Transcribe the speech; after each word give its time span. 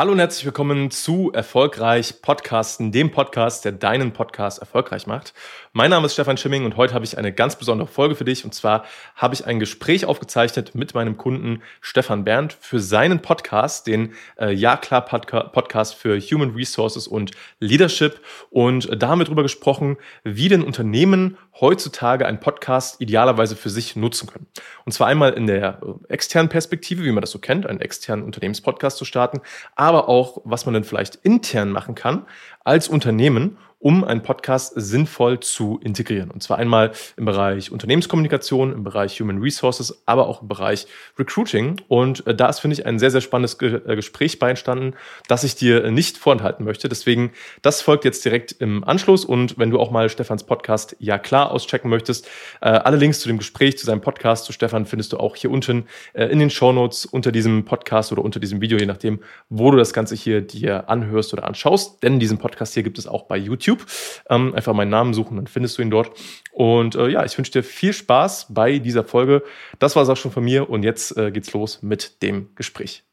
Hallo 0.00 0.12
und 0.12 0.20
herzlich 0.20 0.44
willkommen 0.44 0.92
zu 0.92 1.32
Erfolgreich 1.32 2.22
Podcasten, 2.22 2.92
dem 2.92 3.10
Podcast, 3.10 3.64
der 3.64 3.72
deinen 3.72 4.12
Podcast 4.12 4.60
erfolgreich 4.60 5.08
macht. 5.08 5.34
Mein 5.72 5.90
Name 5.90 6.06
ist 6.06 6.12
Stefan 6.12 6.36
Schimming 6.36 6.64
und 6.64 6.76
heute 6.76 6.94
habe 6.94 7.04
ich 7.04 7.18
eine 7.18 7.32
ganz 7.32 7.56
besondere 7.56 7.88
Folge 7.88 8.14
für 8.14 8.24
dich. 8.24 8.44
Und 8.44 8.54
zwar 8.54 8.84
habe 9.16 9.34
ich 9.34 9.44
ein 9.44 9.58
Gespräch 9.58 10.04
aufgezeichnet 10.04 10.76
mit 10.76 10.94
meinem 10.94 11.16
Kunden 11.16 11.62
Stefan 11.80 12.22
Berndt 12.22 12.56
für 12.60 12.78
seinen 12.78 13.22
Podcast, 13.22 13.88
den 13.88 14.12
äh, 14.40 14.52
Ja 14.52 14.76
klar 14.76 15.04
Podca 15.04 15.42
Podcast 15.42 15.96
für 15.96 16.20
Human 16.20 16.50
Resources 16.50 17.08
und 17.08 17.32
Leadership. 17.58 18.20
Und 18.50 19.02
da 19.02 19.08
haben 19.08 19.18
wir 19.18 19.24
darüber 19.24 19.42
gesprochen, 19.42 19.96
wie 20.22 20.48
denn 20.48 20.62
Unternehmen 20.62 21.38
heutzutage 21.60 22.26
einen 22.26 22.40
Podcast 22.40 23.00
idealerweise 23.00 23.56
für 23.56 23.70
sich 23.70 23.96
nutzen 23.96 24.28
können. 24.28 24.46
Und 24.84 24.92
zwar 24.92 25.06
einmal 25.06 25.32
in 25.32 25.46
der 25.46 25.80
äh, 25.82 26.12
externen 26.12 26.48
Perspektive, 26.48 27.04
wie 27.04 27.12
man 27.12 27.20
das 27.20 27.30
so 27.30 27.38
kennt, 27.38 27.66
einen 27.66 27.80
externen 27.80 28.24
Unternehmenspodcast 28.24 28.96
zu 28.96 29.04
starten, 29.04 29.40
aber 29.74 30.08
auch, 30.08 30.40
was 30.44 30.66
man 30.66 30.74
denn 30.74 30.84
vielleicht 30.84 31.16
intern 31.16 31.70
machen 31.70 31.94
kann 31.94 32.26
als 32.64 32.88
Unternehmen, 32.88 33.58
um 33.80 34.02
einen 34.02 34.22
Podcast 34.22 34.72
sinnvoll 34.74 35.40
zu 35.40 35.78
integrieren. 35.82 36.30
Und 36.30 36.42
zwar 36.42 36.58
einmal 36.58 36.92
im 37.16 37.24
Bereich 37.24 37.70
Unternehmenskommunikation, 37.70 38.72
im 38.72 38.82
Bereich 38.82 39.20
Human 39.20 39.38
Resources, 39.38 40.02
aber 40.04 40.26
auch 40.26 40.42
im 40.42 40.48
Bereich 40.48 40.86
Recruiting. 41.18 41.80
Und 41.86 42.26
äh, 42.26 42.34
da 42.34 42.48
ist, 42.48 42.58
finde 42.58 42.74
ich, 42.74 42.86
ein 42.86 42.98
sehr, 42.98 43.10
sehr 43.10 43.20
spannendes 43.20 43.60
äh, 43.60 43.94
Gespräch 43.94 44.38
beistanden, 44.38 44.94
das 45.28 45.44
ich 45.44 45.54
dir 45.54 45.90
nicht 45.90 46.18
vorenthalten 46.18 46.64
möchte. 46.64 46.88
Deswegen, 46.88 47.32
das 47.62 47.80
folgt 47.80 48.04
jetzt 48.04 48.24
direkt 48.24 48.52
im 48.58 48.82
Anschluss. 48.82 49.24
Und 49.24 49.58
wenn 49.58 49.70
du 49.70 49.78
auch 49.78 49.92
mal 49.92 50.08
Stefans 50.08 50.44
Podcast 50.44 50.96
ja 50.98 51.18
klar 51.18 51.52
auschecken 51.52 51.88
möchtest, 51.88 52.26
äh, 52.60 52.68
alle 52.68 52.96
Links 52.96 53.20
zu 53.20 53.28
dem 53.28 53.38
Gespräch, 53.38 53.78
zu 53.78 53.86
seinem 53.86 54.00
Podcast, 54.00 54.44
zu 54.44 54.52
Stefan, 54.52 54.86
findest 54.86 55.12
du 55.12 55.18
auch 55.18 55.36
hier 55.36 55.52
unten 55.52 55.86
äh, 56.14 56.24
in 56.26 56.40
den 56.40 56.50
Shownotes 56.50 57.06
unter 57.06 57.30
diesem 57.30 57.64
Podcast 57.64 58.10
oder 58.10 58.24
unter 58.24 58.40
diesem 58.40 58.60
Video, 58.60 58.76
je 58.76 58.86
nachdem, 58.86 59.20
wo 59.48 59.70
du 59.70 59.76
das 59.76 59.92
Ganze 59.92 60.16
hier 60.16 60.40
dir 60.40 60.88
anhörst 60.88 61.32
oder 61.32 61.44
anschaust. 61.44 62.02
Denn 62.02 62.18
diesen 62.18 62.38
Podcast 62.38 62.74
hier 62.74 62.82
gibt 62.82 62.98
es 62.98 63.06
auch 63.06 63.24
bei 63.24 63.36
YouTube. 63.36 63.67
YouTube. 63.68 63.86
Ähm, 64.28 64.54
einfach 64.54 64.74
meinen 64.74 64.90
Namen 64.90 65.14
suchen, 65.14 65.36
dann 65.36 65.46
findest 65.46 65.78
du 65.78 65.82
ihn 65.82 65.90
dort. 65.90 66.10
Und 66.52 66.94
äh, 66.96 67.08
ja, 67.08 67.24
ich 67.24 67.36
wünsche 67.38 67.52
dir 67.52 67.62
viel 67.62 67.92
Spaß 67.92 68.46
bei 68.50 68.78
dieser 68.78 69.04
Folge. 69.04 69.42
Das 69.78 69.94
war 69.94 70.02
es 70.02 70.08
auch 70.08 70.16
schon 70.16 70.32
von 70.32 70.44
mir 70.44 70.68
und 70.68 70.82
jetzt 70.82 71.16
äh, 71.16 71.30
geht's 71.30 71.52
los 71.52 71.82
mit 71.82 72.22
dem 72.22 72.54
Gespräch. 72.54 73.04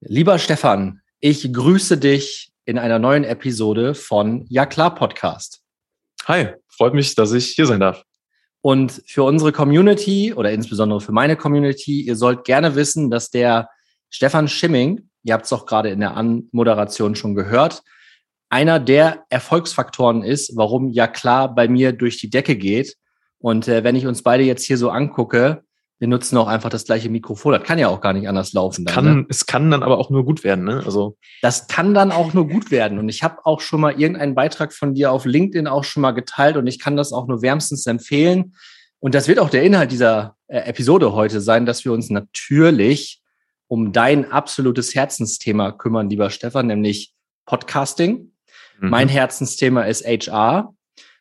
Lieber 0.00 0.38
Stefan, 0.38 1.00
ich 1.20 1.52
grüße 1.52 1.98
dich 1.98 2.52
in 2.66 2.78
einer 2.78 2.98
neuen 2.98 3.24
Episode 3.24 3.94
von 3.94 4.44
Ja 4.48 4.66
klar 4.66 4.94
Podcast. 4.94 5.62
Hi, 6.26 6.48
freut 6.68 6.94
mich, 6.94 7.14
dass 7.14 7.32
ich 7.32 7.48
hier 7.48 7.66
sein 7.66 7.80
darf. 7.80 8.04
Und 8.60 9.02
für 9.06 9.24
unsere 9.24 9.52
Community 9.52 10.32
oder 10.32 10.50
insbesondere 10.52 11.00
für 11.00 11.12
meine 11.12 11.36
Community, 11.36 12.00
ihr 12.00 12.16
sollt 12.16 12.44
gerne 12.44 12.74
wissen, 12.74 13.10
dass 13.10 13.30
der 13.30 13.68
Stefan 14.08 14.48
Schimming, 14.48 15.10
ihr 15.22 15.34
habt 15.34 15.44
es 15.44 15.52
auch 15.52 15.66
gerade 15.66 15.90
in 15.90 16.00
der 16.00 16.16
Anmoderation 16.16 17.14
schon 17.14 17.34
gehört, 17.34 17.82
einer 18.54 18.78
der 18.78 19.24
Erfolgsfaktoren 19.30 20.22
ist, 20.22 20.56
warum 20.56 20.88
ja 20.88 21.08
klar 21.08 21.52
bei 21.52 21.66
mir 21.66 21.92
durch 21.92 22.18
die 22.18 22.30
Decke 22.30 22.54
geht. 22.54 22.94
Und 23.40 23.66
äh, 23.66 23.82
wenn 23.82 23.96
ich 23.96 24.06
uns 24.06 24.22
beide 24.22 24.44
jetzt 24.44 24.64
hier 24.64 24.78
so 24.78 24.90
angucke, 24.90 25.64
wir 25.98 26.06
nutzen 26.06 26.36
auch 26.38 26.46
einfach 26.46 26.70
das 26.70 26.84
gleiche 26.84 27.10
Mikrofon. 27.10 27.52
Das 27.52 27.64
kann 27.64 27.80
ja 27.80 27.88
auch 27.88 28.00
gar 28.00 28.12
nicht 28.12 28.28
anders 28.28 28.52
laufen. 28.52 28.84
Dann, 28.84 28.94
kann, 28.94 29.04
ne? 29.04 29.26
Es 29.28 29.46
kann 29.46 29.72
dann 29.72 29.82
aber 29.82 29.98
auch 29.98 30.08
nur 30.08 30.24
gut 30.24 30.44
werden. 30.44 30.64
Ne? 30.64 30.82
Also 30.86 31.16
das 31.42 31.66
kann 31.66 31.94
dann 31.94 32.12
auch 32.12 32.32
nur 32.32 32.46
gut 32.46 32.70
werden. 32.70 33.00
Und 33.00 33.08
ich 33.08 33.24
habe 33.24 33.44
auch 33.44 33.60
schon 33.60 33.80
mal 33.80 34.00
irgendeinen 34.00 34.36
Beitrag 34.36 34.72
von 34.72 34.94
dir 34.94 35.10
auf 35.10 35.24
LinkedIn 35.24 35.66
auch 35.66 35.82
schon 35.82 36.02
mal 36.02 36.12
geteilt 36.12 36.56
und 36.56 36.68
ich 36.68 36.78
kann 36.78 36.96
das 36.96 37.12
auch 37.12 37.26
nur 37.26 37.42
wärmstens 37.42 37.86
empfehlen. 37.86 38.54
Und 39.00 39.16
das 39.16 39.26
wird 39.26 39.40
auch 39.40 39.50
der 39.50 39.64
Inhalt 39.64 39.90
dieser 39.90 40.36
äh, 40.46 40.60
Episode 40.60 41.12
heute 41.12 41.40
sein, 41.40 41.66
dass 41.66 41.84
wir 41.84 41.92
uns 41.92 42.08
natürlich 42.08 43.20
um 43.66 43.90
dein 43.92 44.30
absolutes 44.30 44.94
Herzensthema 44.94 45.72
kümmern, 45.72 46.08
lieber 46.08 46.30
Stefan, 46.30 46.68
nämlich 46.68 47.14
Podcasting. 47.46 48.30
Mhm. 48.80 48.90
Mein 48.90 49.08
Herzensthema 49.08 49.82
ist 49.82 50.04
HR. 50.04 50.74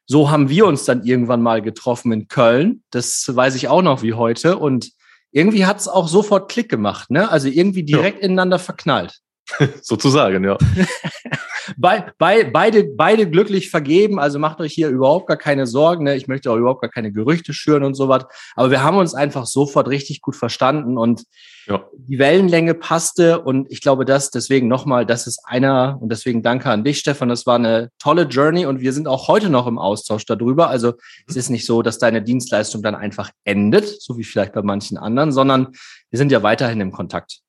So 0.05 0.29
haben 0.29 0.49
wir 0.49 0.65
uns 0.65 0.85
dann 0.85 1.03
irgendwann 1.03 1.41
mal 1.41 1.61
getroffen 1.61 2.11
in 2.11 2.27
Köln. 2.27 2.83
Das 2.91 3.25
weiß 3.33 3.55
ich 3.55 3.67
auch 3.69 3.81
noch 3.81 4.03
wie 4.03 4.13
heute. 4.13 4.57
Und 4.57 4.91
irgendwie 5.31 5.65
hat 5.65 5.79
es 5.79 5.87
auch 5.87 6.07
sofort 6.07 6.51
Klick 6.51 6.69
gemacht, 6.69 7.09
ne? 7.09 7.29
Also 7.29 7.47
irgendwie 7.47 7.83
direkt 7.83 8.19
ja. 8.19 8.25
ineinander 8.25 8.59
verknallt. 8.59 9.19
Sozusagen, 9.81 10.43
ja. 10.43 10.57
Be 11.77 12.11
be 12.19 12.49
beide, 12.51 12.83
beide 12.83 13.29
glücklich 13.29 13.69
vergeben, 13.69 14.19
also 14.19 14.37
macht 14.37 14.59
euch 14.59 14.73
hier 14.73 14.89
überhaupt 14.89 15.27
gar 15.27 15.37
keine 15.37 15.65
Sorgen. 15.65 16.03
Ne? 16.03 16.15
Ich 16.15 16.27
möchte 16.27 16.51
auch 16.51 16.57
überhaupt 16.57 16.81
gar 16.81 16.91
keine 16.91 17.13
Gerüchte 17.13 17.53
schüren 17.53 17.83
und 17.83 17.93
sowas. 17.93 18.25
Aber 18.55 18.69
wir 18.69 18.83
haben 18.83 18.97
uns 18.97 19.13
einfach 19.13 19.45
sofort 19.45 19.87
richtig 19.87 20.21
gut 20.21 20.35
verstanden 20.35 20.97
und 20.97 21.23
ja. 21.65 21.85
die 21.93 22.19
Wellenlänge 22.19 22.73
passte. 22.73 23.41
Und 23.41 23.71
ich 23.71 23.81
glaube, 23.81 24.05
das 24.05 24.31
deswegen 24.31 24.67
nochmal, 24.67 25.05
das 25.05 25.27
ist 25.27 25.41
einer, 25.45 25.97
und 26.01 26.09
deswegen 26.09 26.43
danke 26.43 26.69
an 26.69 26.83
dich, 26.83 26.99
Stefan. 26.99 27.29
Das 27.29 27.45
war 27.45 27.55
eine 27.55 27.89
tolle 27.99 28.23
Journey 28.23 28.65
und 28.65 28.81
wir 28.81 28.93
sind 28.93 29.07
auch 29.07 29.27
heute 29.27 29.49
noch 29.49 29.67
im 29.67 29.77
Austausch 29.77 30.25
darüber. 30.25 30.69
Also 30.69 30.89
mhm. 30.89 30.95
es 31.27 31.35
ist 31.35 31.49
nicht 31.49 31.65
so, 31.65 31.81
dass 31.81 31.99
deine 31.99 32.21
Dienstleistung 32.21 32.81
dann 32.81 32.95
einfach 32.95 33.31
endet, 33.43 34.01
so 34.01 34.17
wie 34.17 34.23
vielleicht 34.23 34.53
bei 34.53 34.61
manchen 34.61 34.97
anderen, 34.97 35.31
sondern 35.31 35.73
wir 36.09 36.17
sind 36.17 36.31
ja 36.31 36.43
weiterhin 36.43 36.81
im 36.81 36.91
Kontakt. 36.91 37.39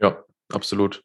Ja, 0.00 0.24
absolut. 0.52 1.02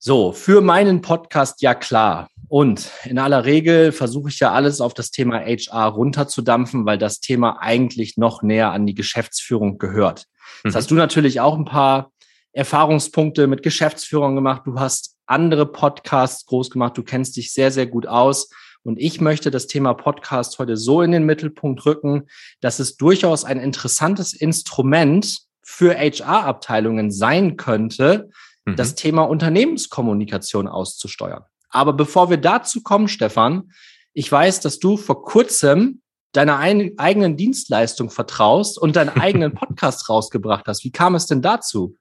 So, 0.00 0.32
für 0.32 0.60
meinen 0.60 1.00
Podcast 1.00 1.60
ja 1.60 1.74
klar. 1.74 2.28
Und 2.48 2.90
in 3.04 3.18
aller 3.18 3.44
Regel 3.44 3.90
versuche 3.92 4.30
ich 4.30 4.38
ja 4.38 4.52
alles 4.52 4.80
auf 4.80 4.94
das 4.94 5.10
Thema 5.10 5.40
HR 5.40 5.88
runterzudampfen, 5.88 6.86
weil 6.86 6.98
das 6.98 7.20
Thema 7.20 7.58
eigentlich 7.60 8.16
noch 8.16 8.42
näher 8.42 8.70
an 8.70 8.86
die 8.86 8.94
Geschäftsführung 8.94 9.78
gehört. 9.78 10.24
Mhm. 10.62 10.68
Das 10.68 10.76
hast 10.76 10.90
du 10.90 10.94
natürlich 10.94 11.40
auch 11.40 11.56
ein 11.56 11.64
paar 11.64 12.12
Erfahrungspunkte 12.52 13.46
mit 13.46 13.62
Geschäftsführern 13.62 14.34
gemacht. 14.34 14.62
Du 14.64 14.78
hast 14.78 15.16
andere 15.26 15.66
Podcasts 15.66 16.46
groß 16.46 16.70
gemacht. 16.70 16.96
Du 16.96 17.02
kennst 17.02 17.36
dich 17.36 17.52
sehr, 17.52 17.70
sehr 17.70 17.86
gut 17.86 18.06
aus. 18.06 18.50
Und 18.82 18.98
ich 18.98 19.20
möchte 19.20 19.50
das 19.50 19.66
Thema 19.66 19.92
Podcast 19.94 20.58
heute 20.58 20.76
so 20.76 21.02
in 21.02 21.12
den 21.12 21.24
Mittelpunkt 21.24 21.84
rücken, 21.84 22.28
dass 22.60 22.78
es 22.78 22.96
durchaus 22.96 23.44
ein 23.44 23.60
interessantes 23.60 24.32
Instrument 24.32 25.40
für 25.62 25.94
HR-Abteilungen 25.94 27.10
sein 27.10 27.56
könnte, 27.56 28.30
mhm. 28.64 28.76
das 28.76 28.94
Thema 28.94 29.22
Unternehmenskommunikation 29.22 30.66
auszusteuern. 30.66 31.44
Aber 31.70 31.92
bevor 31.92 32.30
wir 32.30 32.38
dazu 32.38 32.82
kommen, 32.82 33.08
Stefan, 33.08 33.72
ich 34.14 34.32
weiß, 34.32 34.60
dass 34.60 34.78
du 34.78 34.96
vor 34.96 35.22
kurzem 35.22 36.00
deiner 36.32 36.58
ein, 36.58 36.92
eigenen 36.98 37.36
Dienstleistung 37.36 38.10
vertraust 38.10 38.78
und 38.78 38.96
deinen 38.96 39.08
eigenen 39.20 39.54
Podcast 39.54 40.08
rausgebracht 40.08 40.66
hast. 40.66 40.84
Wie 40.84 40.92
kam 40.92 41.14
es 41.14 41.26
denn 41.26 41.42
dazu? 41.42 41.96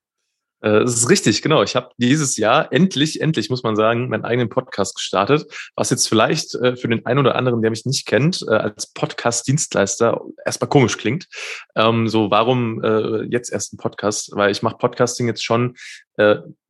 Äh, 0.62 0.80
das 0.82 0.96
ist 0.96 1.10
richtig, 1.10 1.42
genau. 1.42 1.64
Ich 1.64 1.76
habe 1.76 1.92
dieses 1.98 2.38
Jahr 2.38 2.72
endlich, 2.74 3.22
endlich, 3.22 3.50
muss 3.50 3.64
man 3.64 3.76
sagen, 3.76 4.10
meinen 4.10 4.26
eigenen 4.26 4.50
Podcast 4.50 4.96
gestartet, 4.96 5.46
was 5.76 5.90
jetzt 5.90 6.08
vielleicht 6.08 6.56
äh, 6.56 6.76
für 6.76 6.88
den 6.88 7.06
einen 7.06 7.20
oder 7.20 7.36
anderen, 7.36 7.62
der 7.62 7.70
mich 7.70 7.86
nicht 7.86 8.06
kennt, 8.08 8.44
äh, 8.48 8.54
als 8.54 8.92
Podcast-Dienstleister 8.94 10.22
erstmal 10.46 10.70
komisch 10.70 10.98
klingt. 10.98 11.28
Ähm, 11.76 12.08
so, 12.08 12.32
warum 12.32 12.82
jetzt 13.30 13.52
erst 13.52 13.74
ein 13.74 13.78
Podcast? 13.78 14.32
Weil 14.34 14.52
ich 14.52 14.62
mache 14.62 14.78
Podcasting 14.78 15.28
jetzt 15.28 15.44
schon 15.44 15.76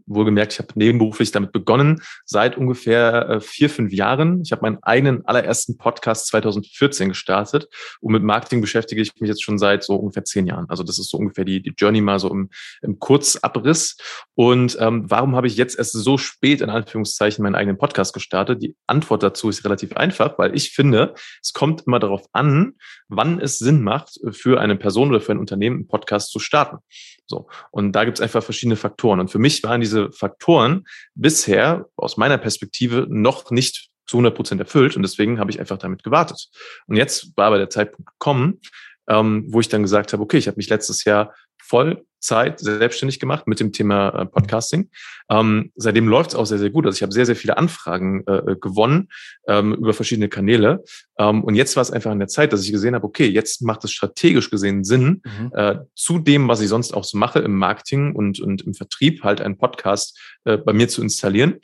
wohlgemerkt, 0.07 0.53
ich 0.53 0.59
habe 0.59 0.69
nebenberuflich 0.75 1.31
damit 1.31 1.51
begonnen, 1.51 2.01
seit 2.25 2.57
ungefähr 2.57 3.29
äh, 3.29 3.41
vier, 3.41 3.69
fünf 3.69 3.93
Jahren. 3.93 4.41
Ich 4.41 4.51
habe 4.51 4.61
meinen 4.63 4.79
eigenen 4.81 5.25
allerersten 5.25 5.77
Podcast 5.77 6.27
2014 6.27 7.09
gestartet 7.09 7.67
und 7.99 8.13
mit 8.13 8.23
Marketing 8.23 8.61
beschäftige 8.61 9.01
ich 9.01 9.11
mich 9.19 9.27
jetzt 9.27 9.43
schon 9.43 9.57
seit 9.57 9.83
so 9.83 9.95
ungefähr 9.95 10.23
zehn 10.23 10.47
Jahren. 10.47 10.65
Also 10.69 10.83
das 10.83 10.97
ist 10.97 11.09
so 11.09 11.17
ungefähr 11.17 11.45
die, 11.45 11.61
die 11.61 11.73
Journey 11.77 12.01
mal 12.01 12.19
so 12.19 12.29
im, 12.29 12.49
im 12.81 12.99
Kurzabriss. 12.99 13.97
Und 14.35 14.77
ähm, 14.79 15.05
warum 15.07 15.35
habe 15.35 15.47
ich 15.47 15.57
jetzt 15.57 15.77
erst 15.77 15.93
so 15.93 16.17
spät 16.17 16.61
in 16.61 16.69
Anführungszeichen 16.69 17.43
meinen 17.43 17.55
eigenen 17.55 17.77
Podcast 17.77 18.13
gestartet? 18.13 18.61
Die 18.61 18.75
Antwort 18.87 19.23
dazu 19.23 19.49
ist 19.49 19.63
relativ 19.65 19.95
einfach, 19.95 20.37
weil 20.39 20.55
ich 20.55 20.71
finde, 20.71 21.13
es 21.41 21.53
kommt 21.53 21.85
immer 21.85 21.99
darauf 21.99 22.25
an, 22.31 22.73
wann 23.07 23.39
es 23.39 23.59
Sinn 23.59 23.83
macht, 23.83 24.19
für 24.31 24.59
eine 24.59 24.75
Person 24.75 25.09
oder 25.09 25.21
für 25.21 25.31
ein 25.31 25.39
Unternehmen 25.39 25.77
einen 25.77 25.87
Podcast 25.87 26.31
zu 26.31 26.39
starten. 26.39 26.77
So. 27.25 27.49
Und 27.71 27.91
da 27.91 28.05
gibt 28.05 28.17
es 28.17 28.21
einfach 28.21 28.43
verschiedene 28.43 28.77
Faktoren. 28.77 29.19
Und 29.19 29.29
für 29.29 29.39
mich 29.39 29.61
waren 29.63 29.81
diese 29.81 29.96
Faktoren 30.11 30.85
bisher 31.15 31.87
aus 31.95 32.17
meiner 32.17 32.37
Perspektive 32.37 33.05
noch 33.09 33.51
nicht 33.51 33.89
zu 34.07 34.17
100 34.17 34.35
Prozent 34.35 34.61
erfüllt. 34.61 34.95
Und 34.95 35.01
deswegen 35.03 35.39
habe 35.39 35.51
ich 35.51 35.59
einfach 35.59 35.77
damit 35.77 36.03
gewartet. 36.03 36.47
Und 36.87 36.95
jetzt 36.95 37.35
war 37.35 37.47
aber 37.47 37.57
der 37.57 37.69
Zeitpunkt 37.69 38.11
gekommen, 38.11 38.61
ähm, 39.09 39.45
wo 39.49 39.59
ich 39.59 39.69
dann 39.69 39.83
gesagt 39.83 40.13
habe, 40.13 40.23
okay, 40.23 40.37
ich 40.37 40.47
habe 40.47 40.57
mich 40.57 40.69
letztes 40.69 41.03
Jahr 41.03 41.33
voll 41.59 42.05
Zeit 42.19 42.59
selbstständig 42.59 43.19
gemacht 43.19 43.47
mit 43.47 43.59
dem 43.59 43.71
Thema 43.71 44.09
äh, 44.09 44.25
Podcasting. 44.25 44.89
Ähm, 45.29 45.71
seitdem 45.75 46.07
läuft 46.07 46.31
es 46.31 46.35
auch 46.35 46.45
sehr, 46.45 46.57
sehr 46.57 46.69
gut. 46.69 46.85
Also 46.85 46.97
ich 46.97 47.03
habe 47.03 47.13
sehr, 47.13 47.25
sehr 47.25 47.35
viele 47.35 47.57
Anfragen 47.57 48.25
äh, 48.27 48.37
äh, 48.37 48.55
gewonnen 48.59 49.09
ähm, 49.47 49.73
über 49.73 49.93
verschiedene 49.93 50.27
Kanäle. 50.27 50.83
Ähm, 51.17 51.43
und 51.43 51.55
jetzt 51.55 51.75
war 51.75 51.81
es 51.81 51.91
einfach 51.91 52.11
an 52.11 52.19
der 52.19 52.27
Zeit, 52.27 52.53
dass 52.53 52.63
ich 52.63 52.71
gesehen 52.71 52.95
habe, 52.95 53.05
okay, 53.05 53.27
jetzt 53.27 53.61
macht 53.61 53.83
es 53.83 53.91
strategisch 53.91 54.49
gesehen 54.49 54.83
Sinn, 54.83 55.21
mhm. 55.23 55.51
äh, 55.53 55.75
zu 55.95 56.19
dem, 56.19 56.47
was 56.47 56.61
ich 56.61 56.69
sonst 56.69 56.93
auch 56.93 57.03
so 57.03 57.17
mache 57.17 57.39
im 57.39 57.55
Marketing 57.55 58.15
und, 58.15 58.39
und 58.39 58.63
im 58.63 58.73
Vertrieb, 58.73 59.23
halt 59.23 59.39
einen 59.39 59.57
Podcast 59.57 60.19
äh, 60.45 60.57
bei 60.57 60.73
mir 60.73 60.87
zu 60.87 61.01
installieren, 61.01 61.55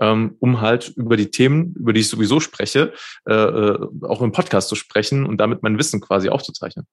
ähm, 0.00 0.36
um 0.40 0.60
halt 0.60 0.92
über 0.96 1.16
die 1.16 1.30
Themen, 1.30 1.74
über 1.78 1.92
die 1.92 2.00
ich 2.00 2.08
sowieso 2.08 2.40
spreche, 2.40 2.92
äh 3.26 3.72
auch 4.02 4.20
im 4.22 4.32
Podcast 4.32 4.68
zu 4.68 4.74
sprechen 4.74 5.24
und 5.24 5.38
damit 5.38 5.62
mein 5.62 5.78
Wissen 5.78 6.00
quasi 6.00 6.28
aufzuzeichnen 6.28 6.86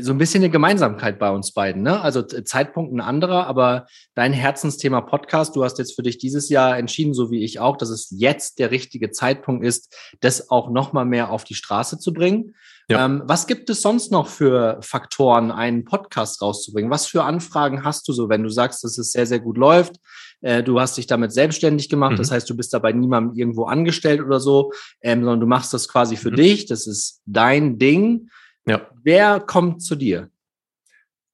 so 0.00 0.12
ein 0.12 0.18
bisschen 0.18 0.42
eine 0.42 0.50
Gemeinsamkeit 0.50 1.18
bei 1.18 1.30
uns 1.30 1.52
beiden. 1.52 1.82
Ne? 1.82 2.00
Also 2.00 2.22
Zeitpunkt 2.22 2.94
ein 2.94 3.00
anderer, 3.00 3.46
aber 3.46 3.86
dein 4.14 4.32
Herzensthema 4.32 5.00
Podcast, 5.00 5.56
du 5.56 5.64
hast 5.64 5.78
jetzt 5.78 5.94
für 5.94 6.02
dich 6.02 6.18
dieses 6.18 6.48
Jahr 6.48 6.76
entschieden, 6.78 7.14
so 7.14 7.30
wie 7.30 7.44
ich 7.44 7.60
auch, 7.60 7.76
dass 7.76 7.90
es 7.90 8.08
jetzt 8.10 8.58
der 8.58 8.70
richtige 8.70 9.10
Zeitpunkt 9.10 9.64
ist, 9.64 9.94
das 10.20 10.50
auch 10.50 10.70
noch 10.70 10.92
mal 10.92 11.04
mehr 11.04 11.30
auf 11.30 11.44
die 11.44 11.54
Straße 11.54 11.98
zu 11.98 12.12
bringen. 12.12 12.54
Ja. 12.90 13.04
Ähm, 13.04 13.22
was 13.26 13.46
gibt 13.46 13.68
es 13.68 13.82
sonst 13.82 14.10
noch 14.10 14.28
für 14.28 14.78
Faktoren, 14.80 15.50
einen 15.50 15.84
Podcast 15.84 16.40
rauszubringen? 16.40 16.90
Was 16.90 17.06
für 17.06 17.22
Anfragen 17.22 17.84
hast 17.84 18.08
du 18.08 18.12
so, 18.12 18.30
wenn 18.30 18.42
du 18.42 18.48
sagst, 18.48 18.82
dass 18.82 18.96
es 18.96 19.12
sehr, 19.12 19.26
sehr 19.26 19.40
gut 19.40 19.58
läuft? 19.58 19.96
Äh, 20.40 20.62
du 20.62 20.80
hast 20.80 20.96
dich 20.96 21.06
damit 21.06 21.32
selbstständig 21.32 21.88
gemacht, 21.88 22.12
mhm. 22.12 22.16
das 22.16 22.30
heißt, 22.30 22.48
du 22.48 22.56
bist 22.56 22.72
dabei 22.72 22.92
niemandem 22.92 23.36
irgendwo 23.36 23.64
angestellt 23.64 24.22
oder 24.22 24.40
so, 24.40 24.72
ähm, 25.02 25.20
sondern 25.20 25.40
du 25.40 25.46
machst 25.46 25.74
das 25.74 25.88
quasi 25.88 26.16
für 26.16 26.30
mhm. 26.30 26.36
dich, 26.36 26.66
das 26.66 26.86
ist 26.86 27.20
dein 27.26 27.78
Ding. 27.78 28.30
Ja. 28.68 28.86
Wer 29.02 29.40
kommt 29.40 29.82
zu 29.82 29.96
dir? 29.96 30.30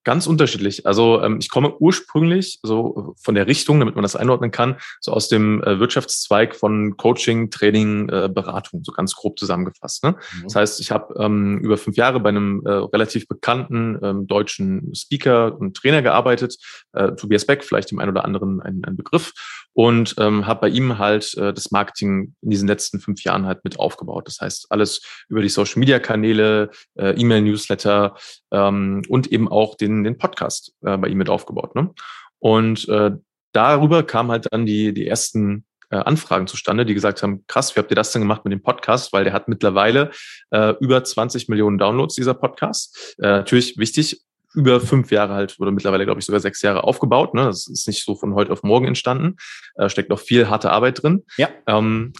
Ganz 0.05 0.27
unterschiedlich. 0.27 0.87
Also 0.87 1.23
ähm, 1.23 1.39
ich 1.41 1.49
komme 1.49 1.75
ursprünglich 1.79 2.61
so 2.63 3.15
von 3.21 3.35
der 3.35 3.47
Richtung, 3.47 3.81
damit 3.81 3.95
man 3.95 4.03
das 4.03 4.17
einordnen 4.17 4.51
kann, 4.51 4.77
so 5.01 5.13
aus 5.13 5.29
dem 5.29 5.63
äh, 5.63 5.81
Wirtschaftszweig 5.81 6.55
von 6.55 6.97
Coaching, 6.97 7.51
Training, 7.51 8.09
äh, 8.11 8.29
Beratung, 8.33 8.85
so 8.85 8.93
ganz 8.93 9.15
grob 9.15 9.39
zusammengefasst. 9.39 10.05
Ne? 10.05 10.11
Mhm. 10.11 10.43
Das 10.45 10.57
heißt, 10.57 10.81
ich 10.81 10.91
habe 10.91 11.15
ähm, 11.19 11.59
über 11.61 11.79
fünf 11.79 11.97
Jahre 11.97 12.21
bei 12.21 12.29
einem 12.29 12.63
äh, 12.67 12.71
relativ 12.71 13.27
bekannten 13.27 13.99
ähm, 14.03 14.27
deutschen 14.27 14.95
Speaker 14.95 15.59
und 15.59 15.77
Trainer 15.77 16.03
gearbeitet, 16.03 16.57
äh, 16.93 17.13
Tobias 17.13 17.47
Beck, 17.47 17.65
vielleicht 17.65 17.91
dem 17.91 17.99
einen 17.99 18.11
oder 18.11 18.25
anderen 18.25 18.61
ein, 18.61 18.83
ein 18.85 18.97
Begriff 18.97 19.33
und 19.75 20.15
ähm, 20.19 20.47
habe 20.47 20.63
bei 20.63 20.69
ihm 20.69 20.99
halt 20.99 21.35
äh, 21.37 21.53
das 21.53 21.71
Marketing 21.71 22.35
in 22.43 22.51
diesen 22.51 22.69
letzten 22.69 23.01
fünf 23.01 23.23
Jahren 23.25 23.45
halt 23.45 23.65
mit 23.65 23.79
aufgebaut. 23.79 24.29
Das 24.29 24.41
heißt, 24.41 24.67
alles 24.71 25.03
über 25.29 25.43
die 25.43 25.49
Social 25.49 25.81
Media 25.81 25.99
Kanäle, 25.99 26.71
äh, 26.95 27.11
E-Mail-Newsletter 27.21 28.15
ähm, 28.53 29.03
und 29.09 29.33
eben 29.33 29.49
auch 29.49 29.75
den, 29.75 29.94
den 30.03 30.19
Podcast 30.19 30.73
äh, 30.85 30.97
bei 30.97 31.09
ihm 31.09 31.19
mit 31.19 31.29
aufgebaut. 31.29 31.75
Ne? 31.77 31.91
Und 32.39 32.89
äh, 32.89 33.13
darüber 33.53 34.03
kamen 34.03 34.31
halt 34.31 34.49
dann 34.51 34.67
die, 34.67 34.93
die 34.93 35.07
ersten 35.07 35.65
äh, 35.91 35.97
Anfragen 35.97 36.47
zustande, 36.47 36.85
die 36.85 36.95
gesagt 36.95 37.23
haben, 37.23 37.45
krass, 37.47 37.77
wie 37.77 37.81
habt 37.81 37.91
ihr 37.91 37.97
das 37.97 38.13
denn 38.13 38.23
gemacht 38.23 38.45
mit 38.45 38.53
dem 38.53 38.63
Podcast? 38.63 39.13
Weil 39.13 39.25
der 39.25 39.33
hat 39.33 39.49
mittlerweile 39.49 40.11
äh, 40.51 40.75
über 40.81 41.05
20 41.05 41.49
Millionen 41.49 41.79
Downloads, 41.79 42.17
dieser 42.17 42.35
Podcast. 42.35 43.17
Äh, 43.19 43.29
natürlich 43.29 43.79
wichtig, 43.79 44.23
über 44.55 44.81
fünf 44.81 45.11
Jahre 45.11 45.35
halt 45.35 45.57
oder 45.59 45.73
mittlerweile, 45.73 46.05
glaube 46.05 46.21
ich, 46.21 46.27
sogar 46.27 46.41
sechs 46.41 46.63
Jahre 46.63 46.85
aufgebaut. 46.85 47.35
Ne? 47.35 47.45
Das 47.45 47.67
ist 47.67 47.87
nicht 47.87 48.05
so 48.05 48.15
von 48.15 48.35
heute 48.35 48.53
auf 48.53 48.63
morgen 48.63 48.87
entstanden. 48.87 49.37
Da 49.75 49.89
steckt 49.89 50.11
noch 50.11 50.21
viel 50.21 50.49
harte 50.49 50.71
Arbeit 50.71 51.03
drin. 51.03 51.25
Ja. 51.37 51.49
Ähm, 51.67 52.13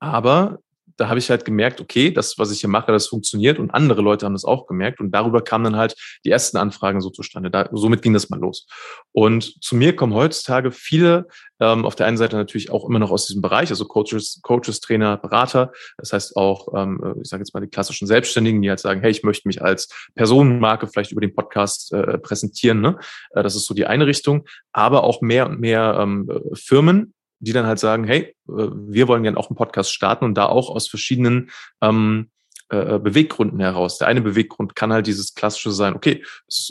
aber 0.00 0.58
da 0.98 1.08
habe 1.08 1.18
ich 1.18 1.30
halt 1.30 1.44
gemerkt, 1.44 1.80
okay, 1.80 2.10
das, 2.10 2.38
was 2.38 2.50
ich 2.50 2.60
hier 2.60 2.68
mache, 2.68 2.92
das 2.92 3.06
funktioniert 3.06 3.58
und 3.58 3.70
andere 3.70 4.02
Leute 4.02 4.26
haben 4.26 4.34
das 4.34 4.44
auch 4.44 4.66
gemerkt 4.66 5.00
und 5.00 5.12
darüber 5.12 5.42
kamen 5.42 5.64
dann 5.64 5.76
halt 5.76 5.94
die 6.24 6.30
ersten 6.30 6.56
Anfragen 6.56 7.00
so 7.00 7.10
zustande. 7.10 7.50
Da, 7.50 7.68
somit 7.72 8.02
ging 8.02 8.12
das 8.12 8.28
mal 8.30 8.40
los. 8.40 8.66
Und 9.12 9.64
zu 9.64 9.76
mir 9.76 9.94
kommen 9.94 10.12
heutzutage 10.12 10.72
viele, 10.72 11.28
ähm, 11.60 11.84
auf 11.84 11.94
der 11.94 12.06
einen 12.06 12.16
Seite 12.16 12.36
natürlich 12.36 12.70
auch 12.70 12.88
immer 12.88 12.98
noch 12.98 13.10
aus 13.10 13.26
diesem 13.26 13.42
Bereich, 13.42 13.70
also 13.70 13.84
Coaches, 13.84 14.40
Coaches, 14.42 14.80
Trainer, 14.80 15.16
Berater. 15.16 15.72
Das 15.96 16.12
heißt 16.12 16.36
auch, 16.36 16.74
ähm, 16.76 17.14
ich 17.22 17.28
sage 17.28 17.42
jetzt 17.42 17.54
mal 17.54 17.60
die 17.60 17.68
klassischen 17.68 18.06
Selbstständigen, 18.06 18.60
die 18.60 18.68
halt 18.68 18.80
sagen, 18.80 19.00
hey, 19.00 19.10
ich 19.10 19.22
möchte 19.22 19.46
mich 19.46 19.62
als 19.62 19.88
Personenmarke 20.16 20.88
vielleicht 20.88 21.12
über 21.12 21.20
den 21.20 21.34
Podcast 21.34 21.92
äh, 21.92 22.18
präsentieren. 22.18 22.80
Ne? 22.80 22.98
Äh, 23.30 23.42
das 23.44 23.54
ist 23.54 23.66
so 23.66 23.74
die 23.74 23.86
eine 23.86 24.06
Richtung. 24.06 24.46
Aber 24.72 25.04
auch 25.04 25.20
mehr 25.20 25.48
und 25.48 25.60
mehr 25.60 25.98
ähm, 26.00 26.28
Firmen, 26.54 27.14
die 27.40 27.52
dann 27.52 27.66
halt 27.66 27.78
sagen, 27.78 28.04
hey, 28.04 28.34
äh, 28.48 28.68
wir 28.72 29.08
wollen 29.08 29.22
gerne 29.22 29.38
auch 29.38 29.50
einen 29.50 29.56
Podcast 29.56 29.92
starten 29.92 30.24
und 30.24 30.34
da 30.34 30.46
auch 30.46 30.70
aus 30.70 30.88
verschiedenen 30.88 31.50
ähm, 31.80 32.30
äh, 32.70 32.96
äh, 32.96 32.98
Beweggründen 32.98 33.60
heraus. 33.60 33.96
Der 33.96 34.08
eine 34.08 34.20
Beweggrund 34.20 34.74
kann 34.74 34.92
halt 34.92 35.06
dieses 35.06 35.32
klassische 35.32 35.70
sein, 35.70 35.94
okay, 35.94 36.22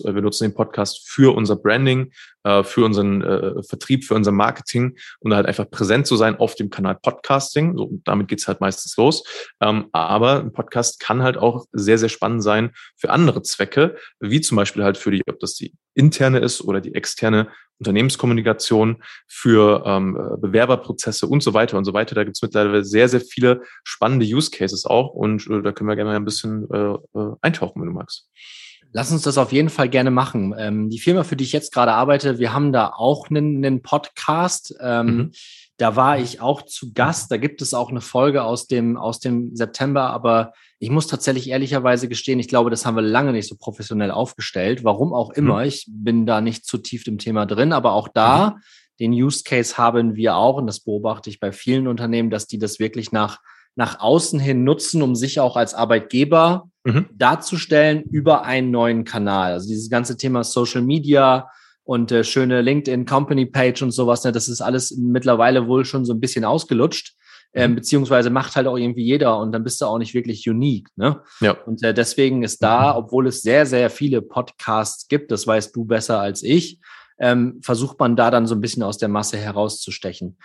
äh, 0.03 0.13
wir 0.13 0.21
nutzen 0.21 0.43
den 0.43 0.53
Podcast 0.53 1.09
für 1.09 1.35
unser 1.35 1.55
Branding, 1.55 2.11
äh, 2.43 2.63
für 2.63 2.85
unseren 2.85 3.23
äh, 3.23 3.63
Vertrieb, 3.63 4.05
für 4.05 4.13
unser 4.13 4.31
Marketing 4.31 4.95
und 5.21 5.33
halt 5.33 5.47
einfach 5.47 5.67
präsent 5.67 6.05
zu 6.05 6.15
sein 6.15 6.35
auf 6.35 6.53
dem 6.53 6.69
Kanal 6.69 6.99
Podcasting. 7.01 7.75
So, 7.75 7.89
damit 8.03 8.27
geht's 8.27 8.47
halt 8.47 8.61
meistens 8.61 8.95
los. 8.95 9.23
Ähm, 9.59 9.87
aber 9.91 10.41
ein 10.41 10.53
Podcast 10.53 10.99
kann 10.99 11.23
halt 11.23 11.37
auch 11.37 11.65
sehr, 11.71 11.97
sehr 11.97 12.09
spannend 12.09 12.43
sein 12.43 12.73
für 12.95 13.09
andere 13.09 13.41
Zwecke, 13.41 13.95
wie 14.19 14.41
zum 14.41 14.55
Beispiel 14.55 14.83
halt 14.83 14.99
für 14.99 15.09
die, 15.09 15.23
ob 15.27 15.39
das 15.39 15.55
die 15.55 15.73
interne 15.95 16.37
ist 16.37 16.61
oder 16.61 16.79
die 16.79 16.93
externe 16.93 17.47
Unternehmenskommunikation, 17.79 19.03
für 19.27 19.83
ähm, 19.85 20.17
Bewerberprozesse 20.39 21.27
und 21.27 21.43
so 21.43 21.53
weiter 21.53 21.77
und 21.77 21.85
so 21.85 21.93
weiter. 21.93 22.15
Da 22.15 22.23
gibt's 22.23 22.41
mittlerweile 22.41 22.83
sehr, 22.83 23.09
sehr 23.09 23.21
viele 23.21 23.61
spannende 23.83 24.25
Use 24.25 24.51
Cases 24.51 24.85
auch 24.85 25.13
und 25.13 25.47
äh, 25.47 25.61
da 25.61 25.71
können 25.71 25.89
wir 25.89 25.95
gerne 25.95 26.11
mal 26.11 26.15
ein 26.15 26.25
bisschen 26.25 26.67
äh, 26.71 26.93
äh, 27.19 27.35
eintauchen, 27.41 27.81
wenn 27.81 27.89
du 27.89 27.93
magst. 27.93 28.29
Lass 28.93 29.11
uns 29.11 29.21
das 29.21 29.37
auf 29.37 29.51
jeden 29.51 29.69
Fall 29.69 29.89
gerne 29.89 30.11
machen. 30.11 30.55
Ähm, 30.57 30.89
die 30.89 30.99
Firma, 30.99 31.23
für 31.23 31.35
die 31.35 31.43
ich 31.43 31.51
jetzt 31.51 31.73
gerade 31.73 31.91
arbeite, 31.91 32.39
wir 32.39 32.53
haben 32.53 32.71
da 32.71 32.93
auch 32.95 33.29
einen, 33.29 33.63
einen 33.63 33.81
Podcast. 33.81 34.75
Ähm, 34.79 35.05
mhm. 35.05 35.31
Da 35.77 35.95
war 35.95 36.17
ich 36.17 36.41
auch 36.41 36.63
zu 36.63 36.91
Gast. 36.93 37.31
Da 37.31 37.37
gibt 37.37 37.61
es 37.61 37.73
auch 37.73 37.89
eine 37.89 38.01
Folge 38.01 38.43
aus 38.43 38.67
dem, 38.67 38.97
aus 38.97 39.19
dem 39.19 39.55
September, 39.55 40.09
aber 40.09 40.53
ich 40.79 40.89
muss 40.89 41.07
tatsächlich 41.07 41.49
ehrlicherweise 41.49 42.07
gestehen, 42.07 42.39
ich 42.39 42.47
glaube, 42.47 42.69
das 42.71 42.85
haben 42.85 42.95
wir 42.95 43.03
lange 43.03 43.31
nicht 43.31 43.47
so 43.47 43.55
professionell 43.55 44.11
aufgestellt. 44.11 44.83
Warum 44.83 45.13
auch 45.13 45.29
immer. 45.31 45.59
Mhm. 45.59 45.67
Ich 45.67 45.85
bin 45.89 46.25
da 46.25 46.41
nicht 46.41 46.65
zu 46.65 46.79
tief 46.79 47.07
im 47.07 47.19
Thema 47.19 47.45
drin, 47.45 47.73
aber 47.73 47.93
auch 47.93 48.07
da, 48.07 48.49
mhm. 48.49 48.61
den 48.99 49.11
Use 49.11 49.43
Case 49.43 49.77
haben 49.77 50.15
wir 50.15 50.35
auch, 50.35 50.57
und 50.57 50.67
das 50.67 50.79
beobachte 50.79 51.29
ich 51.29 51.39
bei 51.39 51.51
vielen 51.51 51.87
Unternehmen, 51.87 52.31
dass 52.31 52.47
die 52.47 52.57
das 52.57 52.79
wirklich 52.79 53.11
nach, 53.11 53.39
nach 53.75 53.99
außen 53.99 54.39
hin 54.39 54.63
nutzen, 54.63 55.03
um 55.03 55.15
sich 55.15 55.39
auch 55.39 55.55
als 55.55 55.75
Arbeitgeber 55.75 56.69
mhm. 56.83 57.07
darzustellen 57.13 58.01
über 58.03 58.43
einen 58.43 58.71
neuen 58.71 59.03
Kanal. 59.03 59.53
Also 59.53 59.67
dieses 59.67 59.91
ganze 59.91 60.17
Thema 60.17 60.43
Social 60.43 60.81
Media 60.81 61.49
und 61.87 62.11
äh, 62.11 62.23
schöne 62.23 62.61
LinkedIn 62.61 63.05
Company 63.05 63.45
Page 63.45 63.81
und 63.81 63.91
sowas, 63.91 64.23
ne, 64.23 64.31
das 64.31 64.47
ist 64.47 64.61
alles 64.61 64.95
mittlerweile 64.97 65.67
wohl 65.67 65.85
schon 65.85 66.05
so 66.05 66.13
ein 66.13 66.19
bisschen 66.19 66.45
ausgelutscht 66.45 67.15
ähm, 67.53 67.71
mhm. 67.71 67.75
beziehungsweise 67.75 68.29
macht 68.29 68.55
halt 68.55 68.67
auch 68.67 68.77
irgendwie 68.77 69.03
jeder 69.03 69.39
und 69.39 69.51
dann 69.51 69.63
bist 69.63 69.81
du 69.81 69.85
auch 69.85 69.97
nicht 69.97 70.13
wirklich 70.13 70.47
unique. 70.47 70.89
Ne? 70.95 71.21
Ja. 71.39 71.51
Und 71.65 71.83
äh, 71.83 71.93
deswegen 71.93 72.43
ist 72.43 72.61
da, 72.61 72.95
obwohl 72.95 73.27
es 73.27 73.41
sehr, 73.41 73.65
sehr 73.65 73.89
viele 73.89 74.21
Podcasts 74.21 75.07
gibt, 75.07 75.31
das 75.31 75.47
weißt 75.47 75.75
du 75.75 75.85
besser 75.85 76.19
als 76.19 76.43
ich, 76.43 76.79
ähm, 77.19 77.59
versucht 77.61 77.99
man 77.99 78.15
da 78.15 78.29
dann 78.29 78.45
so 78.45 78.55
ein 78.55 78.61
bisschen 78.61 78.83
aus 78.83 78.97
der 78.97 79.09
Masse 79.09 79.37
herauszustechen. 79.37 80.37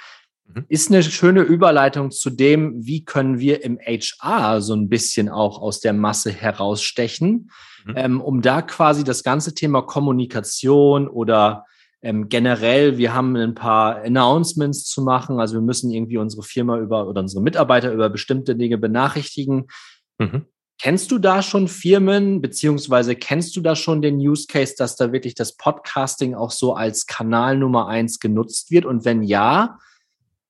Mhm. 0.47 0.65
Ist 0.69 0.91
eine 0.91 1.03
schöne 1.03 1.43
Überleitung 1.43 2.11
zu 2.11 2.31
dem, 2.31 2.87
wie 2.87 3.05
können 3.05 3.39
wir 3.39 3.63
im 3.65 3.79
HR 3.79 4.61
so 4.63 4.75
ein 4.75 4.89
bisschen 4.89 5.29
auch 5.29 5.61
aus 5.61 5.81
der 5.81 5.93
Masse 5.93 6.31
herausstechen, 6.31 7.51
mhm. 7.87 7.95
ähm, 7.97 8.21
um 8.21 8.43
da 8.43 8.63
quasi 8.63 9.05
das 9.05 9.23
ganze 9.23 9.55
Thema 9.55 9.83
Kommunikation 9.83 11.09
oder 11.09 11.65
ähm, 12.03 12.29
generell, 12.29 12.99
wir 12.99 13.15
haben 13.15 13.37
ein 13.37 13.55
paar 13.55 14.03
Announcements 14.03 14.85
zu 14.85 15.03
machen. 15.03 15.39
Also 15.39 15.55
wir 15.55 15.61
müssen 15.63 15.91
irgendwie 15.91 16.19
unsere 16.19 16.43
Firma 16.43 16.79
über 16.79 17.09
oder 17.09 17.21
unsere 17.21 17.43
Mitarbeiter 17.43 17.93
über 17.93 18.11
bestimmte 18.11 18.57
Dinge 18.57 18.77
benachrichtigen. 18.77 19.69
Mhm. 20.19 20.47
Kennst 20.81 21.13
du 21.13 21.19
da 21.21 21.43
schon 21.43 21.69
Firmen, 21.69 22.41
beziehungsweise 22.41 23.15
kennst 23.15 23.55
du 23.55 23.61
da 23.61 23.77
schon 23.77 24.03
den 24.03 24.17
Use 24.17 24.49
Case, 24.49 24.75
dass 24.77 24.97
da 24.97 25.13
wirklich 25.13 25.37
das 25.37 25.57
Podcasting 25.57 26.35
auch 26.35 26.51
so 26.51 26.75
als 26.75 27.07
Kanal 27.07 27.57
Nummer 27.57 27.87
eins 27.87 28.19
genutzt 28.19 28.73
wird? 28.73 28.85
Und 28.85 29.05
wenn 29.05 29.23
ja, 29.23 29.79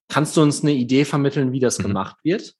kannst 0.09 0.37
du 0.37 0.40
uns 0.40 0.62
eine 0.62 0.73
Idee 0.73 1.04
vermitteln, 1.04 1.52
wie 1.52 1.61
das 1.61 1.78
mhm. 1.78 1.83
gemacht 1.83 2.16
wird? 2.23 2.54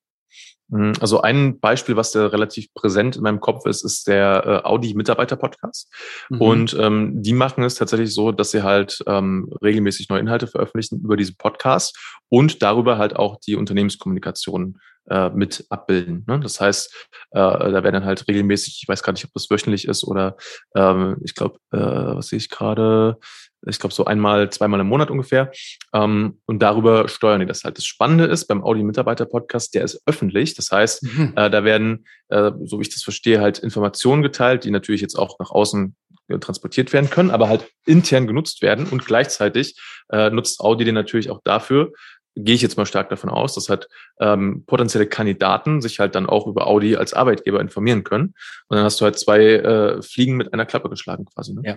Mhm. 0.72 0.94
Also 1.00 1.20
ein 1.20 1.60
Beispiel, 1.60 1.96
was 1.96 2.12
da 2.12 2.26
relativ 2.26 2.72
präsent 2.74 3.16
in 3.16 3.22
meinem 3.22 3.40
Kopf 3.40 3.66
ist, 3.66 3.84
ist 3.84 4.08
der 4.08 4.62
äh, 4.64 4.66
Audi-Mitarbeiter-Podcast. 4.66 5.92
Mhm. 6.30 6.40
Und 6.40 6.76
ähm, 6.80 7.22
die 7.22 7.34
machen 7.34 7.62
es 7.62 7.74
tatsächlich 7.74 8.14
so, 8.14 8.32
dass 8.32 8.50
sie 8.52 8.62
halt 8.62 9.02
ähm, 9.06 9.52
regelmäßig 9.62 10.08
neue 10.08 10.20
Inhalte 10.20 10.46
veröffentlichen 10.46 11.00
über 11.00 11.16
diesen 11.16 11.36
Podcast 11.36 11.96
und 12.30 12.62
darüber 12.62 12.96
halt 12.96 13.14
auch 13.16 13.38
die 13.40 13.54
Unternehmenskommunikation 13.54 14.78
äh, 15.10 15.28
mit 15.30 15.66
abbilden. 15.68 16.24
Ne? 16.26 16.40
Das 16.40 16.60
heißt, 16.60 17.08
äh, 17.32 17.38
da 17.38 17.72
werden 17.72 17.94
dann 17.94 18.04
halt 18.06 18.26
regelmäßig, 18.26 18.80
ich 18.82 18.88
weiß 18.88 19.02
gar 19.02 19.12
nicht, 19.12 19.24
ob 19.24 19.32
das 19.34 19.50
wöchentlich 19.50 19.86
ist 19.86 20.04
oder 20.04 20.36
ähm, 20.74 21.18
ich 21.22 21.34
glaube, 21.34 21.58
äh, 21.72 21.78
was 21.78 22.28
sehe 22.28 22.38
ich 22.38 22.48
gerade, 22.48 23.18
ich 23.66 23.78
glaube 23.78 23.95
so 23.95 24.04
einmal, 24.04 24.50
zweimal 24.50 24.81
im 24.81 24.88
Monat 24.88 25.11
ungefähr. 25.11 25.52
Ähm, 25.95 26.40
und 26.47 26.61
darüber 26.61 27.09
steuern 27.09 27.40
die 27.40 27.47
das 27.47 27.64
halt. 27.64 27.78
Das 27.78 27.85
Spannende 27.85 28.25
ist 28.25 28.47
beim 28.47 28.62
Audi-Mitarbeiter-Podcast, 28.62 29.75
der 29.75 29.85
ist 29.85 30.02
öffentlich. 30.07 30.54
Das 30.54 30.71
heißt, 30.71 31.02
mhm. 31.04 31.33
äh, 31.37 31.50
da 31.50 31.64
werden, 31.64 32.07
äh, 32.28 32.52
so 32.64 32.78
wie 32.78 32.83
ich 32.83 32.92
das 32.92 33.02
verstehe, 33.02 33.40
halt 33.40 33.59
Informationen 33.59 34.23
geteilt, 34.23 34.64
die 34.64 34.71
natürlich 34.71 35.00
jetzt 35.00 35.19
auch 35.19 35.38
nach 35.38 35.50
außen 35.50 35.95
äh, 36.28 36.38
transportiert 36.38 36.92
werden 36.92 37.11
können, 37.11 37.31
aber 37.31 37.49
halt 37.49 37.71
intern 37.87 38.26
genutzt 38.26 38.62
werden. 38.62 38.87
Und 38.87 39.04
gleichzeitig 39.07 39.81
äh, 40.11 40.31
nutzt 40.31 40.61
Audi 40.61 40.85
den 40.85 40.95
natürlich 40.95 41.31
auch 41.31 41.40
dafür, 41.45 41.92
gehe 42.35 42.54
ich 42.54 42.62
jetzt 42.62 42.76
mal 42.76 42.87
stark 42.87 43.11
davon 43.11 43.31
aus, 43.31 43.54
dass 43.54 43.69
halt 43.69 43.88
ähm, 44.21 44.64
potenzielle 44.66 45.07
Kandidaten 45.07 45.83
sich 45.83 46.00
halt 46.00 46.14
dann 46.14 46.26
auch 46.26 46.47
über 46.47 46.66
Audi 46.66 46.97
als 46.97 47.12
Arbeitgeber 47.12 47.61
informieren 47.61 48.04
können. 48.04 48.35
Und 48.69 48.76
dann 48.76 48.85
hast 48.85 49.00
du 49.00 49.04
halt 49.04 49.19
zwei 49.19 49.40
äh, 49.40 50.02
Fliegen 50.02 50.37
mit 50.37 50.52
einer 50.52 50.66
Klappe 50.66 50.88
geschlagen 50.88 51.26
quasi. 51.26 51.52
Ne? 51.52 51.62
Ja. 51.64 51.76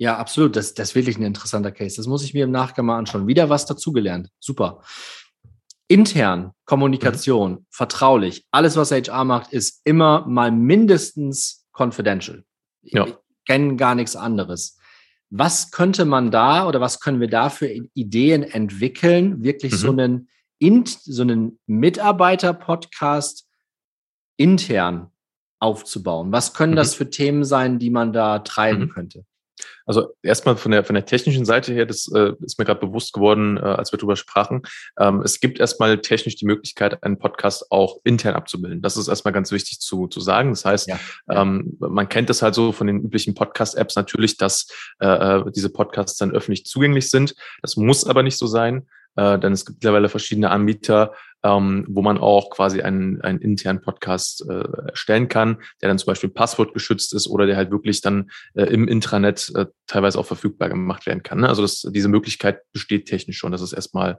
Ja, 0.00 0.16
absolut. 0.16 0.56
Das, 0.56 0.72
das 0.72 0.88
ist 0.88 0.94
wirklich 0.94 1.18
ein 1.18 1.24
interessanter 1.24 1.72
Case. 1.72 1.96
Das 1.96 2.06
muss 2.06 2.24
ich 2.24 2.32
mir 2.32 2.44
im 2.44 2.50
Nachgang 2.50 2.86
mal 2.86 2.96
anschauen. 2.96 3.26
Wieder 3.26 3.50
was 3.50 3.66
dazugelernt. 3.66 4.30
Super. 4.40 4.82
Intern, 5.88 6.52
Kommunikation, 6.64 7.52
mhm. 7.52 7.66
vertraulich. 7.68 8.46
Alles, 8.50 8.76
was 8.76 8.92
HR 8.92 9.24
macht, 9.24 9.52
ist 9.52 9.82
immer 9.84 10.26
mal 10.26 10.50
mindestens 10.52 11.66
confidential. 11.72 12.44
Ja. 12.80 13.08
Kennen 13.46 13.76
gar 13.76 13.94
nichts 13.94 14.16
anderes. 14.16 14.78
Was 15.28 15.70
könnte 15.70 16.06
man 16.06 16.30
da 16.30 16.66
oder 16.66 16.80
was 16.80 17.00
können 17.00 17.20
wir 17.20 17.28
da 17.28 17.50
für 17.50 17.68
Ideen 17.92 18.42
entwickeln, 18.42 19.44
wirklich 19.44 19.72
mhm. 19.72 19.76
so 19.76 19.90
einen, 19.90 20.28
so 20.94 21.22
einen 21.22 21.60
Mitarbeiter-Podcast 21.66 23.46
intern 24.38 25.10
aufzubauen? 25.58 26.32
Was 26.32 26.54
können 26.54 26.72
mhm. 26.72 26.76
das 26.76 26.94
für 26.94 27.10
Themen 27.10 27.44
sein, 27.44 27.78
die 27.78 27.90
man 27.90 28.14
da 28.14 28.38
treiben 28.38 28.84
mhm. 28.84 28.88
könnte? 28.88 29.26
Also 29.86 30.14
erstmal 30.22 30.56
von 30.56 30.72
der, 30.72 30.84
von 30.84 30.94
der 30.94 31.04
technischen 31.04 31.44
Seite 31.44 31.72
her, 31.72 31.86
das 31.86 32.10
äh, 32.14 32.32
ist 32.42 32.58
mir 32.58 32.64
gerade 32.64 32.80
bewusst 32.80 33.12
geworden, 33.12 33.56
äh, 33.56 33.60
als 33.60 33.92
wir 33.92 33.98
darüber 33.98 34.16
sprachen. 34.16 34.62
Ähm, 34.98 35.22
es 35.22 35.40
gibt 35.40 35.58
erstmal 35.58 35.98
technisch 35.98 36.36
die 36.36 36.46
Möglichkeit, 36.46 37.02
einen 37.02 37.18
Podcast 37.18 37.70
auch 37.70 37.98
intern 38.04 38.34
abzubilden. 38.34 38.82
Das 38.82 38.96
ist 38.96 39.08
erstmal 39.08 39.32
ganz 39.32 39.50
wichtig 39.50 39.80
zu, 39.80 40.06
zu 40.06 40.20
sagen. 40.20 40.50
Das 40.50 40.64
heißt, 40.64 40.88
ja. 40.88 40.98
ähm, 41.30 41.76
man 41.80 42.08
kennt 42.08 42.30
das 42.30 42.42
halt 42.42 42.54
so 42.54 42.72
von 42.72 42.86
den 42.86 43.00
üblichen 43.00 43.34
Podcast-Apps 43.34 43.96
natürlich, 43.96 44.36
dass 44.36 44.68
äh, 45.00 45.06
äh 45.06 45.50
diese 45.50 45.70
Podcasts 45.70 46.18
dann 46.18 46.32
öffentlich 46.32 46.66
zugänglich 46.66 47.10
sind. 47.10 47.34
Das 47.62 47.76
muss 47.76 48.04
aber 48.04 48.22
nicht 48.22 48.38
so 48.38 48.46
sein 48.46 48.86
äh, 49.16 49.38
denn 49.38 49.52
es 49.52 49.64
gibt 49.64 49.78
mittlerweile 49.78 50.08
verschiedene 50.08 50.50
Anbieter, 50.50 51.12
ähm, 51.42 51.86
wo 51.88 52.02
man 52.02 52.18
auch 52.18 52.50
quasi 52.50 52.82
einen, 52.82 53.20
einen 53.22 53.40
internen 53.40 53.80
Podcast 53.80 54.44
äh, 54.48 54.64
erstellen 54.88 55.28
kann, 55.28 55.58
der 55.80 55.88
dann 55.88 55.98
zum 55.98 56.06
Beispiel 56.06 56.30
passwortgeschützt 56.30 57.14
ist 57.14 57.28
oder 57.28 57.46
der 57.46 57.56
halt 57.56 57.70
wirklich 57.70 58.00
dann 58.00 58.30
äh, 58.54 58.64
im 58.64 58.88
Intranet 58.88 59.50
äh, 59.54 59.66
teilweise 59.86 60.18
auch 60.18 60.26
verfügbar 60.26 60.68
gemacht 60.68 61.06
werden 61.06 61.22
kann. 61.22 61.40
Ne? 61.40 61.48
Also 61.48 61.62
das, 61.62 61.86
diese 61.90 62.08
Möglichkeit 62.08 62.60
besteht 62.72 63.06
technisch 63.06 63.38
schon. 63.38 63.52
Das 63.52 63.62
ist 63.62 63.72
erstmal 63.72 64.18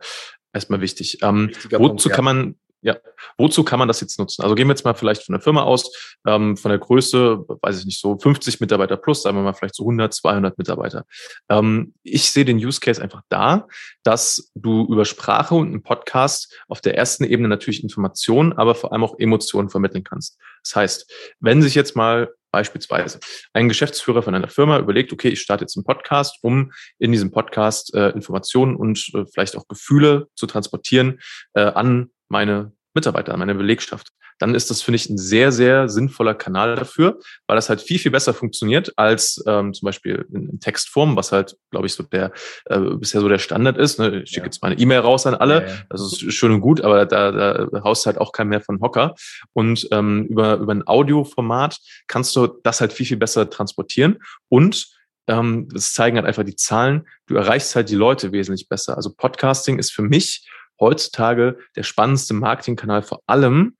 erstmal 0.53 0.81
wichtig. 0.81 1.19
Ähm, 1.21 1.51
wozu 1.69 1.77
Punkt, 1.77 2.05
ja. 2.05 2.15
kann 2.15 2.25
man 2.25 2.55
ja, 2.81 2.97
wozu 3.37 3.63
kann 3.63 3.79
man 3.79 3.87
das 3.87 4.01
jetzt 4.01 4.17
nutzen? 4.17 4.41
Also 4.41 4.55
gehen 4.55 4.67
wir 4.67 4.73
jetzt 4.73 4.83
mal 4.83 4.93
vielleicht 4.93 5.23
von 5.23 5.33
der 5.33 5.41
Firma 5.41 5.63
aus, 5.63 6.15
ähm, 6.27 6.57
von 6.57 6.69
der 6.69 6.79
Größe, 6.79 7.45
weiß 7.61 7.79
ich 7.79 7.85
nicht, 7.85 7.99
so 7.99 8.17
50 8.17 8.59
Mitarbeiter 8.59 8.97
plus, 8.97 9.21
sagen 9.21 9.37
wir 9.37 9.43
mal 9.43 9.53
vielleicht 9.53 9.75
so 9.75 9.83
100, 9.83 10.13
200 10.13 10.57
Mitarbeiter. 10.57 11.05
Ähm, 11.49 11.93
ich 12.03 12.31
sehe 12.31 12.45
den 12.45 12.57
Use 12.57 12.79
Case 12.79 13.01
einfach 13.01 13.21
da, 13.29 13.67
dass 14.03 14.51
du 14.55 14.85
über 14.87 15.05
Sprache 15.05 15.55
und 15.55 15.67
einen 15.67 15.83
Podcast 15.83 16.57
auf 16.67 16.81
der 16.81 16.97
ersten 16.97 17.23
Ebene 17.23 17.47
natürlich 17.47 17.83
Informationen, 17.83 18.53
aber 18.53 18.73
vor 18.73 18.91
allem 18.91 19.03
auch 19.03 19.19
Emotionen 19.19 19.69
vermitteln 19.69 20.03
kannst. 20.03 20.37
Das 20.63 20.75
heißt, 20.75 21.13
wenn 21.39 21.61
sich 21.61 21.75
jetzt 21.75 21.95
mal 21.95 22.29
beispielsweise 22.51 23.19
ein 23.53 23.69
Geschäftsführer 23.69 24.23
von 24.23 24.35
einer 24.35 24.49
Firma 24.49 24.77
überlegt, 24.77 25.13
okay, 25.13 25.29
ich 25.29 25.41
starte 25.41 25.63
jetzt 25.63 25.77
einen 25.77 25.85
Podcast, 25.85 26.37
um 26.41 26.71
in 26.99 27.11
diesem 27.11 27.31
Podcast 27.31 27.93
äh, 27.93 28.09
Informationen 28.09 28.75
und 28.75 29.09
äh, 29.13 29.25
vielleicht 29.25 29.55
auch 29.55 29.67
Gefühle 29.67 30.27
zu 30.35 30.47
transportieren 30.47 31.19
äh, 31.53 31.61
an 31.61 32.09
meine 32.31 32.71
Mitarbeiter, 32.93 33.37
meine 33.37 33.55
Belegschaft, 33.55 34.09
dann 34.39 34.55
ist 34.55 34.71
das, 34.71 34.81
finde 34.81 34.95
ich, 34.95 35.07
ein 35.07 35.19
sehr, 35.19 35.51
sehr 35.51 35.87
sinnvoller 35.87 36.33
Kanal 36.33 36.75
dafür, 36.75 37.19
weil 37.45 37.55
das 37.55 37.69
halt 37.69 37.79
viel, 37.79 37.99
viel 37.99 38.11
besser 38.11 38.33
funktioniert 38.33 38.91
als 38.97 39.41
ähm, 39.45 39.73
zum 39.73 39.85
Beispiel 39.85 40.25
in, 40.33 40.49
in 40.49 40.59
Textform, 40.59 41.15
was 41.15 41.31
halt, 41.31 41.57
glaube 41.69 41.85
ich, 41.85 41.93
so 41.93 42.01
der 42.03 42.31
äh, 42.65 42.79
bisher 42.79 43.21
so 43.21 43.29
der 43.29 43.37
Standard 43.37 43.77
ist. 43.77 43.99
Ne? 43.99 44.23
Ich 44.23 44.29
schicke 44.29 44.41
ja. 44.41 44.45
jetzt 44.45 44.61
mal 44.63 44.71
eine 44.71 44.81
E-Mail 44.81 44.99
raus 44.99 45.27
an 45.27 45.35
alle, 45.35 45.61
ja, 45.61 45.67
ja. 45.67 45.81
das 45.89 46.01
ist 46.01 46.33
schön 46.33 46.51
und 46.51 46.61
gut, 46.61 46.81
aber 46.81 47.05
da, 47.05 47.31
da 47.31 47.83
haust 47.83 48.07
halt 48.07 48.17
auch 48.17 48.31
kein 48.31 48.47
mehr 48.47 48.61
von 48.61 48.81
Hocker. 48.81 49.13
Und 49.53 49.87
ähm, 49.91 50.25
über, 50.25 50.55
über 50.55 50.73
ein 50.73 50.87
Audioformat 50.87 51.77
kannst 52.07 52.35
du 52.35 52.47
das 52.63 52.81
halt 52.81 52.93
viel, 52.93 53.05
viel 53.05 53.17
besser 53.17 53.49
transportieren 53.49 54.17
und 54.49 54.87
ähm, 55.27 55.69
das 55.71 55.93
zeigen 55.93 56.17
halt 56.17 56.25
einfach 56.25 56.43
die 56.43 56.55
Zahlen. 56.55 57.07
Du 57.27 57.35
erreichst 57.35 57.75
halt 57.75 57.89
die 57.89 57.95
Leute 57.95 58.31
wesentlich 58.31 58.67
besser. 58.67 58.97
Also 58.97 59.13
Podcasting 59.13 59.77
ist 59.77 59.91
für 59.91 60.01
mich 60.01 60.47
heutzutage 60.81 61.59
der 61.77 61.83
spannendste 61.83 62.33
Marketingkanal 62.33 63.03
vor 63.03 63.21
allem, 63.27 63.77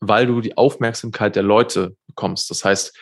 weil 0.00 0.26
du 0.26 0.42
die 0.42 0.58
Aufmerksamkeit 0.58 1.36
der 1.36 1.42
Leute 1.42 1.96
bekommst. 2.06 2.50
Das 2.50 2.64
heißt, 2.64 2.94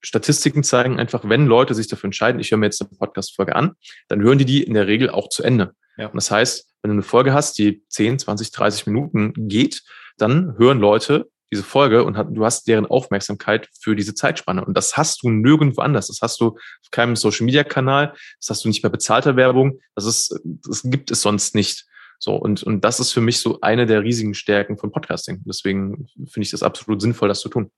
Statistiken 0.00 0.62
zeigen 0.62 0.98
einfach, 0.98 1.22
wenn 1.24 1.46
Leute 1.46 1.74
sich 1.74 1.88
dafür 1.88 2.08
entscheiden, 2.08 2.40
ich 2.40 2.50
höre 2.50 2.58
mir 2.58 2.66
jetzt 2.66 2.80
eine 2.80 2.90
Podcast-Folge 2.90 3.56
an, 3.56 3.72
dann 4.08 4.20
hören 4.20 4.38
die 4.38 4.44
die 4.44 4.62
in 4.62 4.74
der 4.74 4.86
Regel 4.86 5.10
auch 5.10 5.28
zu 5.28 5.42
Ende. 5.42 5.72
Ja. 5.96 6.06
Und 6.06 6.16
das 6.16 6.30
heißt, 6.30 6.68
wenn 6.82 6.90
du 6.90 6.94
eine 6.94 7.02
Folge 7.02 7.32
hast, 7.32 7.58
die 7.58 7.82
10, 7.88 8.20
20, 8.20 8.52
30 8.52 8.86
Minuten 8.86 9.32
geht, 9.48 9.82
dann 10.16 10.56
hören 10.58 10.78
Leute 10.78 11.28
diese 11.50 11.62
Folge 11.62 12.04
und 12.04 12.14
du 12.36 12.44
hast 12.44 12.68
deren 12.68 12.86
Aufmerksamkeit 12.86 13.68
für 13.80 13.96
diese 13.96 14.14
Zeitspanne. 14.14 14.64
Und 14.64 14.76
das 14.76 14.96
hast 14.96 15.22
du 15.22 15.30
nirgendwo 15.30 15.80
anders. 15.80 16.08
Das 16.08 16.20
hast 16.20 16.40
du 16.40 16.48
auf 16.48 16.90
keinem 16.90 17.16
Social-Media-Kanal, 17.16 18.12
das 18.38 18.50
hast 18.50 18.64
du 18.64 18.68
nicht 18.68 18.82
bei 18.82 18.88
bezahlter 18.88 19.36
Werbung, 19.36 19.80
das, 19.94 20.04
ist, 20.04 20.40
das 20.44 20.82
gibt 20.84 21.10
es 21.10 21.22
sonst 21.22 21.54
nicht. 21.54 21.86
So, 22.18 22.34
und, 22.34 22.62
und 22.64 22.84
das 22.84 22.98
ist 22.98 23.12
für 23.12 23.20
mich 23.20 23.40
so 23.40 23.60
eine 23.60 23.86
der 23.86 24.02
riesigen 24.02 24.34
Stärken 24.34 24.76
von 24.76 24.90
Podcasting. 24.90 25.42
Deswegen 25.46 26.08
finde 26.26 26.42
ich 26.42 26.50
das 26.50 26.62
absolut 26.62 27.00
sinnvoll, 27.00 27.28
das 27.28 27.40
zu 27.40 27.48
tun. 27.48 27.70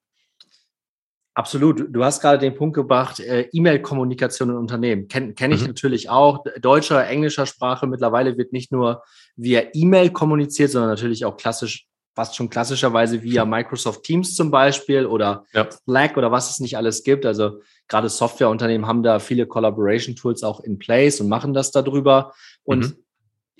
Absolut. 1.34 1.86
Du 1.90 2.04
hast 2.04 2.20
gerade 2.20 2.38
den 2.38 2.54
Punkt 2.54 2.74
gebracht, 2.74 3.20
äh, 3.20 3.48
E-Mail-Kommunikation 3.52 4.50
in 4.50 4.56
Unternehmen. 4.56 5.08
Kenne 5.08 5.34
kenn 5.34 5.52
ich 5.52 5.60
mhm. 5.60 5.68
natürlich 5.68 6.10
auch. 6.10 6.44
Deutscher, 6.60 7.06
englischer 7.06 7.46
Sprache. 7.46 7.86
Mittlerweile 7.86 8.36
wird 8.36 8.52
nicht 8.52 8.72
nur 8.72 9.02
via 9.36 9.62
E-Mail 9.72 10.10
kommuniziert, 10.10 10.70
sondern 10.70 10.90
natürlich 10.90 11.24
auch 11.24 11.36
klassisch, 11.36 11.86
fast 12.16 12.34
schon 12.34 12.50
klassischerweise 12.50 13.22
via 13.22 13.44
Microsoft 13.44 14.02
Teams 14.02 14.34
zum 14.34 14.50
Beispiel 14.50 15.06
oder 15.06 15.44
ja. 15.52 15.68
Slack 15.70 16.16
oder 16.16 16.32
was 16.32 16.50
es 16.50 16.60
nicht 16.60 16.76
alles 16.76 17.04
gibt. 17.04 17.24
Also 17.24 17.60
gerade 17.88 18.08
Softwareunternehmen 18.08 18.86
haben 18.86 19.02
da 19.02 19.18
viele 19.18 19.46
Collaboration-Tools 19.46 20.42
auch 20.42 20.60
in 20.60 20.78
place 20.78 21.20
und 21.20 21.28
machen 21.28 21.54
das 21.54 21.70
darüber. 21.70 22.32
Und 22.64 22.80
mhm 22.80 23.04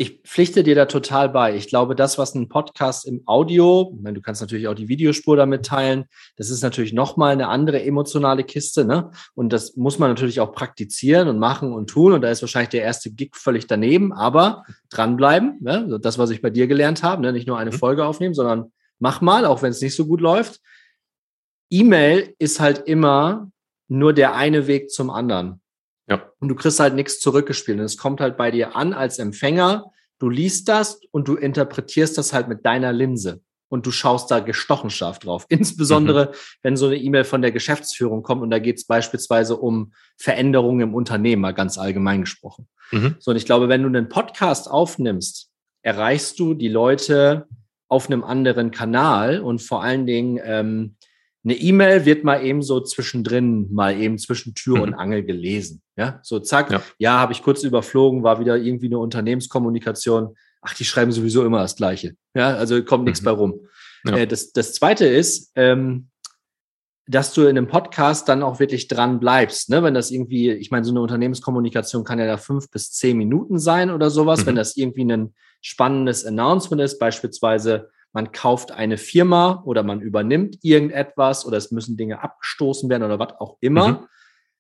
ich 0.00 0.22
pflichte 0.24 0.62
dir 0.62 0.74
da 0.74 0.86
total 0.86 1.28
bei. 1.28 1.54
Ich 1.54 1.68
glaube, 1.68 1.94
das, 1.94 2.16
was 2.16 2.34
ein 2.34 2.48
Podcast 2.48 3.06
im 3.06 3.20
Audio, 3.26 3.94
meine, 4.00 4.14
du 4.14 4.22
kannst 4.22 4.40
natürlich 4.40 4.66
auch 4.66 4.74
die 4.74 4.88
Videospur 4.88 5.36
damit 5.36 5.66
teilen, 5.66 6.06
das 6.38 6.48
ist 6.48 6.62
natürlich 6.62 6.94
nochmal 6.94 7.32
eine 7.32 7.48
andere 7.48 7.82
emotionale 7.82 8.42
Kiste, 8.42 8.86
ne? 8.86 9.10
Und 9.34 9.52
das 9.52 9.76
muss 9.76 9.98
man 9.98 10.08
natürlich 10.08 10.40
auch 10.40 10.52
praktizieren 10.52 11.28
und 11.28 11.38
machen 11.38 11.74
und 11.74 11.90
tun. 11.90 12.14
Und 12.14 12.22
da 12.22 12.30
ist 12.30 12.40
wahrscheinlich 12.40 12.70
der 12.70 12.82
erste 12.82 13.10
Gig 13.10 13.36
völlig 13.36 13.66
daneben, 13.66 14.14
aber 14.14 14.64
dranbleiben, 14.88 15.58
ne? 15.60 15.98
das, 16.00 16.16
was 16.16 16.30
ich 16.30 16.40
bei 16.40 16.48
dir 16.48 16.66
gelernt 16.66 17.02
habe, 17.02 17.20
ne? 17.20 17.34
nicht 17.34 17.46
nur 17.46 17.58
eine 17.58 17.70
mhm. 17.70 17.76
Folge 17.76 18.06
aufnehmen, 18.06 18.32
sondern 18.32 18.72
mach 19.00 19.20
mal, 19.20 19.44
auch 19.44 19.60
wenn 19.60 19.70
es 19.70 19.82
nicht 19.82 19.94
so 19.94 20.06
gut 20.06 20.22
läuft. 20.22 20.62
E-Mail 21.68 22.34
ist 22.38 22.58
halt 22.58 22.78
immer 22.86 23.52
nur 23.86 24.14
der 24.14 24.34
eine 24.34 24.66
Weg 24.66 24.90
zum 24.90 25.10
anderen. 25.10 25.59
Ja. 26.10 26.32
Und 26.40 26.48
du 26.48 26.54
kriegst 26.56 26.80
halt 26.80 26.94
nichts 26.94 27.20
zurückgespielt. 27.20 27.78
Und 27.78 27.84
es 27.84 27.96
kommt 27.96 28.20
halt 28.20 28.36
bei 28.36 28.50
dir 28.50 28.76
an 28.76 28.92
als 28.92 29.18
Empfänger. 29.18 29.92
Du 30.18 30.28
liest 30.28 30.68
das 30.68 31.00
und 31.12 31.28
du 31.28 31.36
interpretierst 31.36 32.18
das 32.18 32.32
halt 32.32 32.48
mit 32.48 32.66
deiner 32.66 32.92
Linse. 32.92 33.40
Und 33.68 33.86
du 33.86 33.92
schaust 33.92 34.32
da 34.32 34.40
gestochen 34.40 34.90
scharf 34.90 35.20
drauf. 35.20 35.46
Insbesondere, 35.48 36.26
mhm. 36.26 36.36
wenn 36.62 36.76
so 36.76 36.86
eine 36.86 36.96
E-Mail 36.96 37.24
von 37.24 37.40
der 37.40 37.52
Geschäftsführung 37.52 38.24
kommt 38.24 38.42
und 38.42 38.50
da 38.50 38.58
geht 38.58 38.78
es 38.78 38.86
beispielsweise 38.86 39.56
um 39.56 39.92
Veränderungen 40.16 40.80
im 40.80 40.94
Unternehmen, 40.94 41.42
mal 41.42 41.54
ganz 41.54 41.78
allgemein 41.78 42.22
gesprochen. 42.22 42.66
Mhm. 42.90 43.14
So, 43.20 43.30
und 43.30 43.36
ich 43.36 43.46
glaube, 43.46 43.68
wenn 43.68 43.82
du 43.82 43.88
einen 43.88 44.08
Podcast 44.08 44.68
aufnimmst, 44.68 45.50
erreichst 45.82 46.40
du 46.40 46.54
die 46.54 46.68
Leute 46.68 47.46
auf 47.88 48.06
einem 48.06 48.24
anderen 48.24 48.72
Kanal 48.72 49.40
und 49.40 49.62
vor 49.62 49.82
allen 49.82 50.06
Dingen 50.06 50.40
ähm, 50.42 50.96
eine 51.42 51.54
E-Mail 51.54 52.04
wird 52.04 52.22
mal 52.22 52.44
eben 52.44 52.62
so 52.62 52.80
zwischendrin, 52.80 53.72
mal 53.72 53.98
eben 53.98 54.18
zwischen 54.18 54.54
Tür 54.54 54.76
mhm. 54.76 54.82
und 54.82 54.94
Angel 54.94 55.22
gelesen. 55.22 55.82
Ja, 55.96 56.20
so 56.22 56.38
zack, 56.38 56.70
ja, 56.70 56.82
ja 56.98 57.12
habe 57.18 57.32
ich 57.32 57.42
kurz 57.42 57.62
überflogen, 57.62 58.22
war 58.22 58.40
wieder 58.40 58.56
irgendwie 58.56 58.86
eine 58.86 58.98
Unternehmenskommunikation. 58.98 60.36
Ach, 60.60 60.74
die 60.74 60.84
schreiben 60.84 61.12
sowieso 61.12 61.44
immer 61.44 61.60
das 61.60 61.76
Gleiche. 61.76 62.14
Ja, 62.34 62.54
also 62.54 62.82
kommt 62.84 63.02
mhm. 63.02 63.06
nichts 63.06 63.24
bei 63.24 63.30
rum. 63.30 63.60
Ja. 64.04 64.18
Äh, 64.18 64.26
das, 64.26 64.52
das 64.52 64.74
zweite 64.74 65.06
ist, 65.06 65.52
ähm, 65.54 66.08
dass 67.06 67.32
du 67.32 67.42
in 67.42 67.56
einem 67.56 67.66
Podcast 67.66 68.28
dann 68.28 68.42
auch 68.42 68.60
wirklich 68.60 68.86
dran 68.86 69.18
bleibst. 69.18 69.70
Ne? 69.70 69.82
Wenn 69.82 69.94
das 69.94 70.10
irgendwie, 70.10 70.52
ich 70.52 70.70
meine, 70.70 70.84
so 70.84 70.92
eine 70.92 71.00
Unternehmenskommunikation 71.00 72.04
kann 72.04 72.18
ja 72.18 72.26
da 72.26 72.36
fünf 72.36 72.70
bis 72.70 72.92
zehn 72.92 73.16
Minuten 73.16 73.58
sein 73.58 73.90
oder 73.90 74.10
sowas. 74.10 74.42
Mhm. 74.42 74.46
Wenn 74.46 74.56
das 74.56 74.76
irgendwie 74.76 75.10
ein 75.10 75.34
spannendes 75.60 76.24
Announcement 76.24 76.82
ist, 76.82 76.98
beispielsweise, 76.98 77.90
man 78.12 78.32
kauft 78.32 78.72
eine 78.72 78.98
Firma 78.98 79.62
oder 79.64 79.82
man 79.82 80.00
übernimmt 80.00 80.58
irgendetwas 80.62 81.46
oder 81.46 81.56
es 81.56 81.70
müssen 81.70 81.96
Dinge 81.96 82.22
abgestoßen 82.22 82.88
werden 82.90 83.04
oder 83.04 83.18
was 83.18 83.34
auch 83.38 83.56
immer. 83.60 83.88
Mhm. 83.88 83.98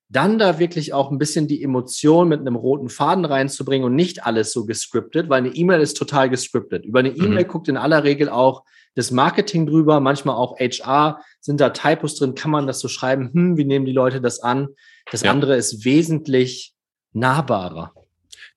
Dann 0.08 0.38
da 0.38 0.58
wirklich 0.58 0.92
auch 0.92 1.10
ein 1.10 1.18
bisschen 1.18 1.46
die 1.46 1.62
Emotion 1.62 2.28
mit 2.28 2.40
einem 2.40 2.56
roten 2.56 2.88
Faden 2.88 3.24
reinzubringen 3.24 3.86
und 3.86 3.94
nicht 3.94 4.24
alles 4.24 4.52
so 4.52 4.66
gescriptet, 4.66 5.28
weil 5.28 5.38
eine 5.38 5.54
E-Mail 5.54 5.80
ist 5.80 5.96
total 5.96 6.28
gescriptet. 6.28 6.84
Über 6.84 6.98
eine 6.98 7.10
E-Mail 7.10 7.44
mhm. 7.44 7.48
guckt 7.48 7.68
in 7.68 7.76
aller 7.76 8.02
Regel 8.02 8.28
auch 8.28 8.64
das 8.96 9.12
Marketing 9.12 9.66
drüber, 9.66 10.00
manchmal 10.00 10.34
auch 10.34 10.58
HR, 10.58 11.20
sind 11.40 11.60
da 11.60 11.70
Typos 11.70 12.16
drin, 12.16 12.34
kann 12.34 12.50
man 12.50 12.66
das 12.66 12.80
so 12.80 12.88
schreiben, 12.88 13.30
hm, 13.32 13.56
wie 13.56 13.64
nehmen 13.64 13.86
die 13.86 13.92
Leute 13.92 14.20
das 14.20 14.40
an? 14.40 14.68
Das 15.12 15.22
ja. 15.22 15.30
andere 15.30 15.56
ist 15.56 15.84
wesentlich 15.84 16.74
nahbarer. 17.12 17.92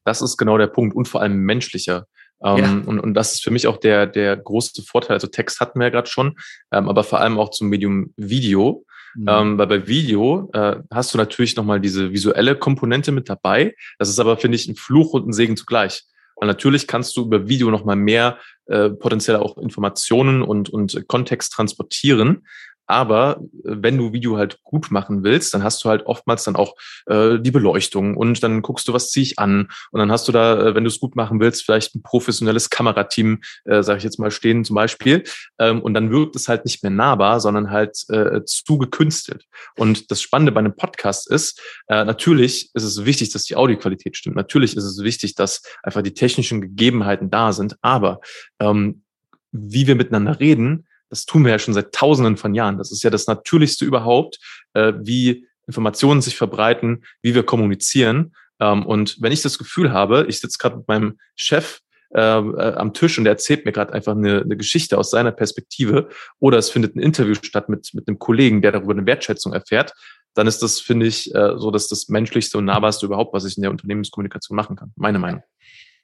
Das 0.03 0.21
ist 0.21 0.37
genau 0.37 0.57
der 0.57 0.67
Punkt 0.67 0.95
und 0.95 1.07
vor 1.07 1.21
allem 1.21 1.37
menschlicher. 1.37 2.07
Ähm, 2.43 2.57
ja. 2.57 2.71
und, 2.85 2.99
und 2.99 3.13
das 3.13 3.33
ist 3.33 3.43
für 3.43 3.51
mich 3.51 3.67
auch 3.67 3.77
der, 3.77 4.07
der 4.07 4.35
große 4.37 4.83
Vorteil. 4.83 5.15
Also 5.15 5.27
Text 5.27 5.59
hatten 5.59 5.79
wir 5.79 5.85
ja 5.85 5.91
gerade 5.91 6.09
schon, 6.09 6.35
ähm, 6.71 6.89
aber 6.89 7.03
vor 7.03 7.21
allem 7.21 7.39
auch 7.39 7.49
zum 7.49 7.69
Medium 7.69 8.13
Video. 8.17 8.85
Mhm. 9.15 9.27
Ähm, 9.29 9.57
weil 9.57 9.67
bei 9.67 9.87
Video 9.87 10.49
äh, 10.53 10.77
hast 10.91 11.13
du 11.13 11.17
natürlich 11.17 11.55
nochmal 11.55 11.79
diese 11.79 12.11
visuelle 12.11 12.55
Komponente 12.55 13.11
mit 13.11 13.29
dabei. 13.29 13.75
Das 13.99 14.09
ist 14.09 14.19
aber, 14.19 14.37
finde 14.37 14.55
ich, 14.55 14.67
ein 14.67 14.75
Fluch 14.75 15.13
und 15.13 15.27
ein 15.27 15.33
Segen 15.33 15.55
zugleich. 15.55 16.03
Weil 16.35 16.47
natürlich 16.47 16.87
kannst 16.87 17.15
du 17.15 17.21
über 17.21 17.47
Video 17.47 17.69
nochmal 17.69 17.95
mehr 17.95 18.39
äh, 18.65 18.89
potenziell 18.89 19.37
auch 19.37 19.57
Informationen 19.57 20.41
und, 20.41 20.69
und 20.69 21.07
Kontext 21.07 21.53
transportieren. 21.53 22.47
Aber 22.87 23.39
äh, 23.63 23.75
wenn 23.81 23.97
du 23.97 24.13
Video 24.13 24.37
halt 24.37 24.61
gut 24.63 24.91
machen 24.91 25.23
willst, 25.23 25.53
dann 25.53 25.63
hast 25.63 25.83
du 25.83 25.89
halt 25.89 26.05
oftmals 26.05 26.43
dann 26.43 26.55
auch 26.55 26.75
äh, 27.07 27.39
die 27.39 27.51
Beleuchtung 27.51 28.15
und 28.17 28.43
dann 28.43 28.61
guckst 28.61 28.87
du, 28.87 28.93
was 28.93 29.11
ziehe 29.11 29.23
ich 29.23 29.39
an. 29.39 29.69
Und 29.91 29.99
dann 29.99 30.11
hast 30.11 30.27
du 30.27 30.31
da, 30.31 30.67
äh, 30.67 30.75
wenn 30.75 30.83
du 30.83 30.89
es 30.89 30.99
gut 30.99 31.15
machen 31.15 31.39
willst, 31.39 31.63
vielleicht 31.63 31.95
ein 31.95 32.03
professionelles 32.03 32.69
Kamerateam, 32.69 33.41
äh, 33.65 33.83
sage 33.83 33.97
ich 33.97 34.03
jetzt 34.03 34.19
mal, 34.19 34.31
stehen 34.31 34.65
zum 34.65 34.75
Beispiel. 34.75 35.23
Ähm, 35.59 35.81
und 35.81 35.93
dann 35.93 36.11
wirkt 36.11 36.35
es 36.35 36.47
halt 36.47 36.65
nicht 36.65 36.83
mehr 36.83 36.91
nahbar, 36.91 37.39
sondern 37.39 37.71
halt 37.71 37.97
äh, 38.09 38.43
zu 38.45 38.77
gekünstelt. 38.77 39.45
Und 39.77 40.11
das 40.11 40.21
Spannende 40.21 40.51
bei 40.51 40.59
einem 40.59 40.75
Podcast 40.75 41.29
ist, 41.29 41.61
äh, 41.87 42.03
natürlich 42.05 42.69
ist 42.73 42.83
es 42.83 43.05
wichtig, 43.05 43.31
dass 43.31 43.45
die 43.45 43.55
Audioqualität 43.55 44.17
stimmt. 44.17 44.35
Natürlich 44.35 44.75
ist 44.75 44.83
es 44.83 45.03
wichtig, 45.03 45.35
dass 45.35 45.61
einfach 45.83 46.01
die 46.01 46.13
technischen 46.13 46.61
Gegebenheiten 46.61 47.29
da 47.29 47.53
sind. 47.53 47.77
Aber 47.81 48.19
ähm, 48.59 49.03
wie 49.51 49.87
wir 49.87 49.95
miteinander 49.95 50.39
reden, 50.39 50.87
das 51.13 51.25
tun 51.27 51.45
wir 51.45 51.51
ja 51.51 51.59
schon 51.59 51.75
seit 51.75 51.93
Tausenden 51.93 52.37
von 52.37 52.55
Jahren. 52.55 52.79
Das 52.79 52.91
ist 52.91 53.03
ja 53.03 53.11
das 53.11 53.27
Natürlichste 53.27 53.85
überhaupt, 53.85 54.39
äh, 54.73 54.93
wie 54.99 55.47
Informationen 55.67 56.23
sich 56.23 56.35
verbreiten, 56.35 57.05
wie 57.21 57.35
wir 57.35 57.43
kommunizieren. 57.43 58.33
Ähm, 58.59 58.83
und 58.83 59.21
wenn 59.21 59.31
ich 59.31 59.43
das 59.43 59.59
Gefühl 59.59 59.93
habe, 59.93 60.25
ich 60.27 60.39
sitze 60.39 60.57
gerade 60.57 60.77
mit 60.77 60.87
meinem 60.87 61.19
Chef 61.35 61.81
äh, 62.15 62.19
äh, 62.19 62.73
am 62.73 62.95
Tisch 62.95 63.19
und 63.19 63.27
er 63.27 63.33
erzählt 63.33 63.63
mir 63.63 63.71
gerade 63.71 63.93
einfach 63.93 64.13
eine, 64.13 64.41
eine 64.41 64.57
Geschichte 64.57 64.97
aus 64.97 65.11
seiner 65.11 65.31
Perspektive 65.31 66.09
oder 66.39 66.57
es 66.57 66.71
findet 66.71 66.95
ein 66.95 66.99
Interview 66.99 67.35
statt 67.35 67.69
mit, 67.69 67.93
mit 67.93 68.07
einem 68.07 68.17
Kollegen, 68.17 68.63
der 68.63 68.71
darüber 68.71 68.93
eine 68.93 69.05
Wertschätzung 69.05 69.53
erfährt, 69.53 69.93
dann 70.33 70.47
ist 70.47 70.63
das, 70.63 70.79
finde 70.79 71.05
ich, 71.05 71.33
äh, 71.35 71.53
so, 71.57 71.69
dass 71.69 71.89
das 71.89 72.09
menschlichste 72.09 72.57
und 72.57 72.65
nahbarste 72.65 73.05
überhaupt, 73.05 73.35
was 73.35 73.45
ich 73.45 73.55
in 73.55 73.61
der 73.61 73.69
Unternehmenskommunikation 73.69 74.55
machen 74.55 74.75
kann. 74.75 74.91
Meine 74.95 75.19
Meinung. 75.19 75.43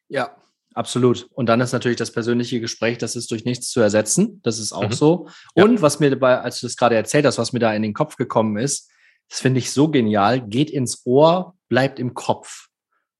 Ja, 0.07 0.35
Absolut. 0.79 1.27
Und 1.33 1.49
dann 1.49 1.59
ist 1.59 1.73
natürlich 1.73 1.97
das 1.97 2.13
persönliche 2.13 2.61
Gespräch, 2.61 2.97
das 2.97 3.17
ist 3.17 3.29
durch 3.31 3.43
nichts 3.43 3.69
zu 3.69 3.81
ersetzen. 3.81 4.39
Das 4.43 4.59
ist 4.59 4.71
auch 4.71 4.87
mhm. 4.87 4.93
so. 4.93 5.27
Und 5.53 5.73
ja. 5.75 5.81
was 5.81 5.99
mir 5.99 6.09
dabei, 6.09 6.39
als 6.39 6.61
du 6.61 6.67
das 6.67 6.77
gerade 6.77 6.95
erzählt 6.95 7.25
hast, 7.25 7.37
was 7.37 7.51
mir 7.51 7.59
da 7.59 7.73
in 7.73 7.81
den 7.81 7.93
Kopf 7.93 8.15
gekommen 8.15 8.55
ist, 8.55 8.89
das 9.27 9.41
finde 9.41 9.59
ich 9.59 9.71
so 9.73 9.89
genial, 9.89 10.39
geht 10.39 10.69
ins 10.69 11.05
Ohr, 11.05 11.53
bleibt 11.67 11.99
im 11.99 12.13
Kopf. 12.13 12.67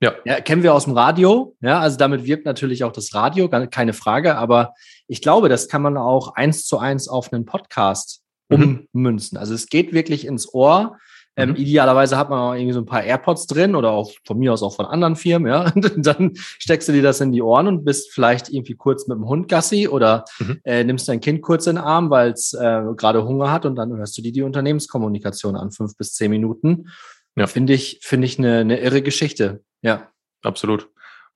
Ja. 0.02 0.14
ja. 0.24 0.40
Kennen 0.40 0.64
wir 0.64 0.74
aus 0.74 0.86
dem 0.86 0.94
Radio. 0.94 1.58
Ja, 1.60 1.82
also 1.82 1.98
damit 1.98 2.24
wirkt 2.24 2.46
natürlich 2.46 2.86
auch 2.86 2.94
das 2.94 3.14
Radio, 3.14 3.50
keine 3.50 3.92
Frage. 3.92 4.38
Aber 4.38 4.74
ich 5.08 5.22
glaube, 5.22 5.50
das 5.50 5.68
kann 5.68 5.82
man 5.82 5.98
auch 5.98 6.36
eins 6.36 6.66
zu 6.66 6.78
eins 6.78 7.10
auf 7.10 7.34
einen 7.34 7.44
Podcast 7.44 8.22
mhm. 8.48 8.88
ummünzen. 8.94 9.38
Also 9.38 9.54
es 9.54 9.68
geht 9.68 9.92
wirklich 9.92 10.26
ins 10.26 10.54
Ohr. 10.54 10.98
Ähm, 11.40 11.50
mhm. 11.50 11.56
Idealerweise 11.56 12.18
hat 12.18 12.30
man 12.30 12.40
auch 12.40 12.54
irgendwie 12.54 12.74
so 12.74 12.82
ein 12.82 12.86
paar 12.86 13.04
AirPods 13.04 13.48
drin 13.48 13.76
oder 13.76 13.92
auch 13.92 14.12
von 14.26 14.38
mir 14.38 14.54
aus 14.54 14.62
auch 14.62 14.76
von 14.76 14.86
anderen 14.86 15.16
Firmen, 15.16 15.50
ja. 15.50 15.72
Und 15.74 15.92
dann 16.06 16.32
steckst 16.36 16.88
du 16.90 16.92
dir 16.92 17.02
das 17.02 17.22
in 17.22 17.32
die 17.32 17.42
Ohren 17.42 17.68
und 17.68 17.86
bist 17.86 18.12
vielleicht 18.12 18.50
irgendwie 18.50 18.76
kurz 18.76 19.08
mit 19.08 19.18
dem 19.18 19.28
Hund 19.28 19.48
Gassi 19.48 19.88
oder 19.88 20.26
mhm. 20.40 20.60
äh, 20.64 20.84
nimmst 20.84 21.08
dein 21.08 21.22
Kind 21.22 21.42
kurz 21.42 21.68
in 21.68 21.78
den 21.78 21.84
Arm, 21.84 22.10
weil 22.10 22.32
es 22.32 22.54
äh, 22.54 22.82
gerade 22.96 23.26
Hunger 23.26 23.52
hat 23.52 23.66
und 23.66 23.76
dann 23.76 23.96
hörst 23.96 24.18
du 24.18 24.22
dir 24.22 24.32
die 24.32 24.42
Unternehmenskommunikation 24.42 25.56
an, 25.56 25.72
fünf 25.72 25.96
bis 25.96 26.14
zehn 26.14 26.30
Minuten. 26.30 26.90
Ja. 27.36 27.48
Finde 27.48 27.74
ich, 27.74 28.00
finde 28.02 28.26
ich 28.26 28.38
eine, 28.38 28.60
eine 28.60 28.80
irre 28.80 29.02
Geschichte. 29.02 29.64
Ja. 29.82 30.10
Absolut. 30.44 30.90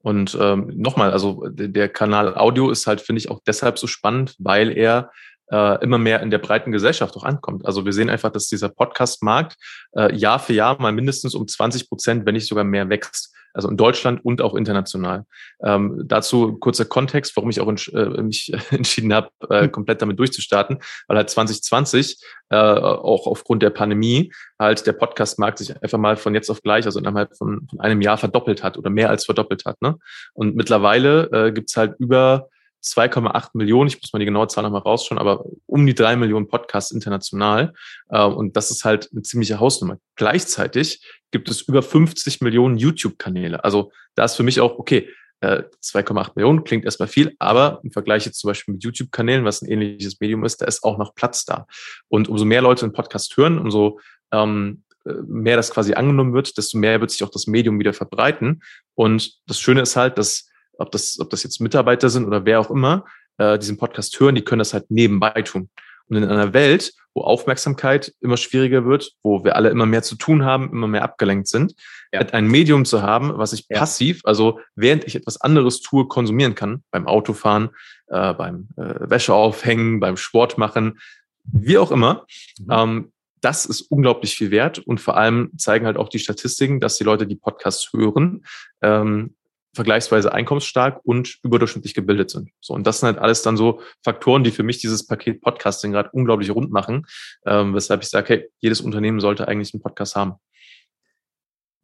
Und 0.03 0.37
ähm, 0.39 0.69
nochmal, 0.75 1.11
also 1.11 1.47
der 1.49 1.87
Kanal 1.87 2.35
Audio 2.35 2.69
ist 2.69 2.87
halt, 2.87 2.99
finde 2.99 3.19
ich, 3.19 3.31
auch 3.31 3.39
deshalb 3.47 3.79
so 3.79 3.87
spannend, 3.87 4.35
weil 4.37 4.77
er 4.77 5.11
äh, 5.51 5.83
immer 5.83 5.97
mehr 5.97 6.21
in 6.21 6.31
der 6.31 6.39
breiten 6.39 6.71
Gesellschaft 6.71 7.15
auch 7.15 7.23
ankommt. 7.23 7.65
Also 7.65 7.85
wir 7.85 7.93
sehen 7.93 8.09
einfach, 8.09 8.31
dass 8.31 8.47
dieser 8.47 8.69
Podcast-Markt 8.69 9.55
äh, 9.95 10.15
Jahr 10.15 10.39
für 10.39 10.53
Jahr 10.53 10.79
mal 10.81 10.91
mindestens 10.91 11.35
um 11.35 11.47
20 11.47 11.87
Prozent, 11.87 12.25
wenn 12.25 12.35
nicht 12.35 12.47
sogar 12.47 12.63
mehr 12.63 12.89
wächst. 12.89 13.33
Also 13.55 13.69
in 13.69 13.77
Deutschland 13.77 14.25
und 14.25 14.41
auch 14.41 14.55
international. 14.55 15.25
Ähm, 15.63 16.01
dazu 16.05 16.53
kurzer 16.57 16.85
Kontext, 16.85 17.35
warum 17.35 17.51
ich 17.51 17.61
auch 17.61 17.67
entsch 17.67 17.89
äh, 17.93 18.23
mich 18.23 18.51
entschieden 18.71 19.13
habe, 19.13 19.29
äh, 19.47 19.63
hm. 19.63 19.71
komplett 19.71 20.01
damit 20.01 20.17
durchzustarten, 20.17 20.79
weil 21.07 21.17
halt 21.17 21.29
2020 21.29 22.17
äh, 22.49 22.55
auch 22.55 23.27
aufgrund 23.27 23.61
der 23.61 23.69
Pandemie 23.69 24.33
halt 24.57 24.87
der 24.87 24.93
Podcast-Markt 24.93 25.59
sich 25.59 25.81
einfach 25.83 25.99
mal 25.99 26.17
von 26.17 26.33
jetzt 26.33 26.49
auf 26.49 26.63
gleich, 26.63 26.85
also 26.85 26.97
innerhalb 26.97 27.37
von, 27.37 27.67
von 27.69 27.79
einem 27.79 28.01
Jahr 28.01 28.17
verdoppelt 28.17 28.63
hat 28.63 28.75
oder 28.75 28.89
mehr 28.89 29.11
als 29.11 29.25
verdoppelt 29.25 29.65
hat. 29.65 29.79
Ne? 29.83 29.97
Und 30.33 30.55
mittlerweile 30.55 31.29
äh, 31.31 31.51
gibt's 31.51 31.77
halt 31.77 31.93
über 31.99 32.49
2,8 32.83 33.49
Millionen, 33.53 33.87
ich 33.87 34.01
muss 34.01 34.11
mal 34.13 34.19
die 34.19 34.25
genaue 34.25 34.47
Zahl 34.47 34.63
nochmal 34.63 34.81
rausschauen, 34.81 35.17
aber 35.17 35.45
um 35.65 35.85
die 35.85 35.95
drei 35.95 36.15
Millionen 36.15 36.47
Podcasts 36.47 36.91
international. 36.91 37.73
Äh, 38.09 38.23
und 38.23 38.55
das 38.55 38.71
ist 38.71 38.85
halt 38.85 39.09
eine 39.11 39.21
ziemliche 39.21 39.59
Hausnummer. 39.59 39.97
Gleichzeitig 40.15 41.05
gibt 41.31 41.49
es 41.49 41.61
über 41.61 41.81
50 41.81 42.41
Millionen 42.41 42.77
YouTube-Kanäle. 42.77 43.63
Also 43.63 43.91
da 44.15 44.25
ist 44.25 44.35
für 44.35 44.43
mich 44.43 44.59
auch, 44.59 44.77
okay, 44.77 45.09
2,8 45.43 46.27
äh, 46.27 46.31
Millionen 46.35 46.63
klingt 46.63 46.85
erstmal 46.85 47.07
viel, 47.07 47.35
aber 47.39 47.81
im 47.83 47.91
Vergleich 47.91 48.25
jetzt 48.25 48.39
zum 48.39 48.49
Beispiel 48.49 48.75
mit 48.75 48.83
YouTube-Kanälen, 48.83 49.43
was 49.43 49.61
ein 49.61 49.69
ähnliches 49.69 50.19
Medium 50.19 50.45
ist, 50.45 50.61
da 50.61 50.65
ist 50.65 50.83
auch 50.83 50.97
noch 50.97 51.15
Platz 51.15 51.45
da. 51.45 51.67
Und 52.07 52.29
umso 52.29 52.45
mehr 52.45 52.61
Leute 52.61 52.85
einen 52.85 52.93
Podcast 52.93 53.35
hören, 53.35 53.59
umso 53.59 53.99
ähm, 54.31 54.83
äh, 55.05 55.13
mehr 55.25 55.57
das 55.57 55.71
quasi 55.71 55.93
angenommen 55.93 56.33
wird, 56.33 56.57
desto 56.57 56.77
mehr 56.77 57.01
wird 57.01 57.11
sich 57.11 57.23
auch 57.23 57.29
das 57.29 57.47
Medium 57.47 57.77
wieder 57.79 57.93
verbreiten. 57.93 58.61
Und 58.95 59.33
das 59.47 59.59
Schöne 59.59 59.81
ist 59.81 59.95
halt, 59.95 60.17
dass 60.17 60.49
ob 60.77 60.91
das, 60.91 61.19
ob 61.19 61.29
das 61.29 61.43
jetzt 61.43 61.59
Mitarbeiter 61.61 62.09
sind 62.09 62.25
oder 62.25 62.45
wer 62.45 62.59
auch 62.59 62.69
immer, 62.69 63.05
äh, 63.37 63.57
diesen 63.57 63.77
Podcast 63.77 64.19
hören, 64.19 64.35
die 64.35 64.43
können 64.43 64.59
das 64.59 64.73
halt 64.73 64.89
nebenbei 64.89 65.41
tun. 65.41 65.69
Und 66.07 66.17
in 66.17 66.25
einer 66.25 66.53
Welt, 66.53 66.93
wo 67.13 67.21
Aufmerksamkeit 67.21 68.13
immer 68.19 68.37
schwieriger 68.37 68.85
wird, 68.85 69.11
wo 69.21 69.43
wir 69.43 69.55
alle 69.55 69.69
immer 69.69 69.85
mehr 69.85 70.03
zu 70.03 70.15
tun 70.15 70.43
haben, 70.43 70.69
immer 70.71 70.87
mehr 70.87 71.03
abgelenkt 71.03 71.47
sind, 71.47 71.75
ja. 72.11 72.19
ein 72.19 72.47
Medium 72.47 72.85
zu 72.85 73.01
haben, 73.01 73.37
was 73.37 73.53
ich 73.53 73.65
ja. 73.69 73.79
passiv, 73.79 74.21
also 74.23 74.59
während 74.75 75.05
ich 75.05 75.15
etwas 75.15 75.39
anderes 75.39 75.81
tue, 75.81 76.07
konsumieren 76.07 76.55
kann, 76.55 76.83
beim 76.91 77.07
Autofahren, 77.07 77.69
äh, 78.07 78.33
beim 78.33 78.69
äh, 78.77 79.09
Wäsche 79.09 79.33
aufhängen, 79.33 79.99
beim 79.99 80.17
Sport 80.17 80.57
machen, 80.57 80.99
wie 81.43 81.77
auch 81.77 81.91
immer, 81.91 82.25
mhm. 82.59 82.67
ähm, 82.71 83.13
das 83.41 83.65
ist 83.65 83.81
unglaublich 83.81 84.35
viel 84.35 84.51
wert 84.51 84.79
und 84.79 85.01
vor 85.01 85.17
allem 85.17 85.51
zeigen 85.57 85.85
halt 85.85 85.97
auch 85.97 86.07
die 86.07 86.19
Statistiken, 86.19 86.79
dass 86.79 86.97
die 86.97 87.03
Leute, 87.03 87.27
die 87.27 87.35
Podcasts 87.35 87.91
hören, 87.91 88.45
ähm, 88.81 89.35
vergleichsweise 89.73 90.33
einkommensstark 90.33 91.01
und 91.03 91.39
überdurchschnittlich 91.43 91.93
gebildet 91.93 92.29
sind. 92.29 92.49
So, 92.61 92.73
und 92.73 92.85
das 92.85 92.99
sind 92.99 93.07
halt 93.07 93.17
alles 93.17 93.41
dann 93.41 93.57
so 93.57 93.81
Faktoren, 94.03 94.43
die 94.43 94.51
für 94.51 94.63
mich 94.63 94.77
dieses 94.77 95.05
Paket 95.05 95.41
Podcasting 95.41 95.91
gerade 95.91 96.09
unglaublich 96.11 96.51
rund 96.51 96.71
machen, 96.71 97.05
ähm, 97.45 97.73
weshalb 97.73 98.03
ich 98.03 98.09
sage, 98.09 98.27
hey, 98.29 98.49
jedes 98.59 98.81
Unternehmen 98.81 99.19
sollte 99.19 99.47
eigentlich 99.47 99.73
einen 99.73 99.81
Podcast 99.81 100.15
haben. 100.15 100.35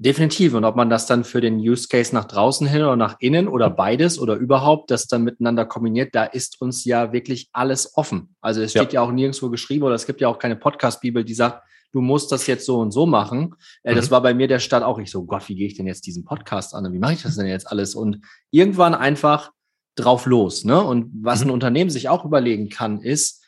Definitiv. 0.02 0.54
Und 0.54 0.64
ob 0.64 0.78
man 0.78 0.90
das 0.90 1.08
dann 1.08 1.26
für 1.26 1.42
den 1.42 1.58
Use 1.58 1.90
Case 1.90 2.16
nach 2.16 2.24
draußen 2.24 2.66
hin 2.66 2.84
oder 2.84 2.96
nach 2.96 3.18
innen 3.20 3.50
oder 3.50 3.70
beides 3.70 4.18
oder 4.18 4.36
überhaupt 4.36 4.92
das 4.92 5.08
dann 5.08 5.26
miteinander 5.26 5.66
kombiniert, 5.66 6.16
da 6.16 6.24
ist 6.24 6.62
uns 6.62 6.86
ja 6.86 7.12
wirklich 7.12 7.50
alles 7.52 7.98
offen. 7.98 8.34
Also 8.40 8.62
es 8.62 8.72
steht 8.72 8.94
ja, 8.94 9.02
ja 9.02 9.08
auch 9.08 9.12
nirgendwo 9.12 9.50
geschrieben 9.50 9.84
oder 9.84 9.96
es 9.96 10.06
gibt 10.06 10.22
ja 10.22 10.30
auch 10.30 10.40
keine 10.40 10.56
Podcast-Bibel, 10.56 11.26
die 11.26 11.34
sagt, 11.34 11.64
du 11.92 12.02
musst 12.02 12.32
das 12.32 12.48
jetzt 12.48 12.66
so 12.66 12.80
und 12.80 12.92
so 12.92 13.06
machen. 13.06 13.56
Äh, 13.84 13.92
mhm. 13.92 13.96
Das 13.98 14.12
war 14.12 14.22
bei 14.22 14.34
mir 14.34 14.48
der 14.48 14.60
Start 14.60 14.84
auch. 14.84 15.00
Ich 15.00 15.12
so, 15.12 15.24
Gott, 15.24 15.48
wie 15.50 15.56
gehe 15.56 15.68
ich 15.68 15.76
denn 15.76 15.88
jetzt 15.88 16.06
diesen 16.06 16.26
Podcast 16.26 16.74
an? 16.74 16.92
Wie 16.92 17.00
mache 17.00 17.14
ich 17.14 17.24
das 17.24 17.36
denn 17.36 17.48
jetzt 17.48 17.70
alles? 17.70 17.96
Und 17.96 18.22
irgendwann 18.52 18.96
einfach 18.96 19.52
drauf 19.96 20.26
los. 20.26 20.64
Ne? 20.64 20.82
Und 20.82 21.12
was 21.22 21.42
mhm. 21.42 21.48
ein 21.50 21.54
Unternehmen 21.54 21.90
sich 21.90 22.10
auch 22.10 22.26
überlegen 22.26 22.70
kann, 22.70 23.02
ist, 23.02 23.39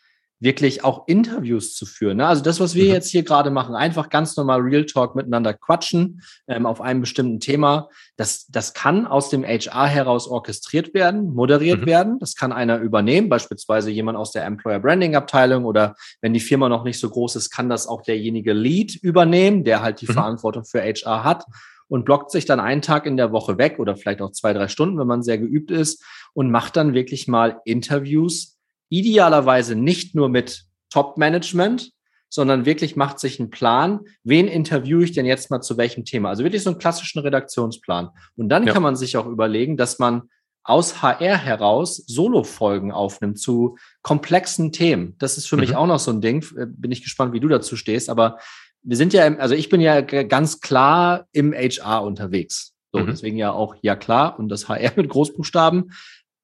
wirklich 0.42 0.84
auch 0.84 1.08
Interviews 1.08 1.76
zu 1.76 1.86
führen. 1.86 2.18
Ne? 2.18 2.28
Also 2.28 2.42
das, 2.42 2.60
was 2.60 2.74
wir 2.74 2.86
mhm. 2.86 2.92
jetzt 2.92 3.12
hier 3.12 3.24
gerade 3.24 3.52
machen, 3.52 3.76
einfach 3.76 4.10
ganz 4.10 4.36
normal 4.36 4.62
Real 4.62 4.86
Talk 4.86 5.16
miteinander 5.16 5.54
quatschen 5.54 6.22
ähm, 6.48 6.66
auf 6.66 6.82
einem 6.82 7.02
bestimmten 7.02 7.40
Thema, 7.40 7.90
das, 8.18 8.48
das 8.48 8.74
kann 8.74 9.06
aus 9.06 9.30
dem 9.30 9.44
HR 9.44 9.88
heraus 9.88 10.28
orchestriert 10.28 10.96
werden, 10.96 11.34
moderiert 11.34 11.82
mhm. 11.82 11.86
werden. 11.86 12.20
Das 12.20 12.36
kann 12.36 12.52
einer 12.52 12.80
übernehmen, 12.80 13.30
beispielsweise 13.30 13.92
jemand 13.92 14.18
aus 14.18 14.32
der 14.32 14.46
Employer 14.46 14.80
Branding 14.80 15.16
Abteilung 15.16 15.64
oder 15.64 15.96
wenn 16.22 16.34
die 16.34 16.40
Firma 16.40 16.70
noch 16.70 16.84
nicht 16.84 17.00
so 17.00 17.10
groß 17.10 17.36
ist, 17.36 17.52
kann 17.52 17.70
das 17.70 17.86
auch 17.86 18.02
derjenige 18.02 18.54
Lead 18.54 18.96
übernehmen, 18.96 19.64
der 19.64 19.84
halt 19.84 20.02
die 20.02 20.08
mhm. 20.08 20.14
Verantwortung 20.14 20.66
für 20.66 20.82
HR 20.82 21.24
hat 21.24 21.46
und 21.88 22.04
blockt 22.04 22.32
sich 22.32 22.46
dann 22.46 22.60
einen 22.60 22.82
Tag 22.82 23.06
in 23.06 23.16
der 23.16 23.32
Woche 23.32 23.60
weg 23.60 23.78
oder 23.78 23.96
vielleicht 23.96 24.22
auch 24.24 24.32
zwei, 24.32 24.54
drei 24.54 24.68
Stunden, 24.70 24.98
wenn 24.98 25.08
man 25.08 25.22
sehr 25.22 25.38
geübt 25.38 25.70
ist 25.70 26.04
und 26.34 26.50
macht 26.50 26.78
dann 26.78 26.96
wirklich 26.96 27.28
mal 27.28 27.62
Interviews 27.64 28.58
idealerweise 28.92 29.76
nicht 29.76 30.14
nur 30.14 30.30
mit 30.30 30.66
Top-Management, 30.92 31.92
sondern 32.30 32.66
wirklich 32.66 32.96
macht 32.96 33.20
sich 33.20 33.40
einen 33.40 33.50
Plan, 33.50 34.02
wen 34.24 34.48
interviewe 34.48 35.04
ich 35.04 35.14
denn 35.14 35.26
jetzt 35.26 35.50
mal 35.50 35.62
zu 35.62 35.78
welchem 35.78 36.06
Thema. 36.06 36.30
Also 36.30 36.44
wirklich 36.44 36.64
so 36.64 36.70
einen 36.70 36.80
klassischen 36.80 37.20
Redaktionsplan. 37.20 38.10
Und 38.36 38.50
dann 38.50 38.68
ja. 38.68 38.74
kann 38.74 38.84
man 38.84 38.96
sich 38.96 39.18
auch 39.18 39.26
überlegen, 39.26 39.76
dass 39.76 39.98
man 39.98 40.24
aus 40.64 41.02
HR 41.02 41.38
heraus 41.38 41.98
Solo-Folgen 42.08 42.92
aufnimmt 42.92 43.40
zu 43.40 43.78
komplexen 44.02 44.72
Themen. 44.72 45.16
Das 45.18 45.38
ist 45.38 45.48
für 45.48 45.56
mhm. 45.56 45.62
mich 45.62 45.76
auch 45.76 45.88
noch 45.88 46.00
so 46.00 46.12
ein 46.12 46.22
Ding. 46.22 46.46
Äh, 46.56 46.68
bin 46.68 46.92
ich 46.92 47.04
gespannt, 47.04 47.34
wie 47.34 47.40
du 47.40 47.48
dazu 47.48 47.76
stehst. 47.76 48.10
Aber 48.10 48.38
wir 48.84 48.98
sind 48.98 49.14
ja, 49.14 49.26
im, 49.26 49.40
also 49.40 49.56
ich 49.56 49.70
bin 49.70 49.82
ja 49.82 50.02
ganz 50.02 50.60
klar 50.60 51.28
im 51.32 51.54
HR 51.54 52.04
unterwegs. 52.04 52.74
So, 52.94 53.00
mhm. 53.00 53.08
deswegen 53.08 53.38
ja 53.38 53.52
auch 53.52 53.76
ja 53.82 53.96
klar 53.96 54.38
und 54.38 54.50
das 54.50 54.68
HR 54.68 54.92
mit 54.96 55.10
Großbuchstaben 55.10 55.92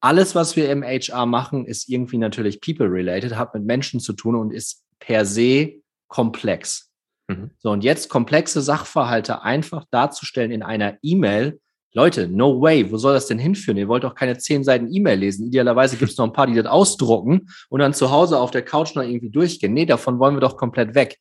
alles, 0.00 0.34
was 0.34 0.56
wir 0.56 0.70
im 0.70 0.82
HR 0.82 1.26
machen, 1.26 1.66
ist 1.66 1.88
irgendwie 1.88 2.18
natürlich 2.18 2.60
people-related, 2.60 3.36
hat 3.36 3.54
mit 3.54 3.64
Menschen 3.64 4.00
zu 4.00 4.12
tun 4.12 4.36
und 4.36 4.52
ist 4.52 4.84
per 4.98 5.24
se 5.24 5.80
komplex. 6.08 6.90
Mhm. 7.28 7.50
So, 7.58 7.70
und 7.70 7.84
jetzt 7.84 8.08
komplexe 8.08 8.60
Sachverhalte 8.60 9.42
einfach 9.42 9.84
darzustellen 9.90 10.50
in 10.50 10.62
einer 10.62 10.98
E-Mail, 11.02 11.60
Leute, 11.94 12.28
no 12.28 12.60
way, 12.60 12.90
wo 12.92 12.98
soll 12.98 13.14
das 13.14 13.26
denn 13.26 13.38
hinführen? 13.38 13.78
Ihr 13.78 13.88
wollt 13.88 14.04
doch 14.04 14.14
keine 14.14 14.36
zehn 14.36 14.62
Seiten 14.62 14.92
E-Mail 14.92 15.18
lesen. 15.18 15.46
Idealerweise 15.46 15.96
gibt 15.96 16.12
es 16.12 16.18
noch 16.18 16.26
ein 16.26 16.34
paar, 16.34 16.46
die 16.46 16.54
das 16.54 16.66
ausdrucken 16.66 17.48
und 17.70 17.80
dann 17.80 17.94
zu 17.94 18.10
Hause 18.10 18.38
auf 18.38 18.50
der 18.50 18.62
Couch 18.62 18.94
noch 18.94 19.02
irgendwie 19.02 19.30
durchgehen. 19.30 19.72
Nee, 19.72 19.86
davon 19.86 20.18
wollen 20.18 20.36
wir 20.36 20.40
doch 20.40 20.56
komplett 20.56 20.94
weg. 20.94 21.18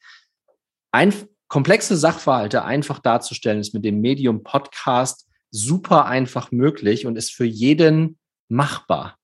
Ein, 0.91 1.13
komplexe 1.47 1.95
Sachverhalte 1.95 2.65
einfach 2.65 2.99
darzustellen, 2.99 3.59
ist 3.59 3.73
mit 3.73 3.85
dem 3.85 4.01
Medium 4.01 4.43
Podcast 4.43 5.27
super 5.49 6.05
einfach 6.05 6.51
möglich 6.51 7.05
und 7.05 7.15
ist 7.15 7.31
für 7.31 7.45
jeden 7.45 8.19
machbar. 8.49 9.17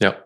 Ja, 0.00 0.24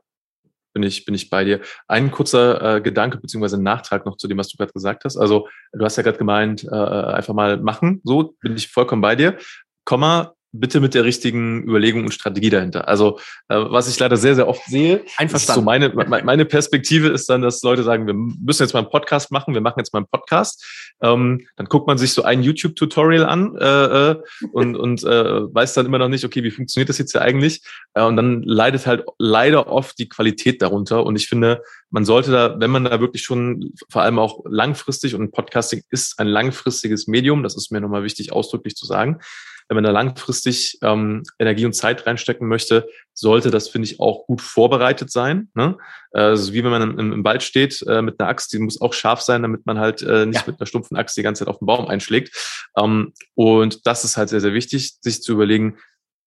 bin 0.74 0.83
ich, 0.83 1.04
bin 1.04 1.14
ich 1.14 1.30
bei 1.30 1.44
dir. 1.44 1.61
Ein 1.87 2.11
kurzer 2.11 2.76
äh, 2.76 2.80
Gedanke 2.80 3.18
beziehungsweise 3.18 3.62
Nachtrag 3.62 4.04
noch 4.04 4.16
zu 4.16 4.28
dem, 4.28 4.38
was 4.38 4.48
du 4.48 4.57
gerade 4.57 4.72
gesagt 4.72 5.04
hast. 5.04 5.16
Also 5.16 5.48
du 5.72 5.85
hast 5.85 5.96
ja 5.96 6.02
gerade 6.02 6.18
gemeint, 6.18 6.64
äh, 6.64 6.74
einfach 6.74 7.35
mal 7.35 7.57
machen. 7.59 8.00
So 8.04 8.35
bin 8.40 8.57
ich 8.57 8.68
vollkommen 8.68 9.02
bei 9.02 9.16
dir. 9.16 9.38
Komma, 9.85 10.35
bitte 10.54 10.80
mit 10.80 10.94
der 10.94 11.04
richtigen 11.04 11.64
Überlegung 11.64 12.04
und 12.04 12.14
Strategie 12.14 12.50
dahinter. 12.50 12.86
Also 12.88 13.18
äh, 13.48 13.56
was 13.56 13.88
ich 13.88 13.98
leider 13.98 14.16
sehr, 14.16 14.34
sehr 14.34 14.48
oft 14.48 14.64
sehe, 14.66 15.04
Einverstanden. 15.16 15.60
so 15.60 15.64
meine, 15.64 15.88
meine 15.90 16.44
Perspektive 16.44 17.08
ist 17.08 17.28
dann, 17.28 17.42
dass 17.42 17.62
Leute 17.62 17.82
sagen, 17.82 18.06
wir 18.06 18.14
müssen 18.14 18.62
jetzt 18.62 18.72
mal 18.72 18.80
einen 18.80 18.90
Podcast 18.90 19.32
machen, 19.32 19.54
wir 19.54 19.60
machen 19.60 19.78
jetzt 19.78 19.92
mal 19.92 19.98
einen 19.98 20.08
Podcast. 20.08 20.64
Ähm, 21.02 21.46
dann 21.56 21.66
guckt 21.66 21.86
man 21.86 21.98
sich 21.98 22.12
so 22.12 22.22
ein 22.22 22.42
YouTube-Tutorial 22.42 23.24
an 23.24 23.56
äh, 23.56 24.10
äh, 24.10 24.16
und, 24.52 24.76
und 24.76 25.02
äh, 25.02 25.54
weiß 25.54 25.74
dann 25.74 25.86
immer 25.86 25.98
noch 25.98 26.08
nicht, 26.08 26.24
okay, 26.24 26.44
wie 26.44 26.50
funktioniert 26.52 26.88
das 26.88 26.98
jetzt 26.98 27.12
hier 27.12 27.22
eigentlich? 27.22 27.60
Äh, 27.94 28.04
und 28.04 28.16
dann 28.16 28.42
leidet 28.42 28.86
halt 28.86 29.04
leider 29.18 29.66
oft 29.66 29.98
die 29.98 30.08
Qualität 30.08 30.62
darunter. 30.62 31.04
Und 31.04 31.16
ich 31.16 31.28
finde, 31.28 31.62
man 31.90 32.04
sollte 32.04 32.30
da, 32.30 32.60
wenn 32.60 32.70
man 32.70 32.84
da 32.84 33.00
wirklich 33.00 33.22
schon 33.22 33.72
vor 33.90 34.02
allem 34.02 34.18
auch 34.18 34.44
langfristig 34.48 35.14
und 35.14 35.32
Podcasting 35.32 35.82
ist 35.90 36.18
ein 36.18 36.28
langfristiges 36.28 37.06
Medium, 37.08 37.42
das 37.42 37.56
ist 37.56 37.72
mir 37.72 37.80
nochmal 37.80 38.04
wichtig 38.04 38.32
ausdrücklich 38.32 38.76
zu 38.76 38.86
sagen, 38.86 39.20
wenn 39.68 39.77
man 39.77 39.85
da 39.85 39.90
langfristig 39.90 40.79
ähm, 40.83 41.22
Energie 41.38 41.64
und 41.64 41.74
Zeit 41.74 42.07
reinstecken 42.07 42.48
möchte, 42.48 42.87
sollte 43.12 43.50
das, 43.50 43.68
finde 43.68 43.88
ich, 43.88 44.00
auch 44.00 44.27
gut 44.27 44.40
vorbereitet 44.40 45.11
sein. 45.11 45.48
Ne? 45.55 45.77
Also 46.12 46.53
wie 46.53 46.62
wenn 46.62 46.70
man 46.70 46.98
im, 46.98 47.12
im 47.12 47.24
Wald 47.24 47.42
steht 47.42 47.83
äh, 47.87 48.03
mit 48.03 48.20
einer 48.20 48.29
Axt, 48.29 48.53
die 48.53 48.59
muss 48.59 48.81
auch 48.81 48.92
scharf 48.92 49.20
sein, 49.20 49.42
damit 49.42 49.64
man 49.66 49.79
halt 49.79 50.03
äh, 50.03 50.27
nicht 50.27 50.40
ja. 50.40 50.44
mit 50.46 50.61
einer 50.61 50.66
stumpfen 50.66 50.96
Axt 50.96 51.16
die 51.16 51.22
ganze 51.22 51.40
Zeit 51.44 51.48
auf 51.48 51.59
den 51.59 51.66
Baum 51.66 51.87
einschlägt. 51.87 52.66
Ähm, 52.77 53.12
und 53.35 53.87
das 53.87 54.05
ist 54.05 54.16
halt 54.16 54.29
sehr, 54.29 54.40
sehr 54.40 54.55
wichtig, 54.55 54.96
sich 55.00 55.22
zu 55.22 55.33
überlegen, 55.33 55.79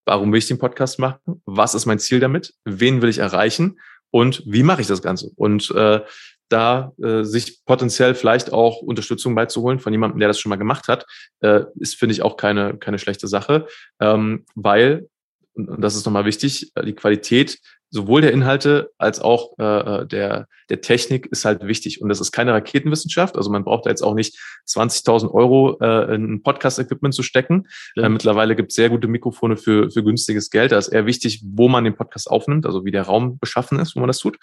warum 0.06 0.32
will 0.32 0.40
ich 0.40 0.48
den 0.48 0.60
Podcast 0.60 1.00
machen? 1.00 1.42
Was 1.46 1.76
ist 1.76 1.86
mein 1.86 2.00
Ziel 2.00 2.20
damit? 2.20 2.54
Wen 2.66 3.02
will 3.02 3.10
ich 3.10 3.20
erreichen? 3.20 3.80
Und 4.10 4.42
wie 4.46 4.64
mache 4.64 4.82
ich 4.82 4.88
das 4.88 5.02
Ganze? 5.02 5.32
Und 5.36 5.70
äh, 5.72 6.02
da 6.50 6.94
äh, 7.02 7.24
sich 7.24 7.66
potenziell 7.66 8.16
vielleicht 8.16 8.54
auch 8.54 8.82
Unterstützung 8.82 9.36
beizuholen 9.36 9.80
von 9.80 9.94
jemandem, 9.94 10.20
der 10.20 10.28
das 10.28 10.40
schon 10.40 10.50
mal 10.50 10.56
gemacht 10.56 10.88
hat, 10.88 11.06
äh, 11.42 11.62
ist, 11.76 11.96
finde 11.96 12.14
ich, 12.14 12.22
auch 12.22 12.38
keine, 12.38 12.78
keine 12.78 13.00
schlechte 13.00 13.28
Sache, 13.28 13.68
ähm, 14.00 14.46
weil, 14.56 15.08
und 15.54 15.82
das 15.82 15.96
ist 15.96 16.06
nochmal 16.06 16.26
wichtig, 16.26 16.72
äh, 16.76 16.86
die 16.86 16.94
Qualität 16.94 17.60
sowohl 17.90 18.22
der 18.22 18.34
Inhalte 18.34 18.92
als 18.98 19.20
auch 19.20 19.58
äh, 19.60 19.64
äh, 19.64 20.06
der, 20.06 20.48
der 20.70 20.82
Technik 20.82 21.28
ist 21.28 21.46
halt 21.46 21.66
wichtig. 21.66 22.02
Und 22.02 22.10
das 22.10 22.20
ist 22.20 22.32
keine 22.32 22.54
Raketenwissenschaft. 22.54 23.38
Also 23.38 23.50
man 23.50 23.64
braucht 23.64 23.86
da 23.86 23.90
jetzt 23.90 24.04
auch 24.04 24.14
nicht 24.14 24.38
20.000 24.68 25.32
Euro 25.32 25.78
äh, 25.80 26.16
in 26.16 26.34
ein 26.34 26.44
Podcast-Equipment 26.44 27.14
zu 27.14 27.24
stecken. 27.24 27.68
Ja. 27.96 28.04
Äh, 28.04 28.10
mittlerweile 28.10 28.56
gibt 28.56 28.72
es 28.72 28.76
sehr 28.76 28.90
gute 28.90 29.08
Mikrofone 29.08 29.56
für, 29.56 29.90
für 29.90 30.04
günstiges 30.04 30.50
Geld. 30.50 30.72
Da 30.72 30.78
ist 30.78 30.90
eher 30.90 31.06
wichtig, 31.06 31.42
wo 31.46 31.70
man 31.70 31.86
den 31.86 31.96
Podcast 31.96 32.30
aufnimmt, 32.30 32.66
also 32.66 32.84
wie 32.84 32.92
der 32.92 33.04
Raum 33.04 33.40
beschaffen 33.40 33.80
ist, 33.80 33.96
wo 33.96 34.02
man 34.02 34.08
das 34.08 34.20
tut. 34.20 34.38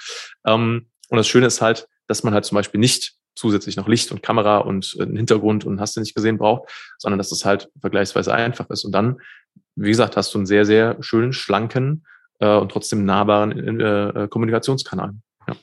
Ähm, 0.47 0.87
und 1.09 1.17
das 1.17 1.29
Schöne 1.29 1.47
ist 1.47 1.61
halt, 1.61 1.89
dass 2.07 2.23
man 2.23 2.35
halt 2.35 2.45
zum 2.45 2.57
Beispiel 2.57 2.81
nicht 2.81 3.15
zusätzlich 3.35 3.77
noch 3.77 3.89
Licht 3.89 4.13
und 4.13 4.23
Kamera 4.23 4.59
und 4.59 4.97
einen 5.01 5.17
Hintergrund 5.17 5.65
und 5.65 5.81
hast 5.81 5.97
du 5.97 6.01
nicht 6.01 6.15
gesehen 6.15 6.39
braucht, 6.39 6.71
sondern 6.99 7.19
dass 7.19 7.31
das 7.31 7.45
halt 7.45 7.69
vergleichsweise 7.81 8.33
einfach 8.33 8.71
ist. 8.71 8.85
Und 8.85 8.93
dann, 8.93 9.17
wie 9.75 9.89
gesagt, 9.89 10.17
hast 10.17 10.33
du 10.35 10.39
einen 10.39 10.47
sehr, 10.47 10.65
sehr 10.65 10.97
schönen, 11.01 11.33
schlanken 11.33 12.07
äh, 12.39 12.57
und 12.57 12.71
trotzdem 12.71 13.05
nahbaren 13.05 13.81
äh, 13.81 14.25
äh 14.25 14.29
Kommunikationskanal. 14.29 15.15
Ja. 15.49 15.57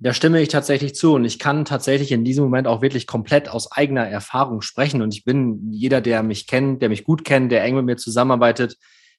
Da 0.00 0.12
stimme 0.12 0.40
ich 0.40 0.48
tatsächlich 0.48 0.94
zu 0.94 1.14
und 1.14 1.24
ich 1.24 1.38
kann 1.38 1.64
tatsächlich 1.64 2.12
in 2.12 2.24
diesem 2.24 2.44
Moment 2.44 2.66
auch 2.66 2.82
wirklich 2.82 3.06
komplett 3.06 3.48
aus 3.48 3.70
eigener 3.72 4.06
Erfahrung 4.06 4.60
sprechen 4.60 5.02
und 5.02 5.14
ich 5.14 5.24
bin 5.24 5.72
jeder, 5.72 6.00
der 6.00 6.22
mich 6.22 6.46
kennt, 6.46 6.82
der 6.82 6.88
mich 6.88 7.04
gut 7.04 7.24
kennt, 7.24 7.50
der 7.52 7.64
eng 7.64 7.76
mit 7.76 7.84
mir 7.84 7.96
zusammenarbeitet, 7.96 8.76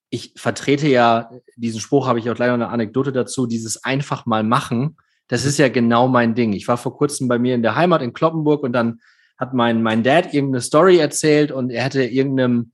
ich 0.09 0.33
vertrete 0.35 0.87
ja, 0.87 1.31
diesen 1.55 1.79
Spruch 1.79 2.07
habe 2.07 2.19
ich 2.19 2.29
auch 2.29 2.37
leider 2.37 2.53
eine 2.53 2.69
Anekdote 2.69 3.11
dazu, 3.11 3.45
dieses 3.45 3.83
einfach 3.83 4.25
mal 4.25 4.43
machen 4.43 4.97
das 5.29 5.45
ist 5.45 5.59
ja 5.59 5.69
genau 5.69 6.07
mein 6.07 6.35
Ding. 6.35 6.53
Ich 6.53 6.67
war 6.67 6.77
vor 6.77 6.97
kurzem 6.97 7.27
bei 7.29 7.39
mir 7.39 7.55
in 7.55 7.61
der 7.61 7.75
Heimat 7.75 8.01
in 8.01 8.13
Kloppenburg 8.13 8.63
und 8.63 8.73
dann 8.73 8.99
hat 9.37 9.53
mein, 9.53 9.81
mein 9.81 10.03
Dad 10.03 10.33
irgendeine 10.33 10.61
Story 10.61 10.97
erzählt 10.97 11.51
und 11.51 11.69
er 11.69 11.83
hätte 11.83 12.03
irgendeinem 12.03 12.73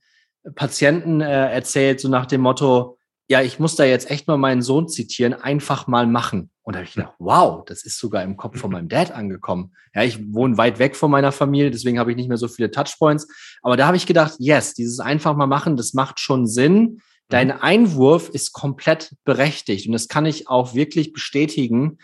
Patienten 0.54 1.20
äh, 1.20 1.52
erzählt, 1.52 2.00
so 2.00 2.08
nach 2.08 2.26
dem 2.26 2.40
Motto, 2.40 2.98
ja, 3.28 3.42
ich 3.42 3.58
muss 3.58 3.76
da 3.76 3.84
jetzt 3.84 4.10
echt 4.10 4.26
mal 4.26 4.38
meinen 4.38 4.62
Sohn 4.62 4.88
zitieren, 4.88 5.34
einfach 5.34 5.86
mal 5.86 6.06
machen. 6.06 6.50
Und 6.62 6.74
da 6.74 6.78
habe 6.78 6.88
ich 6.88 6.94
gedacht, 6.94 7.14
wow, 7.18 7.64
das 7.66 7.84
ist 7.84 7.98
sogar 7.98 8.22
im 8.22 8.36
Kopf 8.36 8.58
von 8.58 8.72
meinem 8.72 8.88
Dad 8.88 9.10
angekommen. 9.10 9.72
Ja, 9.94 10.02
ich 10.02 10.32
wohne 10.32 10.56
weit 10.56 10.78
weg 10.78 10.96
von 10.96 11.10
meiner 11.10 11.32
Familie, 11.32 11.70
deswegen 11.70 11.98
habe 11.98 12.10
ich 12.10 12.16
nicht 12.16 12.28
mehr 12.28 12.38
so 12.38 12.48
viele 12.48 12.70
Touchpoints. 12.70 13.28
Aber 13.62 13.76
da 13.76 13.86
habe 13.86 13.96
ich 13.96 14.06
gedacht, 14.06 14.34
yes, 14.38 14.74
dieses 14.74 14.98
einfach 14.98 15.36
mal 15.36 15.46
machen, 15.46 15.76
das 15.76 15.92
macht 15.92 16.20
schon 16.20 16.46
Sinn. 16.46 17.02
Dein 17.28 17.50
Einwurf 17.50 18.28
ist 18.28 18.52
komplett 18.52 19.14
berechtigt. 19.24 19.86
Und 19.86 19.92
das 19.92 20.08
kann 20.08 20.26
ich 20.26 20.48
auch 20.48 20.74
wirklich 20.74 21.12
bestätigen, 21.12 21.98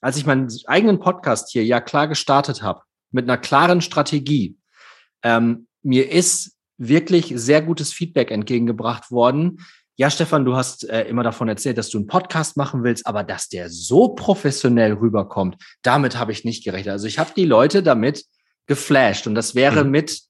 als 0.00 0.16
ich 0.16 0.26
meinen 0.26 0.48
eigenen 0.66 1.00
Podcast 1.00 1.50
hier 1.50 1.64
ja 1.64 1.80
klar 1.80 2.08
gestartet 2.08 2.62
habe, 2.62 2.82
mit 3.10 3.24
einer 3.24 3.38
klaren 3.38 3.80
Strategie, 3.80 4.56
ähm, 5.22 5.66
mir 5.82 6.10
ist 6.10 6.56
wirklich 6.78 7.32
sehr 7.34 7.62
gutes 7.62 7.92
Feedback 7.92 8.30
entgegengebracht 8.30 9.10
worden. 9.10 9.64
Ja, 9.96 10.10
Stefan, 10.10 10.44
du 10.44 10.54
hast 10.54 10.86
äh, 10.88 11.04
immer 11.04 11.22
davon 11.22 11.48
erzählt, 11.48 11.78
dass 11.78 11.88
du 11.88 11.96
einen 11.96 12.06
Podcast 12.06 12.58
machen 12.58 12.84
willst, 12.84 13.06
aber 13.06 13.24
dass 13.24 13.48
der 13.48 13.70
so 13.70 14.10
professionell 14.10 14.92
rüberkommt, 14.92 15.56
damit 15.82 16.18
habe 16.18 16.32
ich 16.32 16.44
nicht 16.44 16.64
gerechnet. 16.64 16.92
Also 16.92 17.06
ich 17.06 17.18
habe 17.18 17.30
die 17.34 17.46
Leute 17.46 17.82
damit 17.82 18.24
geflasht 18.66 19.26
und 19.26 19.34
das 19.34 19.54
wäre 19.54 19.84
mhm. 19.84 19.90
mit 19.90 20.20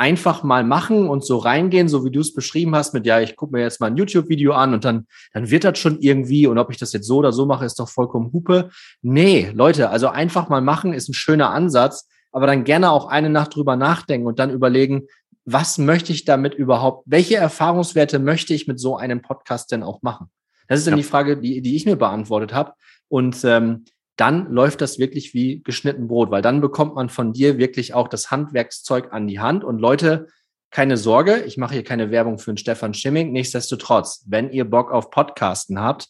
einfach 0.00 0.42
mal 0.42 0.64
machen 0.64 1.10
und 1.10 1.26
so 1.26 1.36
reingehen, 1.36 1.86
so 1.86 2.06
wie 2.06 2.10
du 2.10 2.20
es 2.20 2.32
beschrieben 2.32 2.74
hast, 2.74 2.94
mit 2.94 3.04
ja, 3.04 3.20
ich 3.20 3.36
gucke 3.36 3.52
mir 3.52 3.60
jetzt 3.60 3.82
mal 3.82 3.88
ein 3.88 3.98
YouTube-Video 3.98 4.54
an 4.54 4.72
und 4.72 4.82
dann, 4.82 5.06
dann 5.34 5.50
wird 5.50 5.62
das 5.62 5.78
schon 5.78 6.00
irgendwie 6.00 6.46
und 6.46 6.56
ob 6.56 6.70
ich 6.70 6.78
das 6.78 6.94
jetzt 6.94 7.06
so 7.06 7.18
oder 7.18 7.32
so 7.32 7.44
mache, 7.44 7.66
ist 7.66 7.78
doch 7.78 7.88
vollkommen 7.90 8.32
Hupe. 8.32 8.70
Nee, 9.02 9.50
Leute, 9.52 9.90
also 9.90 10.08
einfach 10.08 10.48
mal 10.48 10.62
machen 10.62 10.94
ist 10.94 11.10
ein 11.10 11.14
schöner 11.14 11.50
Ansatz, 11.50 12.08
aber 12.32 12.46
dann 12.46 12.64
gerne 12.64 12.90
auch 12.90 13.08
eine 13.08 13.28
Nacht 13.28 13.54
drüber 13.54 13.76
nachdenken 13.76 14.26
und 14.26 14.38
dann 14.38 14.50
überlegen, 14.50 15.02
was 15.44 15.76
möchte 15.76 16.12
ich 16.12 16.24
damit 16.24 16.54
überhaupt, 16.54 17.04
welche 17.04 17.36
Erfahrungswerte 17.36 18.18
möchte 18.20 18.54
ich 18.54 18.66
mit 18.66 18.80
so 18.80 18.96
einem 18.96 19.20
Podcast 19.20 19.70
denn 19.70 19.82
auch 19.82 20.00
machen? 20.00 20.30
Das 20.66 20.78
ist 20.78 20.86
dann 20.86 20.94
ja. 20.94 20.98
die 20.98 21.08
Frage, 21.08 21.36
die, 21.36 21.60
die 21.60 21.76
ich 21.76 21.84
mir 21.84 21.96
beantwortet 21.96 22.54
habe. 22.54 22.72
Und 23.08 23.44
ähm, 23.44 23.84
dann 24.20 24.52
läuft 24.52 24.82
das 24.82 24.98
wirklich 24.98 25.32
wie 25.32 25.62
geschnitten 25.62 26.06
Brot, 26.06 26.30
weil 26.30 26.42
dann 26.42 26.60
bekommt 26.60 26.94
man 26.94 27.08
von 27.08 27.32
dir 27.32 27.56
wirklich 27.56 27.94
auch 27.94 28.06
das 28.06 28.30
Handwerkszeug 28.30 29.12
an 29.12 29.26
die 29.26 29.40
Hand. 29.40 29.64
Und 29.64 29.78
Leute, 29.78 30.28
keine 30.70 30.98
Sorge, 30.98 31.42
ich 31.46 31.56
mache 31.56 31.74
hier 31.74 31.84
keine 31.84 32.10
Werbung 32.10 32.38
für 32.38 32.52
den 32.52 32.58
Stefan 32.58 32.92
Schimming. 32.92 33.32
Nichtsdestotrotz, 33.32 34.24
wenn 34.28 34.50
ihr 34.50 34.68
Bock 34.68 34.92
auf 34.92 35.10
Podcasten 35.10 35.80
habt, 35.80 36.08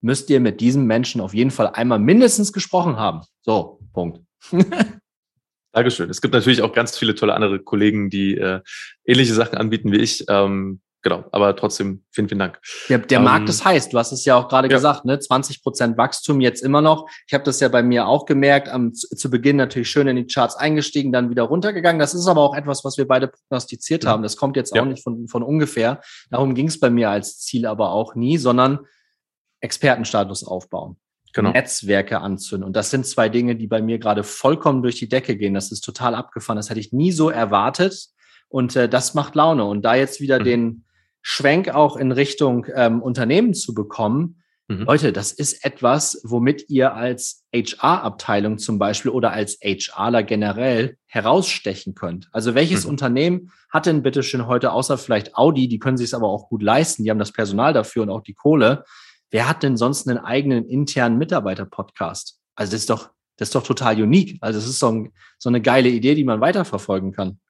müsst 0.00 0.28
ihr 0.28 0.40
mit 0.40 0.60
diesem 0.60 0.86
Menschen 0.86 1.20
auf 1.20 1.34
jeden 1.34 1.52
Fall 1.52 1.68
einmal 1.68 2.00
mindestens 2.00 2.52
gesprochen 2.52 2.96
haben. 2.96 3.22
So, 3.42 3.80
Punkt. 3.92 4.20
Dankeschön. 5.72 6.10
Es 6.10 6.20
gibt 6.20 6.34
natürlich 6.34 6.62
auch 6.62 6.72
ganz 6.72 6.98
viele 6.98 7.14
tolle 7.14 7.34
andere 7.34 7.60
Kollegen, 7.60 8.10
die 8.10 8.36
äh, 8.36 8.60
ähnliche 9.04 9.34
Sachen 9.34 9.56
anbieten 9.56 9.92
wie 9.92 9.98
ich. 9.98 10.24
Ähm, 10.28 10.80
genau, 11.08 11.24
aber 11.30 11.54
trotzdem 11.54 12.02
vielen, 12.10 12.28
vielen 12.28 12.40
Dank. 12.40 12.58
Der, 12.88 12.98
der 12.98 13.18
ähm, 13.18 13.24
Markt 13.24 13.48
ist 13.48 13.64
heiß. 13.64 13.90
Du 13.90 13.98
hast 13.98 14.10
es 14.10 14.24
ja 14.24 14.34
auch 14.36 14.48
gerade 14.48 14.68
ja. 14.68 14.76
gesagt, 14.76 15.04
ne? 15.04 15.16
20 15.16 15.62
Prozent 15.62 15.96
Wachstum 15.96 16.40
jetzt 16.40 16.62
immer 16.62 16.80
noch. 16.80 17.08
Ich 17.28 17.34
habe 17.34 17.44
das 17.44 17.60
ja 17.60 17.68
bei 17.68 17.84
mir 17.84 18.08
auch 18.08 18.26
gemerkt. 18.26 18.68
Am, 18.68 18.92
zu 18.92 19.30
Beginn 19.30 19.54
natürlich 19.54 19.88
schön 19.88 20.08
in 20.08 20.16
die 20.16 20.26
Charts 20.26 20.56
eingestiegen, 20.56 21.12
dann 21.12 21.30
wieder 21.30 21.44
runtergegangen. 21.44 22.00
Das 22.00 22.12
ist 22.12 22.26
aber 22.26 22.40
auch 22.40 22.56
etwas, 22.56 22.84
was 22.84 22.98
wir 22.98 23.06
beide 23.06 23.28
prognostiziert 23.28 24.02
ja. 24.02 24.10
haben. 24.10 24.24
Das 24.24 24.36
kommt 24.36 24.56
jetzt 24.56 24.74
ja. 24.74 24.82
auch 24.82 24.86
nicht 24.86 25.04
von, 25.04 25.28
von 25.28 25.44
ungefähr. 25.44 26.00
Darum 26.30 26.56
ging 26.56 26.66
es 26.66 26.80
bei 26.80 26.90
mir 26.90 27.10
als 27.10 27.38
Ziel 27.38 27.66
aber 27.66 27.92
auch 27.92 28.16
nie, 28.16 28.36
sondern 28.36 28.80
Expertenstatus 29.60 30.42
aufbauen. 30.42 30.96
Genau. 31.32 31.52
Netzwerke 31.52 32.20
anzünden. 32.20 32.66
Und 32.66 32.74
das 32.74 32.90
sind 32.90 33.06
zwei 33.06 33.28
Dinge, 33.28 33.54
die 33.54 33.68
bei 33.68 33.80
mir 33.80 33.98
gerade 33.98 34.24
vollkommen 34.24 34.82
durch 34.82 34.96
die 34.96 35.08
Decke 35.08 35.36
gehen. 35.36 35.54
Das 35.54 35.70
ist 35.70 35.82
total 35.82 36.16
abgefahren. 36.16 36.56
Das 36.56 36.70
hätte 36.70 36.80
ich 36.80 36.92
nie 36.92 37.12
so 37.12 37.30
erwartet. 37.30 38.08
Und 38.48 38.76
äh, 38.76 38.88
das 38.88 39.14
macht 39.14 39.34
Laune. 39.34 39.64
Und 39.64 39.82
da 39.82 39.94
jetzt 39.94 40.20
wieder 40.20 40.40
mhm. 40.40 40.44
den, 40.44 40.84
Schwenk 41.28 41.70
auch 41.70 41.96
in 41.96 42.12
Richtung 42.12 42.68
ähm, 42.72 43.02
Unternehmen 43.02 43.52
zu 43.52 43.74
bekommen. 43.74 44.44
Mhm. 44.68 44.84
Leute, 44.84 45.12
das 45.12 45.32
ist 45.32 45.64
etwas, 45.64 46.20
womit 46.22 46.70
ihr 46.70 46.94
als 46.94 47.44
HR-Abteilung 47.52 48.58
zum 48.58 48.78
Beispiel 48.78 49.10
oder 49.10 49.32
als 49.32 49.58
HRler 49.60 50.22
generell 50.22 50.98
herausstechen 51.06 51.96
könnt. 51.96 52.28
Also 52.30 52.54
welches 52.54 52.84
mhm. 52.84 52.90
Unternehmen 52.90 53.50
hat 53.70 53.86
denn 53.86 54.04
bitte 54.04 54.22
schön 54.22 54.46
heute, 54.46 54.70
außer 54.70 54.98
vielleicht 54.98 55.34
Audi, 55.34 55.66
die 55.66 55.80
können 55.80 55.96
sich 55.96 56.06
es 56.06 56.14
aber 56.14 56.28
auch 56.28 56.48
gut 56.48 56.62
leisten, 56.62 57.02
die 57.02 57.10
haben 57.10 57.18
das 57.18 57.32
Personal 57.32 57.72
dafür 57.72 58.04
und 58.04 58.10
auch 58.10 58.22
die 58.22 58.34
Kohle. 58.34 58.84
Wer 59.32 59.48
hat 59.48 59.64
denn 59.64 59.76
sonst 59.76 60.08
einen 60.08 60.18
eigenen 60.18 60.64
internen 60.64 61.18
Mitarbeiter-Podcast? 61.18 62.38
Also 62.54 62.70
das 62.70 62.82
ist 62.82 62.90
doch, 62.90 63.10
das 63.36 63.48
ist 63.48 63.54
doch 63.56 63.64
total 63.64 64.00
unique. 64.00 64.38
Also 64.42 64.60
das 64.60 64.68
ist 64.68 64.78
so, 64.78 64.92
ein, 64.92 65.12
so 65.38 65.48
eine 65.48 65.60
geile 65.60 65.88
Idee, 65.88 66.14
die 66.14 66.22
man 66.22 66.40
weiterverfolgen 66.40 67.10
kann 67.10 67.40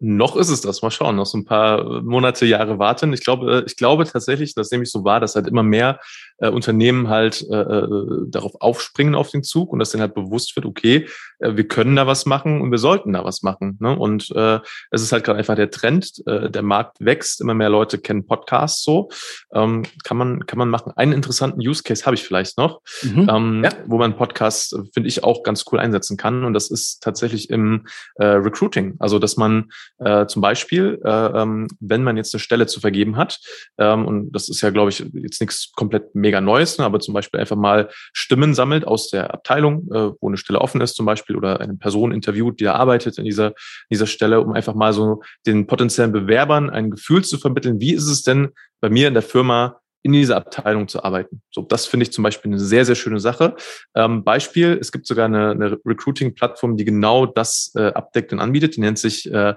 Noch 0.00 0.36
ist 0.36 0.50
es 0.50 0.60
das. 0.60 0.82
Mal 0.82 0.90
schauen. 0.90 1.16
Noch 1.16 1.26
so 1.26 1.38
ein 1.38 1.44
paar 1.44 2.02
Monate, 2.02 2.46
Jahre 2.46 2.78
warten. 2.78 3.12
Ich 3.12 3.22
glaube, 3.22 3.64
ich 3.66 3.76
glaube 3.76 4.04
tatsächlich, 4.04 4.54
dass 4.54 4.70
nämlich 4.70 4.90
so 4.90 5.04
war, 5.04 5.20
dass 5.20 5.34
halt 5.34 5.46
immer 5.46 5.62
mehr 5.62 5.98
äh, 6.38 6.48
Unternehmen 6.48 7.08
halt 7.08 7.46
äh, 7.50 7.54
äh, 7.54 7.86
darauf 8.28 8.60
aufspringen 8.60 9.14
auf 9.14 9.30
den 9.30 9.42
Zug 9.42 9.72
und 9.72 9.78
dass 9.78 9.90
denen 9.90 10.02
halt 10.02 10.14
bewusst 10.14 10.54
wird, 10.56 10.66
okay, 10.66 11.06
äh, 11.38 11.56
wir 11.56 11.68
können 11.68 11.96
da 11.96 12.06
was 12.06 12.26
machen 12.26 12.60
und 12.60 12.70
wir 12.70 12.78
sollten 12.78 13.12
da 13.12 13.24
was 13.24 13.42
machen. 13.42 13.76
Ne? 13.80 13.96
Und 13.96 14.30
äh, 14.34 14.60
es 14.90 15.02
ist 15.02 15.12
halt 15.12 15.24
gerade 15.24 15.38
einfach 15.38 15.56
der 15.56 15.70
Trend. 15.70 16.22
Äh, 16.26 16.50
der 16.50 16.62
Markt 16.62 16.98
wächst. 17.00 17.40
Immer 17.40 17.54
mehr 17.54 17.68
Leute 17.68 17.98
kennen 17.98 18.26
Podcasts 18.26 18.82
so. 18.82 19.10
Ähm, 19.52 19.82
kann 20.04 20.16
man 20.16 20.46
kann 20.46 20.58
man 20.58 20.70
machen. 20.70 20.92
Einen 20.96 21.12
interessanten 21.12 21.60
Use 21.60 21.82
Case 21.82 22.04
habe 22.04 22.14
ich 22.14 22.24
vielleicht 22.24 22.58
noch, 22.58 22.80
mhm. 23.02 23.28
ähm, 23.30 23.64
ja. 23.64 23.70
wo 23.86 23.98
man 23.98 24.16
Podcasts 24.16 24.72
äh, 24.72 24.82
finde 24.92 25.08
ich 25.08 25.24
auch 25.24 25.42
ganz 25.42 25.64
cool 25.70 25.78
einsetzen 25.78 26.16
kann. 26.16 26.44
Und 26.44 26.54
das 26.54 26.70
ist 26.70 27.02
tatsächlich 27.02 27.50
im 27.50 27.86
äh, 28.16 28.24
Recruiting. 28.24 28.94
Also 28.98 29.18
dass 29.18 29.36
man 29.36 29.70
äh, 29.98 30.26
zum 30.26 30.42
Beispiel, 30.42 31.00
äh, 31.04 31.42
ähm, 31.42 31.68
wenn 31.80 32.02
man 32.02 32.16
jetzt 32.16 32.34
eine 32.34 32.40
Stelle 32.40 32.66
zu 32.66 32.80
vergeben 32.80 33.16
hat, 33.16 33.40
ähm, 33.78 34.06
und 34.06 34.32
das 34.32 34.48
ist 34.48 34.60
ja, 34.60 34.70
glaube 34.70 34.90
ich, 34.90 35.04
jetzt 35.14 35.40
nichts 35.40 35.72
komplett 35.72 36.14
mega 36.24 36.40
Neues, 36.40 36.78
ne, 36.78 36.84
aber 36.84 37.00
zum 37.00 37.14
Beispiel 37.14 37.38
einfach 37.38 37.56
mal 37.56 37.90
Stimmen 38.12 38.54
sammelt 38.54 38.86
aus 38.86 39.10
der 39.10 39.32
Abteilung, 39.32 39.86
äh, 39.92 40.10
wo 40.20 40.28
eine 40.28 40.38
Stelle 40.38 40.60
offen 40.60 40.80
ist 40.80 40.96
zum 40.96 41.06
Beispiel, 41.06 41.36
oder 41.36 41.60
eine 41.60 41.74
Person 41.74 42.12
interviewt, 42.12 42.58
die 42.58 42.64
da 42.64 42.74
arbeitet 42.74 43.18
in 43.18 43.24
dieser, 43.24 43.52
dieser 43.90 44.06
Stelle, 44.06 44.40
um 44.40 44.52
einfach 44.52 44.74
mal 44.74 44.92
so 44.92 45.22
den 45.46 45.66
potenziellen 45.66 46.12
Bewerbern 46.12 46.70
ein 46.70 46.90
Gefühl 46.90 47.22
zu 47.22 47.38
vermitteln, 47.38 47.78
wie 47.78 47.92
ist 47.92 48.08
es 48.08 48.22
denn 48.22 48.48
bei 48.80 48.88
mir 48.88 49.08
in 49.08 49.14
der 49.14 49.22
Firma, 49.22 49.80
in 50.02 50.12
dieser 50.12 50.36
Abteilung 50.36 50.86
zu 50.86 51.02
arbeiten. 51.02 51.40
So, 51.50 51.62
das 51.62 51.86
finde 51.86 52.04
ich 52.04 52.12
zum 52.12 52.24
Beispiel 52.24 52.50
eine 52.50 52.60
sehr, 52.60 52.84
sehr 52.84 52.94
schöne 52.94 53.20
Sache. 53.20 53.56
Ähm, 53.94 54.22
Beispiel, 54.22 54.76
es 54.78 54.92
gibt 54.92 55.06
sogar 55.06 55.24
eine, 55.24 55.52
eine 55.52 55.78
Recruiting-Plattform, 55.84 56.76
die 56.76 56.84
genau 56.84 57.24
das 57.24 57.72
äh, 57.74 57.86
abdeckt 57.86 58.32
und 58.32 58.40
anbietet. 58.40 58.76
Die 58.76 58.80
nennt 58.80 58.98
sich 58.98 59.30
äh, 59.32 59.54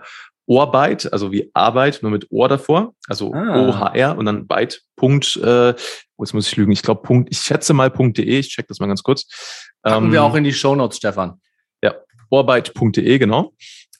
Ohrbyte, 0.47 1.12
also 1.12 1.31
wie 1.31 1.51
Arbeit, 1.53 1.99
nur 2.01 2.12
mit 2.12 2.31
Ohr 2.31 2.47
davor, 2.47 2.93
also 3.07 3.33
ah. 3.33 3.67
OHR 3.67 4.17
und 4.17 4.25
dann 4.25 4.47
Byte. 4.47 4.81
Punkt, 4.95 5.36
äh, 5.38 5.69
jetzt 5.69 6.33
muss 6.33 6.47
ich 6.47 6.55
lügen, 6.55 6.71
ich 6.71 6.81
glaube 6.81 7.03
Punkt, 7.03 7.29
ich 7.31 7.39
schätze 7.39 7.73
mal 7.73 7.91
Punkt.de, 7.91 8.39
ich 8.39 8.49
check 8.49 8.67
das 8.67 8.79
mal 8.79 8.88
ganz 8.88 9.03
kurz. 9.03 9.27
Packen 9.83 10.05
ähm, 10.05 10.12
wir 10.12 10.23
auch 10.23 10.33
in 10.36 10.43
die 10.43 10.53
Show 10.53 10.75
Notes, 10.75 10.97
Stefan. 10.97 11.39
Ja, 11.83 11.95
ohrbyte.de, 12.29 13.17
genau. 13.19 13.53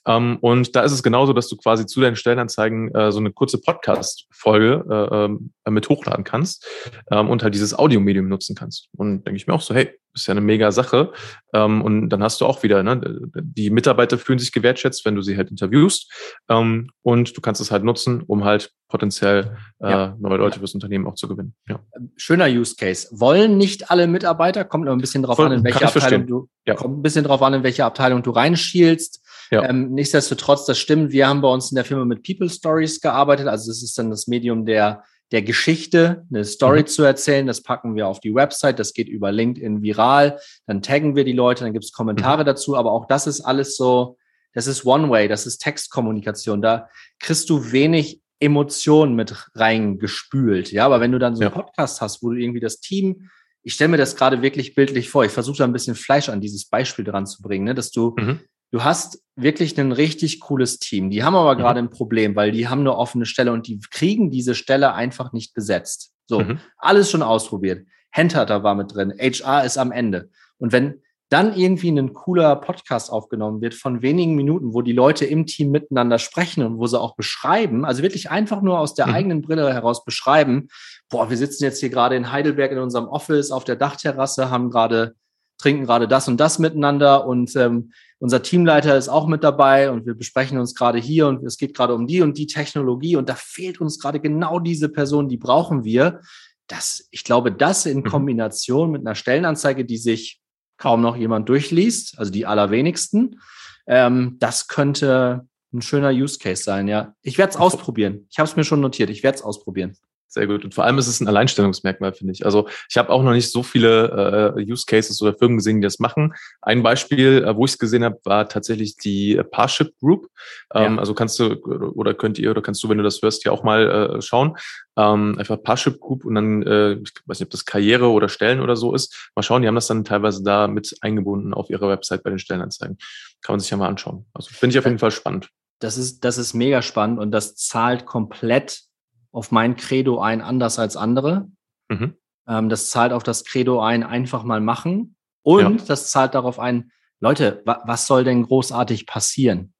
Ähm, 0.08 0.38
und 0.40 0.74
da 0.74 0.82
ist 0.82 0.92
es 0.92 1.02
genauso, 1.02 1.32
dass 1.32 1.48
du 1.48 1.56
quasi 1.56 1.86
zu 1.86 2.00
deinen 2.00 2.16
Stellenanzeigen 2.16 2.92
äh, 2.94 3.12
so 3.12 3.20
eine 3.20 3.30
kurze 3.30 3.60
Podcast-Folge 3.60 4.84
äh, 4.90 5.24
ähm, 5.24 5.52
mit 5.68 5.88
hochladen 5.88 6.24
kannst 6.24 6.66
ähm, 7.10 7.28
und 7.28 7.42
halt 7.42 7.54
dieses 7.54 7.78
Audiomedium 7.78 8.28
nutzen 8.28 8.56
kannst. 8.56 8.88
Und 8.96 9.24
denke 9.26 9.36
ich 9.36 9.46
mir 9.46 9.54
auch 9.54 9.60
so, 9.60 9.74
hey, 9.74 9.94
ist 10.14 10.26
ja 10.26 10.32
eine 10.32 10.40
mega 10.40 10.72
Sache. 10.72 11.12
Ähm, 11.52 11.82
und 11.82 12.08
dann 12.08 12.22
hast 12.22 12.40
du 12.40 12.46
auch 12.46 12.62
wieder, 12.62 12.82
ne, 12.82 13.00
die 13.34 13.70
Mitarbeiter 13.70 14.18
fühlen 14.18 14.38
sich 14.38 14.52
gewertschätzt, 14.52 15.04
wenn 15.04 15.14
du 15.14 15.22
sie 15.22 15.36
halt 15.36 15.50
interviewst. 15.50 16.10
Ähm, 16.48 16.90
und 17.02 17.36
du 17.36 17.40
kannst 17.40 17.60
es 17.60 17.70
halt 17.70 17.84
nutzen, 17.84 18.22
um 18.22 18.44
halt 18.44 18.72
potenziell 18.88 19.56
äh, 19.80 19.90
ja. 19.90 20.16
neue 20.18 20.38
Leute 20.38 20.58
fürs 20.58 20.74
Unternehmen 20.74 21.06
auch 21.06 21.14
zu 21.14 21.28
gewinnen. 21.28 21.54
Ja. 21.68 21.80
Schöner 22.16 22.46
Use 22.46 22.74
Case. 22.76 23.08
Wollen 23.10 23.58
nicht 23.58 23.90
alle 23.90 24.06
Mitarbeiter, 24.06 24.64
kommt 24.64 24.86
immer 24.86 24.96
ein 24.96 25.00
bisschen 25.00 25.22
drauf 25.22 25.36
Voll, 25.36 25.46
an, 25.46 25.52
in 25.52 25.64
welche 25.64 25.86
Abteilung 25.86 26.26
du, 26.26 26.48
ja. 26.66 26.74
kommt 26.74 26.98
ein 26.98 27.02
bisschen 27.02 27.24
drauf 27.24 27.42
an, 27.42 27.54
in 27.54 27.62
welche 27.62 27.84
Abteilung 27.84 28.22
du 28.22 28.30
reinschielst. 28.30 29.22
Ja. 29.50 29.68
Ähm, 29.68 29.90
nichtsdestotrotz, 29.92 30.66
das 30.66 30.78
stimmt. 30.78 31.12
Wir 31.12 31.28
haben 31.28 31.40
bei 31.40 31.48
uns 31.48 31.70
in 31.70 31.76
der 31.76 31.84
Firma 31.84 32.04
mit 32.04 32.22
People 32.22 32.48
Stories 32.48 33.00
gearbeitet. 33.00 33.46
Also 33.46 33.70
das 33.70 33.82
ist 33.82 33.96
dann 33.98 34.10
das 34.10 34.26
Medium 34.26 34.66
der, 34.66 35.04
der 35.32 35.42
Geschichte, 35.42 36.26
eine 36.30 36.44
Story 36.44 36.80
mhm. 36.80 36.86
zu 36.86 37.02
erzählen. 37.02 37.46
Das 37.46 37.62
packen 37.62 37.94
wir 37.94 38.08
auf 38.08 38.20
die 38.20 38.34
Website. 38.34 38.78
Das 38.78 38.92
geht 38.92 39.08
über 39.08 39.32
LinkedIn 39.32 39.82
viral. 39.82 40.38
Dann 40.66 40.82
taggen 40.82 41.16
wir 41.16 41.24
die 41.24 41.32
Leute, 41.32 41.64
dann 41.64 41.72
gibt 41.72 41.84
es 41.84 41.92
Kommentare 41.92 42.42
mhm. 42.42 42.46
dazu. 42.46 42.76
Aber 42.76 42.92
auch 42.92 43.06
das 43.06 43.26
ist 43.26 43.40
alles 43.40 43.76
so, 43.76 44.18
das 44.52 44.66
ist 44.66 44.84
One-Way, 44.84 45.28
das 45.28 45.46
ist 45.46 45.58
Textkommunikation. 45.58 46.60
Da 46.60 46.88
kriegst 47.18 47.48
du 47.48 47.72
wenig 47.72 48.20
Emotionen 48.40 49.16
mit 49.16 49.34
reingespült. 49.54 50.70
Ja, 50.72 50.86
aber 50.86 51.00
wenn 51.00 51.12
du 51.12 51.18
dann 51.18 51.34
so 51.34 51.42
einen 51.42 51.52
ja. 51.52 51.60
Podcast 51.62 52.00
hast, 52.00 52.22
wo 52.22 52.30
du 52.30 52.36
irgendwie 52.36 52.60
das 52.60 52.80
Team 52.80 53.30
ich 53.64 53.74
stelle 53.74 53.88
mir 53.88 53.96
das 53.98 54.16
gerade 54.16 54.40
wirklich 54.40 54.74
bildlich 54.76 55.10
vor. 55.10 55.24
Ich 55.24 55.32
versuche 55.32 55.58
da 55.58 55.64
ein 55.64 55.74
bisschen 55.74 55.96
Fleisch 55.96 56.30
an 56.30 56.40
dieses 56.40 56.66
Beispiel 56.66 57.04
dran 57.04 57.26
zu 57.26 57.42
bringen, 57.42 57.64
ne? 57.64 57.74
dass 57.74 57.90
du 57.90 58.14
mhm 58.16 58.40
du 58.70 58.84
hast 58.84 59.22
wirklich 59.36 59.78
ein 59.78 59.92
richtig 59.92 60.40
cooles 60.40 60.78
Team. 60.78 61.10
Die 61.10 61.22
haben 61.22 61.34
aber 61.34 61.54
mhm. 61.54 61.58
gerade 61.58 61.78
ein 61.78 61.90
Problem, 61.90 62.36
weil 62.36 62.52
die 62.52 62.68
haben 62.68 62.80
eine 62.80 62.96
offene 62.96 63.26
Stelle 63.26 63.52
und 63.52 63.66
die 63.66 63.80
kriegen 63.90 64.30
diese 64.30 64.54
Stelle 64.54 64.94
einfach 64.94 65.32
nicht 65.32 65.54
besetzt. 65.54 66.12
So, 66.26 66.40
mhm. 66.40 66.58
alles 66.76 67.10
schon 67.10 67.22
ausprobiert. 67.22 67.86
Handhunter 68.12 68.62
war 68.62 68.74
mit 68.74 68.94
drin, 68.94 69.12
HR 69.18 69.64
ist 69.64 69.78
am 69.78 69.92
Ende. 69.92 70.30
Und 70.58 70.72
wenn 70.72 71.02
dann 71.30 71.54
irgendwie 71.54 71.90
ein 71.90 72.14
cooler 72.14 72.56
Podcast 72.56 73.12
aufgenommen 73.12 73.60
wird 73.60 73.74
von 73.74 74.00
wenigen 74.00 74.34
Minuten, 74.34 74.72
wo 74.72 74.80
die 74.80 74.92
Leute 74.92 75.26
im 75.26 75.44
Team 75.44 75.70
miteinander 75.70 76.18
sprechen 76.18 76.64
und 76.64 76.78
wo 76.78 76.86
sie 76.86 76.98
auch 76.98 77.16
beschreiben, 77.16 77.84
also 77.84 78.02
wirklich 78.02 78.30
einfach 78.30 78.62
nur 78.62 78.78
aus 78.78 78.94
der 78.94 79.08
mhm. 79.08 79.14
eigenen 79.14 79.42
Brille 79.42 79.72
heraus 79.72 80.04
beschreiben, 80.04 80.68
boah, 81.10 81.28
wir 81.28 81.36
sitzen 81.36 81.64
jetzt 81.64 81.80
hier 81.80 81.90
gerade 81.90 82.16
in 82.16 82.32
Heidelberg 82.32 82.72
in 82.72 82.78
unserem 82.78 83.08
Office 83.08 83.50
auf 83.50 83.64
der 83.64 83.76
Dachterrasse, 83.76 84.50
haben 84.50 84.70
gerade 84.70 85.14
trinken 85.58 85.84
gerade 85.84 86.08
das 86.08 86.28
und 86.28 86.38
das 86.38 86.58
miteinander 86.58 87.26
und 87.26 87.54
ähm, 87.56 87.92
unser 88.20 88.42
Teamleiter 88.42 88.96
ist 88.96 89.08
auch 89.08 89.26
mit 89.26 89.44
dabei 89.44 89.90
und 89.90 90.06
wir 90.06 90.14
besprechen 90.14 90.58
uns 90.58 90.74
gerade 90.74 90.98
hier 90.98 91.28
und 91.28 91.44
es 91.44 91.56
geht 91.56 91.74
gerade 91.74 91.94
um 91.94 92.06
die 92.06 92.20
und 92.22 92.36
die 92.36 92.46
Technologie 92.46 93.16
und 93.16 93.28
da 93.28 93.34
fehlt 93.34 93.80
uns 93.80 94.00
gerade 94.00 94.20
genau 94.20 94.58
diese 94.58 94.88
Person, 94.88 95.28
die 95.28 95.36
brauchen 95.36 95.84
wir. 95.84 96.20
Das, 96.66 97.06
ich 97.10 97.24
glaube, 97.24 97.52
das 97.52 97.86
in 97.86 97.98
mhm. 97.98 98.04
Kombination 98.04 98.90
mit 98.90 99.02
einer 99.02 99.14
Stellenanzeige, 99.14 99.84
die 99.84 99.98
sich 99.98 100.40
kaum 100.78 101.00
noch 101.00 101.16
jemand 101.16 101.48
durchliest, 101.48 102.18
also 102.18 102.30
die 102.30 102.46
allerwenigsten, 102.46 103.40
ähm, 103.86 104.36
das 104.38 104.68
könnte 104.68 105.46
ein 105.72 105.82
schöner 105.82 106.10
Use 106.10 106.38
Case 106.38 106.62
sein, 106.62 106.88
ja. 106.88 107.14
Ich 107.22 107.38
werde 107.38 107.50
es 107.50 107.56
ausprobieren. 107.56 108.26
Ich 108.30 108.38
habe 108.38 108.48
es 108.48 108.56
mir 108.56 108.64
schon 108.64 108.80
notiert. 108.80 109.10
Ich 109.10 109.22
werde 109.22 109.36
es 109.36 109.42
ausprobieren. 109.42 109.96
Sehr 110.30 110.46
gut. 110.46 110.62
Und 110.62 110.74
vor 110.74 110.84
allem 110.84 110.98
ist 110.98 111.06
es 111.06 111.20
ein 111.20 111.26
Alleinstellungsmerkmal, 111.26 112.12
finde 112.12 112.34
ich. 112.34 112.44
Also 112.44 112.68
ich 112.90 112.98
habe 112.98 113.08
auch 113.08 113.22
noch 113.22 113.32
nicht 113.32 113.50
so 113.50 113.62
viele 113.62 114.54
äh, 114.58 114.70
Use 114.70 114.84
Cases 114.86 115.20
oder 115.22 115.32
Firmen 115.32 115.56
gesehen, 115.56 115.80
die 115.80 115.86
das 115.86 116.00
machen. 116.00 116.34
Ein 116.60 116.82
Beispiel, 116.82 117.42
äh, 117.44 117.56
wo 117.56 117.64
ich 117.64 117.72
es 117.72 117.78
gesehen 117.78 118.04
habe, 118.04 118.20
war 118.24 118.46
tatsächlich 118.46 118.98
die 118.98 119.40
Parship 119.50 119.98
Group. 120.00 120.28
Ähm, 120.74 120.96
ja. 120.96 120.98
Also 121.00 121.14
kannst 121.14 121.38
du 121.38 121.54
oder 121.54 122.12
könnt 122.12 122.38
ihr 122.38 122.50
oder 122.50 122.60
kannst 122.60 122.84
du, 122.84 122.90
wenn 122.90 122.98
du 122.98 123.04
das 123.04 123.22
hörst, 123.22 123.46
ja 123.46 123.52
auch 123.52 123.62
mal 123.62 124.18
äh, 124.18 124.20
schauen. 124.20 124.58
Ähm, 124.98 125.36
einfach 125.38 125.62
Parship 125.62 125.98
Group 125.98 126.26
und 126.26 126.34
dann, 126.34 126.62
äh, 126.62 126.92
ich 126.92 127.12
weiß 127.24 127.40
nicht, 127.40 127.46
ob 127.46 127.50
das 127.50 127.64
Karriere 127.64 128.10
oder 128.10 128.28
Stellen 128.28 128.60
oder 128.60 128.76
so 128.76 128.94
ist. 128.94 129.30
Mal 129.34 129.42
schauen, 129.42 129.62
die 129.62 129.68
haben 129.68 129.76
das 129.76 129.86
dann 129.86 130.04
teilweise 130.04 130.42
da 130.42 130.68
mit 130.68 130.94
eingebunden 131.00 131.54
auf 131.54 131.70
ihrer 131.70 131.88
Website 131.88 132.22
bei 132.22 132.28
den 132.28 132.38
Stellenanzeigen. 132.38 132.98
Kann 133.40 133.54
man 133.54 133.60
sich 133.60 133.70
ja 133.70 133.78
mal 133.78 133.88
anschauen. 133.88 134.26
Also 134.34 134.50
finde 134.50 134.74
ich 134.74 134.78
auf 134.78 134.84
jeden 134.84 134.98
Fall 134.98 135.10
spannend. 135.10 135.48
Das 135.78 135.96
ist, 135.96 136.24
das 136.24 136.36
ist 136.36 136.52
mega 136.52 136.82
spannend 136.82 137.18
und 137.18 137.30
das 137.30 137.54
zahlt 137.54 138.04
komplett 138.04 138.87
auf 139.32 139.50
mein 139.50 139.76
Credo 139.76 140.20
ein, 140.20 140.40
anders 140.40 140.78
als 140.78 140.96
andere. 140.96 141.48
Mhm. 141.88 142.14
Ähm, 142.46 142.68
das 142.68 142.90
zahlt 142.90 143.12
auf 143.12 143.22
das 143.22 143.44
Credo 143.44 143.80
ein, 143.80 144.02
einfach 144.02 144.42
mal 144.42 144.60
machen. 144.60 145.16
Und 145.42 145.80
ja. 145.80 145.86
das 145.86 146.10
zahlt 146.10 146.34
darauf 146.34 146.58
ein, 146.58 146.90
Leute, 147.20 147.62
wa 147.64 147.82
was 147.84 148.06
soll 148.06 148.24
denn 148.24 148.44
großartig 148.44 149.06
passieren? 149.06 149.72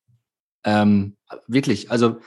Ähm, 0.65 1.17
wirklich, 1.47 1.91
also 1.91 2.19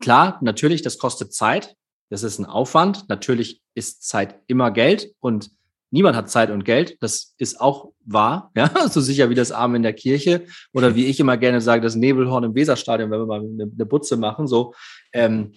klar, 0.00 0.38
natürlich, 0.42 0.82
das 0.82 0.98
kostet 0.98 1.34
Zeit. 1.34 1.76
Das 2.08 2.22
ist 2.22 2.38
ein 2.38 2.46
Aufwand. 2.46 3.08
Natürlich 3.08 3.62
ist 3.74 4.06
Zeit 4.06 4.40
immer 4.46 4.70
Geld 4.70 5.12
und 5.20 5.50
niemand 5.90 6.16
hat 6.16 6.30
Zeit 6.30 6.50
und 6.50 6.64
Geld. 6.64 6.96
Das 7.00 7.34
ist 7.38 7.60
auch 7.60 7.92
wahr, 8.04 8.50
ja, 8.56 8.70
so 8.88 9.00
sicher 9.00 9.30
wie 9.30 9.34
das 9.34 9.52
Arm 9.52 9.74
in 9.74 9.82
der 9.82 9.92
Kirche 9.92 10.46
oder 10.72 10.94
wie 10.94 11.06
ich 11.06 11.20
immer 11.20 11.36
gerne 11.36 11.60
sage, 11.60 11.82
das 11.82 11.96
Nebelhorn 11.96 12.44
im 12.44 12.54
Weserstadion, 12.54 13.10
wenn 13.10 13.20
wir 13.20 13.26
mal 13.26 13.40
eine, 13.40 13.86
Butze 13.86 14.16
machen, 14.16 14.46
so. 14.46 14.74
Ähm, 15.12 15.52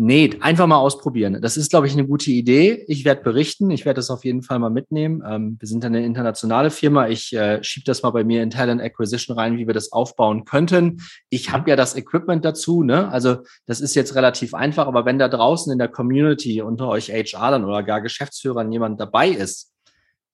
Nee, 0.00 0.30
einfach 0.38 0.68
mal 0.68 0.76
ausprobieren. 0.76 1.40
Das 1.42 1.56
ist, 1.56 1.70
glaube 1.70 1.88
ich, 1.88 1.92
eine 1.92 2.06
gute 2.06 2.30
Idee. 2.30 2.84
Ich 2.86 3.04
werde 3.04 3.20
berichten. 3.20 3.68
Ich 3.72 3.84
werde 3.84 3.98
das 3.98 4.10
auf 4.10 4.24
jeden 4.24 4.42
Fall 4.42 4.60
mal 4.60 4.70
mitnehmen. 4.70 5.24
Ähm, 5.26 5.56
wir 5.58 5.66
sind 5.66 5.84
eine 5.84 6.04
internationale 6.04 6.70
Firma. 6.70 7.08
Ich 7.08 7.32
äh, 7.32 7.60
schiebe 7.64 7.82
das 7.82 8.04
mal 8.04 8.10
bei 8.10 8.22
mir 8.22 8.44
in 8.44 8.50
Talent 8.50 8.80
Acquisition 8.80 9.36
rein, 9.36 9.58
wie 9.58 9.66
wir 9.66 9.74
das 9.74 9.90
aufbauen 9.90 10.44
könnten. 10.44 11.02
Ich 11.30 11.50
habe 11.50 11.68
ja 11.68 11.74
das 11.74 11.96
Equipment 11.96 12.44
dazu. 12.44 12.84
Ne? 12.84 13.08
Also 13.08 13.38
das 13.66 13.80
ist 13.80 13.96
jetzt 13.96 14.14
relativ 14.14 14.54
einfach. 14.54 14.86
Aber 14.86 15.04
wenn 15.04 15.18
da 15.18 15.26
draußen 15.26 15.72
in 15.72 15.80
der 15.80 15.88
Community 15.88 16.62
unter 16.62 16.86
euch 16.86 17.08
HRlern 17.08 17.64
oder 17.64 17.82
gar 17.82 18.00
Geschäftsführern 18.00 18.70
jemand 18.70 19.00
dabei 19.00 19.30
ist, 19.30 19.72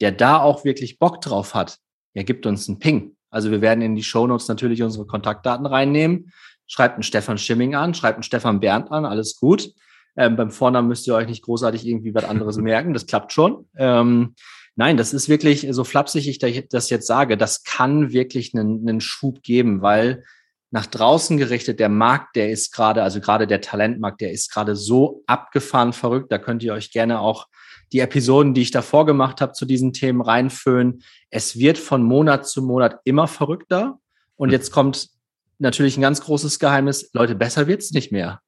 der 0.03 0.13
da 0.13 0.43
auch 0.43 0.67
wirklich 0.67 0.99
Bock 0.99 1.23
drauf 1.23 1.55
hat, 1.55 1.79
der 2.15 2.25
gibt 2.25 2.45
uns 2.45 2.69
einen 2.69 2.81
Ping. 2.81 3.17
Also 3.31 3.51
wir 3.51 3.63
werden 3.63 3.81
in 3.81 3.97
die 3.97 4.05
Show 4.05 4.27
Notes 4.27 4.47
natürlich 4.47 4.83
unsere 4.83 5.07
Kontaktdaten 5.07 5.65
reinnehmen 5.65 6.33
schreibt 6.75 6.95
einen 6.95 7.05
Stefan 7.05 7.39
Schimming 7.39 7.77
an, 7.77 7.95
schreibt 7.95 8.17
einen 8.17 8.25
Stefan 8.25 8.59
Bernd 8.59 8.91
an, 8.91 9.05
alles 9.05 9.37
gut. 9.37 9.73
Ähm, 10.17 10.35
beim 10.35 10.51
Vornamen 10.51 10.89
müsst 10.89 11.07
ihr 11.07 11.15
euch 11.15 11.29
nicht 11.29 11.45
großartig 11.45 11.87
irgendwie 11.87 12.15
was 12.15 12.25
anderes 12.25 12.57
merken, 12.59 12.95
das 12.95 13.07
klappt 13.07 13.33
schon. 13.33 13.69
Ähm, 13.77 14.35
nein, 14.75 14.97
das 14.97 15.15
ist 15.15 15.29
wirklich, 15.29 15.69
so 15.71 15.85
flapsig 15.85 16.27
ich 16.27 16.41
das 16.69 16.91
jetzt 16.91 17.07
sage, 17.07 17.37
das 17.37 17.63
kann 17.63 18.13
wirklich 18.13 18.55
einen, 18.55 18.89
einen 18.89 19.01
Schub 19.01 19.45
geben, 19.45 19.83
weil 19.83 20.25
nach 20.73 20.87
draußen 20.87 21.39
gerichtet, 21.39 21.79
der 21.79 21.89
Markt, 21.89 22.35
der 22.35 22.51
ist 22.51 22.73
gerade, 22.73 23.05
also 23.05 23.21
gerade 23.21 23.47
der 23.47 23.61
Talentmarkt, 23.61 24.21
der 24.21 24.33
ist 24.33 24.53
gerade 24.53 24.75
so 24.75 25.23
abgefahren 25.29 25.93
verrückt. 25.93 26.33
Da 26.33 26.39
könnt 26.39 26.65
ihr 26.65 26.75
euch 26.75 26.91
gerne 26.91 27.21
auch 27.21 27.47
die 27.93 28.01
Episoden, 28.01 28.53
die 28.53 28.63
ich 28.63 28.73
davor 28.73 29.07
gemacht 29.07 29.41
habe, 29.41 29.53
zu 29.53 29.65
diesen 29.65 29.93
Themen 29.93 30.21
reinfüllen. 30.21 31.05
Es 31.31 31.57
wird 31.57 31.79
von 31.79 32.03
Monat 32.03 32.49
zu 32.49 32.63
Monat 32.63 32.99
immer 33.05 33.29
verrückter. 33.29 34.01
Und 34.35 34.49
hm. 34.49 34.53
jetzt 34.55 34.73
kommt 34.73 35.14
natürlich 35.59 35.97
ein 35.97 36.03
ganz 36.03 36.21
großes 36.21 36.59
Geheimnis, 36.59 37.11
Leute, 37.13 37.35
besser 37.35 37.67
wird's 37.67 37.93
nicht 37.93 38.13
mehr. 38.13 38.41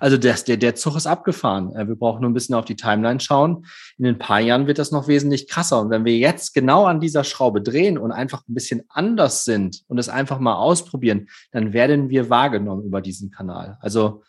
Also 0.00 0.16
der, 0.16 0.34
der, 0.34 0.56
der 0.56 0.74
Zug 0.74 0.96
ist 0.96 1.06
abgefahren. 1.06 1.74
Äh, 1.76 1.88
wir 1.88 1.96
brauchen 1.96 2.22
nur 2.22 2.30
ein 2.30 2.34
bisschen 2.34 2.54
auf 2.54 2.64
die 2.64 2.76
Timeline 2.76 3.20
schauen. 3.20 3.66
In 3.98 4.06
ein 4.06 4.18
paar 4.18 4.40
Jahren 4.40 4.66
wird 4.66 4.78
das 4.78 4.92
noch 4.92 5.08
wesentlich 5.08 5.48
krasser. 5.48 5.80
Und 5.80 5.90
wenn 5.90 6.04
wir 6.04 6.16
jetzt 6.16 6.54
genau 6.54 6.86
an 6.86 7.00
dieser 7.00 7.24
Schraube 7.24 7.60
drehen 7.60 7.98
und 7.98 8.12
einfach 8.12 8.42
ein 8.48 8.54
bisschen 8.54 8.82
anders 8.88 9.44
sind 9.44 9.82
und 9.88 9.98
es 9.98 10.08
einfach 10.08 10.38
mal 10.38 10.54
ausprobieren, 10.54 11.28
dann 11.50 11.72
werden 11.72 12.08
wir 12.08 12.30
wahrgenommen 12.30 12.84
über 12.84 13.00
diesen 13.00 13.30
Kanal. 13.30 13.78
Also 13.80 14.22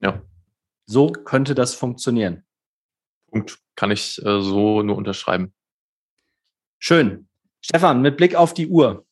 ja, 0.00 0.22
so 0.86 1.08
könnte 1.08 1.54
das 1.54 1.74
funktionieren. 1.74 2.44
Punkt. 3.30 3.58
Kann 3.76 3.90
ich 3.90 4.18
äh, 4.24 4.42
so 4.42 4.82
nur 4.82 4.96
unterschreiben. 4.96 5.52
Schön. 6.78 7.28
Stefan, 7.60 8.02
mit 8.02 8.16
Blick 8.16 8.34
auf 8.34 8.54
die 8.54 8.68
Uhr. 8.68 9.06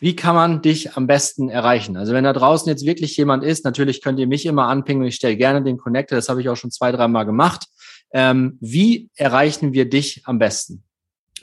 Wie 0.00 0.16
kann 0.16 0.34
man 0.34 0.62
dich 0.62 0.96
am 0.96 1.06
besten 1.06 1.48
erreichen? 1.48 1.96
Also 1.96 2.12
wenn 2.12 2.24
da 2.24 2.32
draußen 2.32 2.68
jetzt 2.68 2.86
wirklich 2.86 3.16
jemand 3.16 3.44
ist, 3.44 3.64
natürlich 3.64 4.02
könnt 4.02 4.18
ihr 4.18 4.26
mich 4.26 4.46
immer 4.46 4.68
anpingen 4.68 5.02
und 5.02 5.08
ich 5.08 5.16
stelle 5.16 5.36
gerne 5.36 5.62
den 5.62 5.78
Connector, 5.78 6.16
das 6.16 6.28
habe 6.28 6.40
ich 6.40 6.48
auch 6.48 6.56
schon 6.56 6.70
zwei, 6.70 6.92
dreimal 6.92 7.26
gemacht. 7.26 7.66
Ähm, 8.12 8.58
wie 8.60 9.10
erreichen 9.16 9.72
wir 9.72 9.88
dich 9.88 10.22
am 10.24 10.38
besten? 10.38 10.84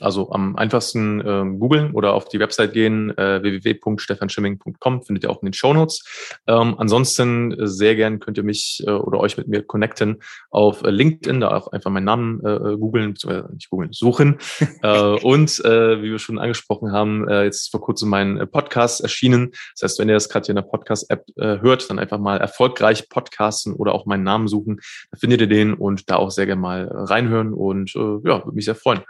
Also 0.00 0.32
am 0.32 0.56
einfachsten 0.56 1.20
äh, 1.20 1.58
googeln 1.58 1.92
oder 1.92 2.14
auf 2.14 2.28
die 2.28 2.40
Website 2.40 2.72
gehen, 2.72 3.16
äh, 3.16 3.42
www.stefanschimming.com, 3.42 5.02
findet 5.02 5.24
ihr 5.24 5.30
auch 5.30 5.42
in 5.42 5.46
den 5.46 5.52
Shownotes. 5.52 6.04
Ähm, 6.46 6.74
ansonsten 6.78 7.52
äh, 7.52 7.66
sehr 7.68 7.94
gern 7.94 8.18
könnt 8.18 8.36
ihr 8.36 8.42
mich 8.42 8.82
äh, 8.86 8.90
oder 8.90 9.20
euch 9.20 9.36
mit 9.36 9.48
mir 9.48 9.62
connecten 9.62 10.22
auf 10.50 10.82
äh, 10.82 10.90
LinkedIn, 10.90 11.40
da 11.40 11.56
auch 11.56 11.68
einfach 11.68 11.90
meinen 11.90 12.04
Namen 12.04 12.40
äh, 12.44 12.76
googeln, 12.76 13.12
beziehungsweise 13.12 13.54
nicht 13.54 13.70
googeln, 13.70 13.92
suchen. 13.92 14.38
äh, 14.82 14.98
und 14.98 15.64
äh, 15.64 16.02
wie 16.02 16.10
wir 16.10 16.18
schon 16.18 16.38
angesprochen 16.38 16.92
haben, 16.92 17.28
äh, 17.28 17.44
jetzt 17.44 17.70
vor 17.70 17.80
kurzem 17.80 18.08
mein 18.08 18.38
äh, 18.38 18.46
Podcast 18.46 19.02
erschienen. 19.02 19.52
Das 19.74 19.82
heißt, 19.82 19.98
wenn 19.98 20.08
ihr 20.08 20.14
das 20.14 20.28
gerade 20.28 20.46
hier 20.46 20.52
in 20.52 20.56
der 20.56 20.62
Podcast-App 20.62 21.24
äh, 21.36 21.60
hört, 21.60 21.88
dann 21.90 21.98
einfach 21.98 22.18
mal 22.18 22.38
erfolgreich 22.38 23.08
podcasten 23.08 23.74
oder 23.74 23.94
auch 23.94 24.06
meinen 24.06 24.24
Namen 24.24 24.48
suchen. 24.48 24.80
Da 25.10 25.18
findet 25.18 25.42
ihr 25.42 25.46
den 25.48 25.74
und 25.74 26.10
da 26.10 26.16
auch 26.16 26.30
sehr 26.30 26.46
gerne 26.46 26.60
mal 26.60 26.88
reinhören 26.90 27.52
und 27.52 27.94
äh, 27.94 27.98
ja, 27.98 28.44
würde 28.44 28.52
mich 28.52 28.64
sehr 28.64 28.74
freuen. 28.74 29.02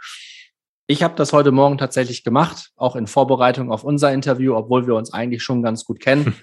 Ich 0.93 1.01
habe 1.01 1.15
das 1.15 1.33
heute 1.33 1.51
Morgen 1.51 1.79
tatsächlich 1.79 2.23
gemacht, 2.23 2.69
auch 2.75 2.95
in 2.95 3.07
Vorbereitung 3.07 3.71
auf 3.71 3.83
unser 3.83 4.13
Interview, 4.13 4.53
obwohl 4.53 4.85
wir 4.85 4.93
uns 4.93 5.11
eigentlich 5.11 5.41
schon 5.41 5.63
ganz 5.63 5.85
gut 5.85 5.99
kennen 5.99 6.35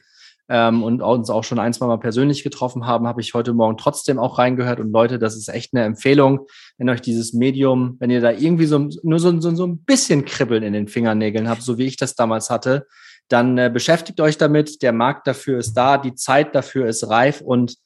ähm, 0.49 0.83
und 0.83 1.03
uns 1.03 1.31
auch 1.31 1.45
schon 1.45 1.61
ein, 1.61 1.73
zwei 1.73 1.87
Mal 1.87 2.01
persönlich 2.01 2.43
getroffen 2.43 2.85
haben, 2.85 3.07
habe 3.07 3.21
ich 3.21 3.33
heute 3.33 3.53
Morgen 3.53 3.77
trotzdem 3.77 4.19
auch 4.19 4.39
reingehört. 4.39 4.81
Und 4.81 4.91
Leute, 4.91 5.21
das 5.21 5.37
ist 5.37 5.47
echt 5.47 5.73
eine 5.73 5.85
Empfehlung, 5.85 6.49
wenn 6.79 6.89
euch 6.89 7.01
dieses 7.01 7.33
Medium, 7.33 7.97
wenn 8.01 8.11
ihr 8.11 8.21
da 8.21 8.33
irgendwie 8.33 8.67
so 8.67 8.89
nur 9.05 9.21
so, 9.21 9.41
so, 9.41 9.55
so 9.55 9.69
ein 9.69 9.85
bisschen 9.85 10.25
Kribbeln 10.25 10.65
in 10.65 10.73
den 10.73 10.89
Fingernägeln 10.89 11.49
habt, 11.49 11.63
so 11.63 11.79
wie 11.79 11.87
ich 11.87 11.97
das 11.97 12.17
damals 12.17 12.51
hatte, 12.51 12.89
dann 13.29 13.57
äh, 13.57 13.71
beschäftigt 13.73 14.21
euch 14.21 14.37
damit. 14.37 14.83
Der 14.83 14.93
Markt 14.93 15.29
dafür 15.29 15.61
ist 15.61 15.75
da, 15.75 15.97
die 15.97 16.17
Zeit 16.17 16.57
dafür 16.57 16.89
ist 16.89 17.09
reif 17.09 17.41
und 17.41 17.77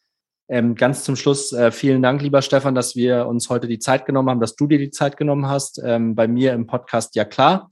ähm, 0.49 0.75
ganz 0.75 1.05
zum 1.05 1.17
Schluss, 1.17 1.53
äh, 1.53 1.71
vielen 1.71 2.03
Dank, 2.03 2.21
lieber 2.21 2.43
Stefan, 2.43 2.75
dass 2.75 2.97
wir 2.97 3.27
uns 3.27 3.49
heute 3.49 3.67
die 3.67 3.79
Zeit 3.79 4.05
genommen 4.05 4.29
haben, 4.29 4.41
dass 4.41 4.57
du 4.57 4.67
dir 4.67 4.79
die 4.79 4.91
Zeit 4.91 5.17
genommen 5.17 5.49
hast, 5.49 5.81
ähm, 5.83 6.15
bei 6.15 6.29
mir 6.29 6.53
im 6.53 6.67
Podcast 6.67 7.15
Ja 7.17 7.25
klar, 7.25 7.71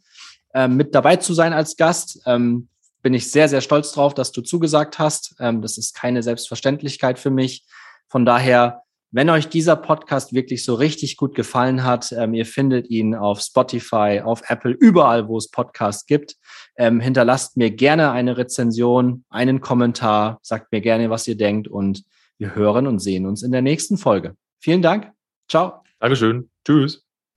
ähm, 0.55 0.77
mit 0.77 0.95
dabei 0.95 1.17
zu 1.17 1.35
sein 1.35 1.53
als 1.53 1.77
Gast. 1.77 2.21
Ähm, 2.27 2.69
bin 3.03 3.15
ich 3.15 3.31
sehr, 3.31 3.49
sehr 3.49 3.61
stolz 3.61 3.93
drauf, 3.93 4.15
dass 4.15 4.33
du 4.33 4.43
zugesagt 4.43 4.99
hast. 4.99 5.35
Ähm, 5.39 5.61
das 5.61 5.77
ist 5.77 5.95
keine 5.95 6.23
Selbstverständlichkeit 6.23 7.19
für 7.19 7.31
mich. 7.31 7.67
Von 8.09 8.25
daher, 8.25 8.83
wenn 9.11 9.29
euch 9.29 9.49
dieser 9.49 9.77
Podcast 9.77 10.33
wirklich 10.33 10.65
so 10.65 10.75
richtig 10.75 11.19
gut 11.19 11.35
gefallen 11.35 11.85
hat, 11.85 12.13
ähm, 12.13 12.33
ihr 12.33 12.47
findet 12.47 12.89
ihn 12.89 13.15
auf 13.15 13.41
Spotify, 13.41 14.23
auf 14.25 14.49
Apple, 14.49 14.73
überall, 14.73 15.29
wo 15.29 15.37
es 15.37 15.51
Podcasts 15.51 16.07
gibt. 16.07 16.37
hinterlasst 16.77 17.59
mir 17.59 17.71
gerne 17.71 18.13
eine 18.13 18.39
Rezension, 18.39 19.25
einen 19.29 19.61
Kommentar, 19.61 20.39
sagt 20.41 20.73
mir 20.73 20.81
gerne, 20.81 21.11
was 21.11 21.29
ihr 21.29 21.37
denkt 21.37 21.69
und 21.69 22.05
wir 22.43 22.57
hören 22.57 22.89
und 22.89 22.99
sehen 22.99 23.25
uns 23.25 23.45
in 23.45 23.53
der 23.53 23.63
nächsten 23.63 23.97
Folge. 23.97 24.37
Vielen 24.59 24.83
Dank. 24.83 25.13
Ciao. 25.49 25.85
Dankeschön. 26.01 26.51
Tschüss. 26.67 27.07